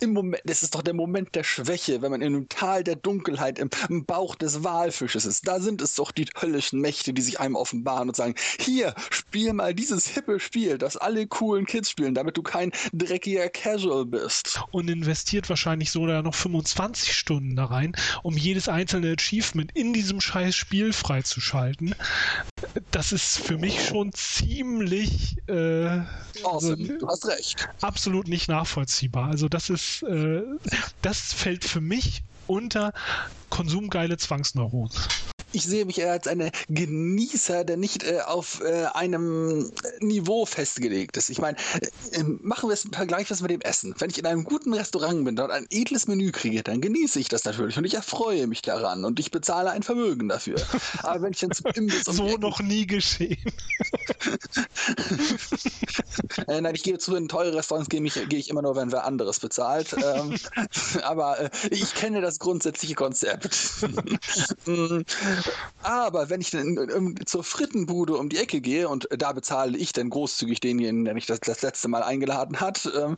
im 0.00 0.12
Moment, 0.12 0.42
das 0.46 0.62
ist 0.62 0.74
doch 0.74 0.82
der 0.82 0.94
Moment 0.94 1.34
der 1.34 1.44
Schwäche, 1.44 2.02
wenn 2.02 2.10
man 2.10 2.22
in 2.22 2.34
einem 2.34 2.48
Tal 2.48 2.84
der 2.84 2.96
Dunkelheit 2.96 3.58
im, 3.58 3.70
im 3.88 4.04
Bauch 4.04 4.34
des 4.34 4.64
Walfisches 4.64 5.24
ist. 5.24 5.46
Da 5.46 5.60
sind 5.60 5.82
es 5.82 5.94
doch 5.94 6.12
die 6.12 6.26
höllischen 6.38 6.80
Mächte, 6.80 7.12
die 7.12 7.22
sich 7.22 7.40
einem 7.40 7.56
offenbaren 7.56 8.08
und 8.08 8.16
sagen, 8.16 8.34
hier, 8.58 8.94
spiel 9.10 9.52
mal 9.52 9.74
dieses 9.74 10.06
hippe 10.06 10.40
Spiel, 10.40 10.78
das 10.78 10.96
alle 10.96 11.26
coolen 11.26 11.66
Kids 11.66 11.90
spielen, 11.90 12.14
damit 12.14 12.36
du 12.36 12.42
kein 12.42 12.72
dreckiger 12.92 13.48
Casual 13.48 14.06
bist. 14.06 14.60
Und 14.70 14.88
investiert 14.88 15.48
wahrscheinlich 15.48 15.90
so 15.90 16.06
da 16.06 16.22
noch 16.22 16.34
25 16.34 17.12
Stunden 17.12 17.56
da 17.56 17.66
rein, 17.66 17.96
um 18.22 18.36
jedes 18.36 18.68
einzelne 18.68 19.01
Achievement 19.04 19.72
in 19.74 19.92
diesem 19.92 20.20
scheiß 20.20 20.54
Spiel 20.54 20.92
freizuschalten. 20.92 21.94
Das 22.90 23.12
ist 23.12 23.38
für 23.38 23.58
mich 23.58 23.84
schon 23.86 24.12
ziemlich 24.12 25.36
äh, 25.48 26.00
awesome. 26.44 26.98
also. 27.06 27.30
Absolut 27.80 28.28
nicht 28.28 28.48
nachvollziehbar. 28.48 29.28
Also 29.28 29.48
das 29.48 29.70
ist, 29.70 30.02
äh, 30.04 30.42
das 31.02 31.32
fällt 31.32 31.64
für 31.64 31.80
mich 31.80 32.22
unter 32.46 32.92
konsumgeile 33.50 34.16
Zwangsneuronen 34.16 34.92
ich 35.52 35.64
sehe 35.64 35.84
mich 35.84 35.98
eher 35.98 36.12
als 36.12 36.26
eine 36.26 36.50
Genießer, 36.68 37.64
der 37.64 37.76
nicht 37.76 38.04
äh, 38.04 38.20
auf 38.20 38.60
äh, 38.62 38.86
einem 38.94 39.70
Niveau 40.00 40.46
festgelegt 40.46 41.16
ist. 41.16 41.30
Ich 41.30 41.38
meine, 41.40 41.56
äh, 41.80 42.20
ähm, 42.20 42.40
machen 42.42 42.68
wir 42.68 42.74
es 42.74 42.86
Vergleich 42.92 43.30
mit 43.40 43.50
dem 43.50 43.60
Essen. 43.62 43.94
Wenn 43.98 44.10
ich 44.10 44.18
in 44.18 44.26
einem 44.26 44.44
guten 44.44 44.74
Restaurant 44.74 45.24
bin, 45.24 45.36
dort 45.36 45.50
ein 45.50 45.66
edles 45.70 46.06
Menü 46.06 46.32
kriege, 46.32 46.62
dann 46.62 46.80
genieße 46.80 47.18
ich 47.18 47.28
das 47.28 47.44
natürlich 47.44 47.76
und 47.78 47.84
ich 47.84 47.94
erfreue 47.94 48.46
mich 48.46 48.62
daran 48.62 49.04
und 49.04 49.18
ich 49.20 49.30
bezahle 49.30 49.70
ein 49.70 49.82
Vermögen 49.82 50.28
dafür. 50.28 50.56
Aber 51.02 51.22
wenn 51.22 51.32
ich 51.32 51.40
dann 51.40 51.52
zum 51.52 51.70
Imbiss 51.72 52.06
um 52.08 52.16
So 52.16 52.36
noch 52.36 52.60
nie 52.60 52.86
geschehen. 52.86 53.38
äh, 56.46 56.60
nein, 56.60 56.74
ich 56.74 56.82
gehe 56.82 56.98
zu 56.98 57.14
in 57.16 57.28
teure 57.28 57.54
Restaurants, 57.54 57.88
gehe 57.88 58.02
ich, 58.02 58.20
geh 58.28 58.36
ich 58.36 58.50
immer 58.50 58.62
nur, 58.62 58.76
wenn 58.76 58.92
wer 58.92 59.04
anderes 59.04 59.40
bezahlt. 59.40 59.94
Ähm, 59.94 60.36
aber 61.02 61.40
äh, 61.40 61.50
ich 61.70 61.94
kenne 61.94 62.20
das 62.20 62.38
grundsätzliche 62.38 62.94
Konzept. 62.94 63.56
Aber 65.82 66.30
wenn 66.30 66.40
ich 66.40 66.50
dann 66.50 66.78
um, 66.78 67.14
zur 67.26 67.44
Frittenbude 67.44 68.16
um 68.16 68.28
die 68.28 68.38
Ecke 68.38 68.60
gehe 68.60 68.88
und 68.88 69.08
da 69.10 69.32
bezahle 69.32 69.76
ich 69.76 69.92
dann 69.92 70.10
großzügig 70.10 70.60
denjenigen, 70.60 71.04
der 71.04 71.14
mich 71.14 71.26
das, 71.26 71.40
das 71.40 71.62
letzte 71.62 71.88
Mal 71.88 72.02
eingeladen 72.02 72.60
hat, 72.60 72.88
ähm, 72.96 73.16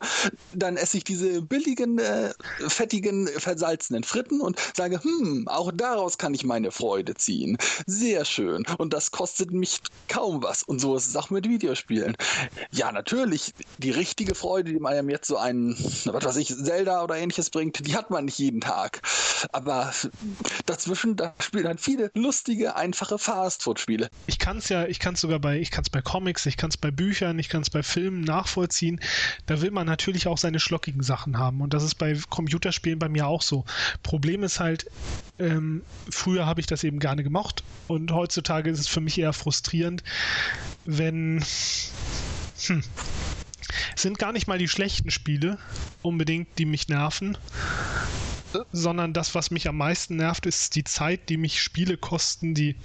dann 0.53 0.77
esse 0.77 0.97
ich 0.97 1.03
diese 1.03 1.41
billigen, 1.41 1.99
äh, 1.99 2.33
fettigen, 2.67 3.27
versalzenen 3.27 4.03
Fritten 4.03 4.41
und 4.41 4.59
sage, 4.75 5.03
hm, 5.03 5.47
auch 5.47 5.71
daraus 5.73 6.17
kann 6.17 6.33
ich 6.33 6.43
meine 6.43 6.71
Freude 6.71 7.13
ziehen. 7.15 7.57
Sehr 7.85 8.25
schön. 8.25 8.65
Und 8.77 8.93
das 8.93 9.11
kostet 9.11 9.51
mich 9.51 9.81
kaum 10.07 10.43
was. 10.43 10.63
Und 10.63 10.79
so 10.79 10.95
ist 10.95 11.07
es 11.07 11.15
auch 11.15 11.29
mit 11.29 11.47
Videospielen. 11.47 12.15
Ja, 12.71 12.91
natürlich, 12.91 13.53
die 13.77 13.91
richtige 13.91 14.35
Freude, 14.35 14.71
die 14.71 14.79
man 14.79 15.09
jetzt 15.09 15.27
so 15.27 15.37
ein, 15.37 15.75
was 16.05 16.25
weiß 16.25 16.37
ich, 16.37 16.55
Zelda 16.55 17.03
oder 17.03 17.17
ähnliches 17.17 17.49
bringt, 17.49 17.85
die 17.85 17.95
hat 17.95 18.09
man 18.09 18.25
nicht 18.25 18.39
jeden 18.39 18.61
Tag. 18.61 19.01
Aber 19.51 19.93
dazwischen, 20.65 21.15
da 21.15 21.33
spielen 21.39 21.67
halt 21.67 21.79
viele 21.79 22.11
lustige, 22.15 22.75
einfache 22.75 23.19
Fastfood-Spiele. 23.19 24.09
Ich 24.25 24.39
kann 24.39 24.57
es 24.57 24.69
ja, 24.69 24.85
ich 24.87 24.99
kann 24.99 25.13
es 25.13 25.21
sogar 25.21 25.39
bei, 25.39 25.59
ich 25.59 25.69
kann 25.69 25.83
es 25.83 25.89
bei 25.89 26.01
Comics, 26.01 26.45
ich 26.45 26.57
kann 26.57 26.69
es 26.69 26.77
bei 26.77 26.89
Büchern, 26.89 27.37
ich 27.37 27.49
kann 27.49 27.61
es 27.61 27.69
bei 27.69 27.83
Filmen 27.83 28.21
nachvollziehen. 28.21 28.99
Da 29.45 29.61
will 29.61 29.71
man 29.71 29.85
natürlich 29.85 30.27
auch 30.27 30.37
seine 30.37 30.59
schlockigen 30.59 31.03
Sachen 31.03 31.37
haben. 31.37 31.61
Und 31.61 31.73
das 31.73 31.83
ist 31.83 31.95
bei 31.95 32.17
Computerspielen 32.29 32.97
bei 32.97 33.09
mir 33.09 33.27
auch 33.27 33.41
so. 33.41 33.65
Problem 34.01 34.43
ist 34.43 34.59
halt, 34.59 34.89
ähm, 35.37 35.83
früher 36.09 36.45
habe 36.45 36.61
ich 36.61 36.67
das 36.67 36.83
eben 36.83 36.99
gerne 36.99 37.23
gemocht 37.23 37.63
und 37.87 38.11
heutzutage 38.11 38.69
ist 38.69 38.79
es 38.79 38.87
für 38.87 39.01
mich 39.01 39.19
eher 39.19 39.33
frustrierend, 39.33 40.03
wenn 40.85 41.43
hm, 42.67 42.83
sind 43.95 44.17
gar 44.17 44.31
nicht 44.31 44.47
mal 44.47 44.57
die 44.57 44.69
schlechten 44.69 45.11
Spiele 45.11 45.57
unbedingt, 46.01 46.47
die 46.57 46.65
mich 46.65 46.87
nerven, 46.87 47.37
sondern 48.71 49.13
das, 49.13 49.35
was 49.35 49.51
mich 49.51 49.67
am 49.67 49.77
meisten 49.77 50.17
nervt, 50.17 50.45
ist 50.45 50.75
die 50.75 50.83
Zeit, 50.83 51.29
die 51.29 51.37
mich 51.37 51.61
Spiele 51.61 51.97
kosten, 51.97 52.53
die 52.53 52.75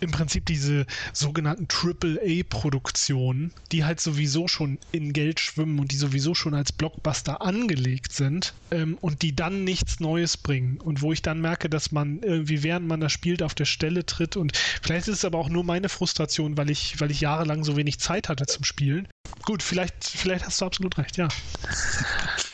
im 0.00 0.10
Prinzip 0.10 0.46
diese 0.46 0.86
sogenannten 1.12 1.66
AAA-Produktionen, 1.68 3.52
die 3.72 3.84
halt 3.84 4.00
sowieso 4.00 4.48
schon 4.48 4.78
in 4.92 5.12
Geld 5.12 5.40
schwimmen 5.40 5.78
und 5.78 5.92
die 5.92 5.96
sowieso 5.96 6.34
schon 6.34 6.54
als 6.54 6.72
Blockbuster 6.72 7.42
angelegt 7.42 8.12
sind 8.12 8.54
ähm, 8.70 8.98
und 9.00 9.22
die 9.22 9.34
dann 9.34 9.64
nichts 9.64 10.00
Neues 10.00 10.36
bringen. 10.36 10.78
Und 10.78 11.02
wo 11.02 11.12
ich 11.12 11.22
dann 11.22 11.40
merke, 11.40 11.68
dass 11.68 11.92
man 11.92 12.20
irgendwie, 12.22 12.62
während 12.62 12.86
man 12.86 13.00
das 13.00 13.12
spielt, 13.12 13.42
auf 13.42 13.54
der 13.54 13.64
Stelle 13.64 14.06
tritt 14.06 14.36
und 14.36 14.56
vielleicht 14.82 15.08
ist 15.08 15.18
es 15.18 15.24
aber 15.24 15.38
auch 15.38 15.48
nur 15.48 15.64
meine 15.64 15.88
Frustration, 15.88 16.56
weil 16.56 16.70
ich, 16.70 17.00
weil 17.00 17.10
ich 17.10 17.20
jahrelang 17.20 17.64
so 17.64 17.76
wenig 17.76 17.98
Zeit 17.98 18.28
hatte 18.28 18.46
zum 18.46 18.64
Spielen. 18.64 19.08
Gut, 19.44 19.62
vielleicht, 19.62 20.04
vielleicht 20.04 20.46
hast 20.46 20.60
du 20.60 20.66
absolut 20.66 20.96
recht, 20.98 21.16
ja. 21.16 21.28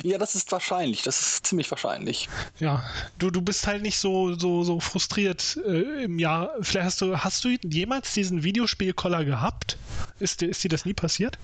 Ja, 0.03 0.17
das 0.17 0.35
ist 0.35 0.51
wahrscheinlich. 0.51 1.03
Das 1.03 1.21
ist 1.21 1.47
ziemlich 1.47 1.71
wahrscheinlich. 1.71 2.29
Ja, 2.59 2.83
du, 3.19 3.31
du 3.31 3.43
bist 3.43 3.67
halt 3.67 3.83
nicht 3.83 3.99
so, 3.99 4.35
so, 4.35 4.65
so 4.65 4.81
frustriert 4.81 5.59
äh, 5.67 6.05
im 6.05 6.19
Jahr. 6.19 6.55
Vielleicht 6.63 6.87
hast 6.87 7.01
du, 7.03 7.19
hast 7.19 7.45
du 7.45 7.51
jemals 7.65 8.15
diesen 8.15 8.43
Videospielkoller 8.43 9.27
gehabt? 9.27 9.77
Ist, 10.19 10.43
ist 10.43 10.65
dir 10.65 10.69
das 10.69 10.87
nie 10.87 10.95
passiert? 10.95 11.39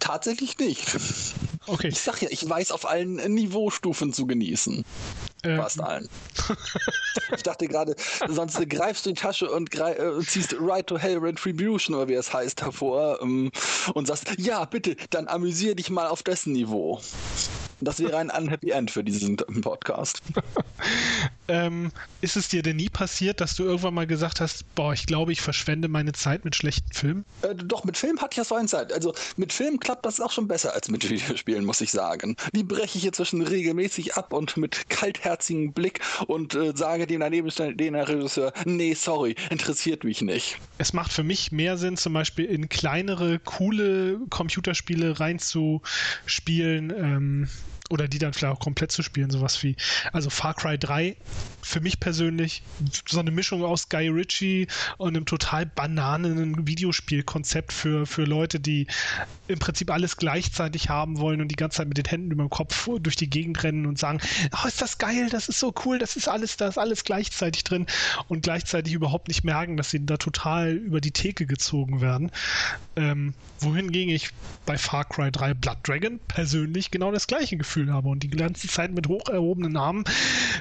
Tatsächlich 0.00 0.58
nicht. 0.58 0.84
Okay. 1.66 1.88
Ich 1.88 2.00
sag 2.00 2.20
ja, 2.22 2.28
ich 2.30 2.48
weiß 2.48 2.72
auf 2.72 2.88
allen 2.88 3.16
Niveaustufen 3.32 4.12
zu 4.12 4.26
genießen. 4.26 4.84
Ähm. 5.44 5.56
Fast 5.56 5.80
allen. 5.80 6.08
ich 7.36 7.42
dachte 7.42 7.66
gerade, 7.66 7.96
sonst 8.28 8.58
greifst 8.70 9.06
du 9.06 9.10
in 9.10 9.14
die 9.16 9.20
Tasche 9.20 9.50
und, 9.50 9.74
äh, 9.78 10.20
ziehst 10.26 10.54
Right 10.58 10.86
to 10.86 10.98
Hell 10.98 11.18
Retribution 11.18 11.96
oder 11.96 12.08
wie 12.08 12.14
es 12.14 12.32
heißt 12.32 12.62
hervor 12.62 13.20
ähm, 13.22 13.50
und 13.94 14.06
sagst, 14.06 14.32
ja, 14.38 14.64
bitte, 14.64 14.96
dann 15.10 15.28
amüsier 15.28 15.74
dich 15.74 15.90
mal 15.90 16.06
auf 16.06 16.22
dessen 16.22 16.52
Niveau. 16.52 17.00
Das 17.82 17.98
wäre 17.98 18.16
ein 18.16 18.30
Unhappy 18.30 18.70
End 18.70 18.92
für 18.92 19.02
diesen 19.02 19.36
Podcast. 19.36 20.22
ähm, 21.48 21.90
ist 22.20 22.36
es 22.36 22.48
dir 22.48 22.62
denn 22.62 22.76
nie 22.76 22.88
passiert, 22.88 23.40
dass 23.40 23.56
du 23.56 23.64
irgendwann 23.64 23.94
mal 23.94 24.06
gesagt 24.06 24.40
hast, 24.40 24.72
boah, 24.76 24.92
ich 24.92 25.06
glaube, 25.06 25.32
ich 25.32 25.40
verschwende 25.40 25.88
meine 25.88 26.12
Zeit 26.12 26.44
mit 26.44 26.54
schlechten 26.54 26.92
Filmen? 26.92 27.24
Äh, 27.42 27.56
doch, 27.56 27.82
mit 27.82 27.96
Film 27.96 28.20
hatte 28.20 28.34
ich 28.34 28.36
ja 28.36 28.44
so 28.44 28.54
eine 28.54 28.68
Zeit. 28.68 28.92
Also 28.92 29.12
mit 29.36 29.52
Film 29.52 29.80
klappt 29.80 30.06
das 30.06 30.20
auch 30.20 30.30
schon 30.30 30.46
besser 30.46 30.74
als 30.74 30.88
mit 30.88 31.10
Videospielen, 31.10 31.64
muss 31.64 31.80
ich 31.80 31.90
sagen. 31.90 32.36
Die 32.54 32.62
breche 32.62 32.98
ich 32.98 33.04
inzwischen 33.04 33.42
regelmäßig 33.42 34.14
ab 34.14 34.32
und 34.32 34.56
mit 34.56 34.88
kaltherzigem 35.32 35.72
Blick 35.72 36.00
und 36.26 36.54
äh, 36.54 36.72
sage 36.74 37.06
dem 37.06 37.20
daneben 37.20 37.50
den 37.76 37.94
Regisseur, 37.94 38.52
nee, 38.64 38.94
sorry, 38.94 39.34
interessiert 39.50 40.04
mich 40.04 40.22
nicht. 40.22 40.58
Es 40.78 40.92
macht 40.92 41.12
für 41.12 41.22
mich 41.22 41.52
mehr 41.52 41.76
Sinn, 41.76 41.96
zum 41.96 42.12
Beispiel 42.12 42.44
in 42.44 42.68
kleinere, 42.68 43.38
coole 43.38 44.20
Computerspiele 44.30 45.20
reinzuspielen. 45.20 46.90
Ähm, 46.90 47.48
oder 47.90 48.08
die 48.08 48.18
dann 48.18 48.32
vielleicht 48.32 48.54
auch 48.54 48.60
komplett 48.60 48.92
zu 48.92 49.02
spielen, 49.02 49.30
sowas 49.30 49.62
wie, 49.62 49.76
also 50.12 50.30
Far 50.30 50.54
Cry 50.54 50.78
3, 50.78 51.16
für 51.62 51.80
mich 51.80 52.00
persönlich 52.00 52.62
so 53.08 53.20
eine 53.20 53.30
Mischung 53.30 53.64
aus 53.64 53.88
Guy 53.88 54.08
Ritchie 54.08 54.66
und 54.98 55.16
einem 55.16 55.26
total 55.26 55.64
bananen 55.64 56.66
Videospielkonzept 56.66 57.72
für, 57.72 58.04
für 58.04 58.24
Leute, 58.24 58.58
die 58.58 58.88
im 59.46 59.58
Prinzip 59.58 59.90
alles 59.90 60.16
gleichzeitig 60.16 60.88
haben 60.88 61.18
wollen 61.18 61.40
und 61.40 61.48
die 61.48 61.56
ganze 61.56 61.78
Zeit 61.78 61.88
mit 61.88 61.98
den 61.98 62.04
Händen 62.04 62.30
über 62.32 62.44
dem 62.44 62.50
Kopf 62.50 62.88
durch 63.00 63.16
die 63.16 63.30
Gegend 63.30 63.62
rennen 63.62 63.86
und 63.86 63.98
sagen, 63.98 64.18
oh, 64.52 64.66
ist 64.66 64.82
das 64.82 64.98
geil, 64.98 65.28
das 65.30 65.48
ist 65.48 65.60
so 65.60 65.72
cool, 65.84 65.98
das 65.98 66.16
ist 66.16 66.28
alles, 66.28 66.56
da 66.56 66.68
ist 66.68 66.78
alles 66.78 67.04
gleichzeitig 67.04 67.62
drin 67.62 67.86
und 68.28 68.42
gleichzeitig 68.42 68.92
überhaupt 68.92 69.28
nicht 69.28 69.44
merken, 69.44 69.76
dass 69.76 69.90
sie 69.90 70.04
da 70.04 70.16
total 70.16 70.72
über 70.72 71.00
die 71.00 71.12
Theke 71.12 71.46
gezogen 71.46 72.00
werden. 72.00 72.30
Ähm, 72.96 73.34
wohingegen 73.60 74.14
ich 74.14 74.30
bei 74.66 74.78
Far 74.78 75.04
Cry 75.04 75.30
3 75.30 75.54
Blood 75.54 75.78
Dragon 75.84 76.20
persönlich 76.28 76.90
genau 76.90 77.12
das 77.12 77.26
gleiche 77.26 77.56
Gefühl 77.56 77.71
habe 77.76 78.08
und 78.08 78.22
die 78.22 78.28
ganze 78.28 78.68
Zeit 78.68 78.92
mit 78.92 79.08
hoch 79.08 79.28
erhobenen 79.28 79.76
Armen 79.76 80.04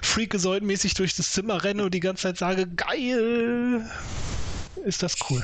freakazoid-mäßig 0.01 0.95
durch 0.95 1.15
das 1.15 1.31
Zimmer 1.31 1.63
renne 1.63 1.85
und 1.85 1.93
die 1.93 1.99
ganze 1.99 2.23
Zeit 2.23 2.37
sage, 2.37 2.67
geil, 2.67 3.85
ist 4.85 5.03
das 5.03 5.15
cool. 5.29 5.43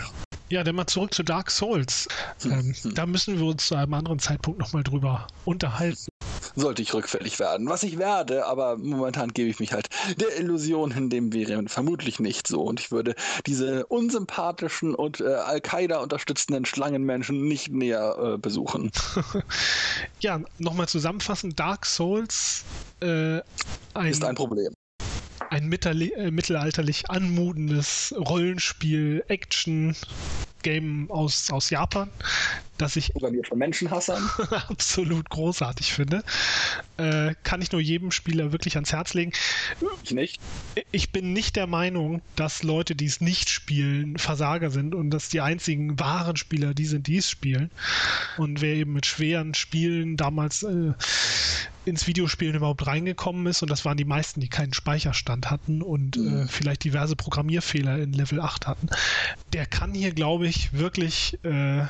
Ja, 0.49 0.63
dann 0.63 0.75
mal 0.75 0.87
zurück 0.87 1.13
zu 1.13 1.23
Dark 1.23 1.51
Souls. 1.51 2.07
Ähm, 2.45 2.73
da 2.95 3.05
müssen 3.05 3.37
wir 3.37 3.45
uns 3.45 3.67
zu 3.67 3.75
einem 3.75 3.93
anderen 3.93 4.19
Zeitpunkt 4.19 4.59
nochmal 4.59 4.83
drüber 4.83 5.27
unterhalten. 5.43 6.07
Sollte 6.59 6.81
ich 6.81 6.93
rückfällig 6.93 7.39
werden. 7.39 7.69
Was 7.69 7.83
ich 7.83 7.99
werde, 7.99 8.47
aber 8.47 8.77
momentan 8.77 9.31
gebe 9.31 9.49
ich 9.49 9.59
mich 9.59 9.73
halt 9.73 9.89
der 10.19 10.39
Illusion 10.39 10.91
hin, 10.91 11.09
dem 11.09 11.31
wäre 11.31 11.63
vermutlich 11.67 12.19
nicht 12.19 12.47
so. 12.47 12.63
Und 12.63 12.79
ich 12.79 12.91
würde 12.91 13.13
diese 13.45 13.85
unsympathischen 13.85 14.95
und 14.95 15.21
äh, 15.21 15.35
Al-Qaida 15.35 15.99
unterstützenden 15.99 16.65
Schlangenmenschen 16.65 17.47
nicht 17.47 17.71
näher 17.71 18.17
äh, 18.19 18.37
besuchen. 18.39 18.91
ja, 20.19 20.41
nochmal 20.57 20.87
zusammenfassend: 20.87 21.59
Dark 21.59 21.85
Souls 21.85 22.63
äh, 23.01 23.39
ein, 23.93 24.07
ist 24.07 24.23
ein 24.23 24.35
Problem 24.35 24.73
ein 25.49 25.71
äh, 25.71 26.31
mittelalterlich 26.31 27.09
anmutendes 27.09 28.13
Rollenspiel, 28.17 29.23
Action, 29.27 29.95
Game 30.63 31.09
aus, 31.11 31.51
aus 31.51 31.69
Japan, 31.69 32.09
das 32.77 32.95
ich 32.95 33.11
von 33.47 33.57
Menschenhassern 33.57 34.29
absolut 34.67 35.29
großartig 35.29 35.93
finde. 35.93 36.23
Äh, 36.97 37.35
kann 37.43 37.61
ich 37.61 37.71
nur 37.71 37.81
jedem 37.81 38.11
Spieler 38.11 38.51
wirklich 38.51 38.75
ans 38.75 38.91
Herz 38.91 39.13
legen. 39.13 39.31
Ich 40.03 40.11
nicht. 40.11 40.41
Ich 40.91 41.11
bin 41.11 41.33
nicht 41.33 41.55
der 41.55 41.67
Meinung, 41.67 42.21
dass 42.35 42.63
Leute, 42.63 42.95
die 42.95 43.05
es 43.05 43.21
nicht 43.21 43.49
spielen, 43.49 44.17
Versager 44.17 44.71
sind 44.71 44.95
und 44.95 45.09
dass 45.11 45.29
die 45.29 45.41
einzigen 45.41 45.99
wahren 45.99 46.37
Spieler 46.37 46.73
die 46.73 46.85
sind, 46.85 47.07
die 47.07 47.17
es 47.17 47.29
spielen. 47.29 47.71
Und 48.37 48.61
wer 48.61 48.75
eben 48.75 48.93
mit 48.93 49.05
schweren 49.05 49.53
Spielen 49.53 50.17
damals 50.17 50.63
äh, 50.63 50.93
ins 51.87 52.05
Videospielen 52.05 52.55
überhaupt 52.55 52.85
reingekommen 52.85 53.47
ist 53.47 53.61
und 53.61 53.69
das 53.69 53.85
waren 53.85 53.97
die 53.97 54.05
meisten, 54.05 54.41
die 54.41 54.49
keinen 54.49 54.73
Speicherstand 54.73 55.49
hatten 55.49 55.81
und 55.81 56.17
mhm. 56.17 56.41
äh, 56.41 56.47
vielleicht 56.47 56.83
diverse 56.83 57.15
Programmierfehler 57.15 57.97
in 57.99 58.13
Level 58.13 58.41
8 58.41 58.67
hatten, 58.67 58.89
der 59.53 59.65
kann 59.65 59.93
hier, 59.93 60.11
glaube 60.11 60.47
ich, 60.47 60.73
wirklich 60.73 61.39
äh, 61.43 61.85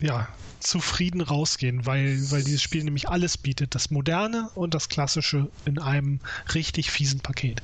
ja, 0.00 0.28
zufrieden 0.60 1.20
rausgehen, 1.20 1.86
weil, 1.86 2.18
weil 2.30 2.42
dieses 2.42 2.62
Spiel 2.62 2.84
nämlich 2.84 3.08
alles 3.08 3.38
bietet, 3.38 3.74
das 3.74 3.90
Moderne 3.90 4.50
und 4.54 4.74
das 4.74 4.88
Klassische 4.88 5.48
in 5.64 5.78
einem 5.78 6.20
richtig 6.54 6.90
fiesen 6.90 7.20
Paket 7.20 7.62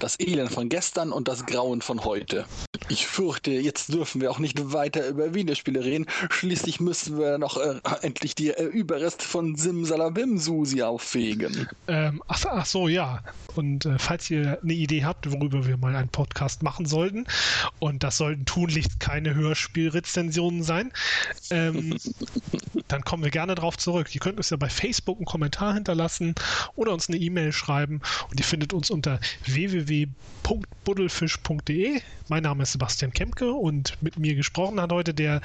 das 0.00 0.18
Elend 0.18 0.50
von 0.50 0.68
gestern 0.68 1.12
und 1.12 1.28
das 1.28 1.46
Grauen 1.46 1.82
von 1.82 2.04
heute. 2.04 2.46
Ich 2.88 3.06
fürchte, 3.06 3.52
jetzt 3.52 3.92
dürfen 3.92 4.20
wir 4.20 4.30
auch 4.30 4.38
nicht 4.38 4.72
weiter 4.72 5.06
über 5.08 5.34
Videospiele 5.34 5.84
reden. 5.84 6.06
Schließlich 6.30 6.80
müssen 6.80 7.18
wir 7.18 7.38
noch 7.38 7.56
äh, 7.56 7.80
endlich 8.02 8.34
die 8.34 8.50
äh, 8.50 8.64
Überreste 8.64 9.24
von 9.24 9.56
Simsalabim 9.56 10.38
Susi 10.38 10.82
auffegen. 10.82 11.68
Ähm, 11.86 12.22
ach, 12.26 12.44
ach, 12.46 12.66
so, 12.66 12.88
ja. 12.88 13.22
Und 13.54 13.86
äh, 13.86 13.98
falls 13.98 14.30
ihr 14.30 14.58
eine 14.62 14.72
Idee 14.72 15.04
habt, 15.04 15.30
worüber 15.30 15.66
wir 15.66 15.76
mal 15.76 15.94
einen 15.94 16.08
Podcast 16.08 16.62
machen 16.62 16.86
sollten, 16.86 17.26
und 17.78 18.02
das 18.02 18.16
sollten 18.16 18.44
tunlichst 18.44 18.98
keine 18.98 19.34
Hörspielrezensionen 19.34 20.62
sein, 20.62 20.92
ähm, 21.50 21.96
dann 22.88 23.02
kommen 23.02 23.22
wir 23.22 23.30
gerne 23.30 23.54
darauf 23.54 23.78
zurück. 23.78 24.12
Ihr 24.14 24.20
könnt 24.20 24.38
uns 24.38 24.50
ja 24.50 24.56
bei 24.56 24.68
Facebook 24.68 25.18
einen 25.18 25.26
Kommentar 25.26 25.74
hinterlassen 25.74 26.34
oder 26.74 26.92
uns 26.92 27.08
eine 27.08 27.18
E-Mail 27.18 27.52
schreiben 27.52 28.00
und 28.30 28.40
ihr 28.40 28.46
findet 28.46 28.72
uns 28.72 28.90
unter 28.90 29.20
www.buddelfisch.de. 29.46 32.00
Mein 32.28 32.42
Name 32.44 32.62
ist 32.70 32.72
Sebastian 32.72 33.12
Kempke 33.12 33.52
und 33.52 33.96
mit 34.00 34.18
mir 34.18 34.34
gesprochen 34.34 34.80
hat 34.80 34.92
heute 34.92 35.12
der 35.12 35.40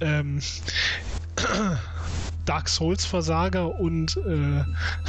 ähm, 0.00 0.40
Dark 2.44 2.68
Souls 2.68 3.04
Versager 3.04 3.78
und 3.78 4.16
äh, 4.16 4.64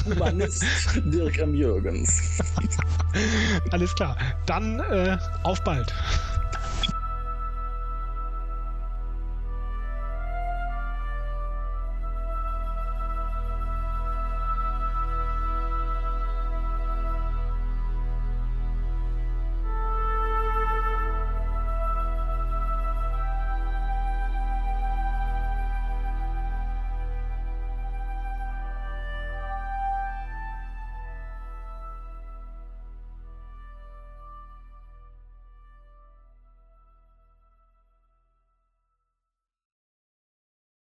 Humanist 0.05 0.63
Dirk 1.05 1.39
M. 1.39 1.55
Jürgens. 1.55 2.39
Alles 3.71 3.93
klar. 3.95 4.17
Dann 4.45 4.79
äh, 4.79 5.17
auf 5.43 5.63
bald. 5.63 5.93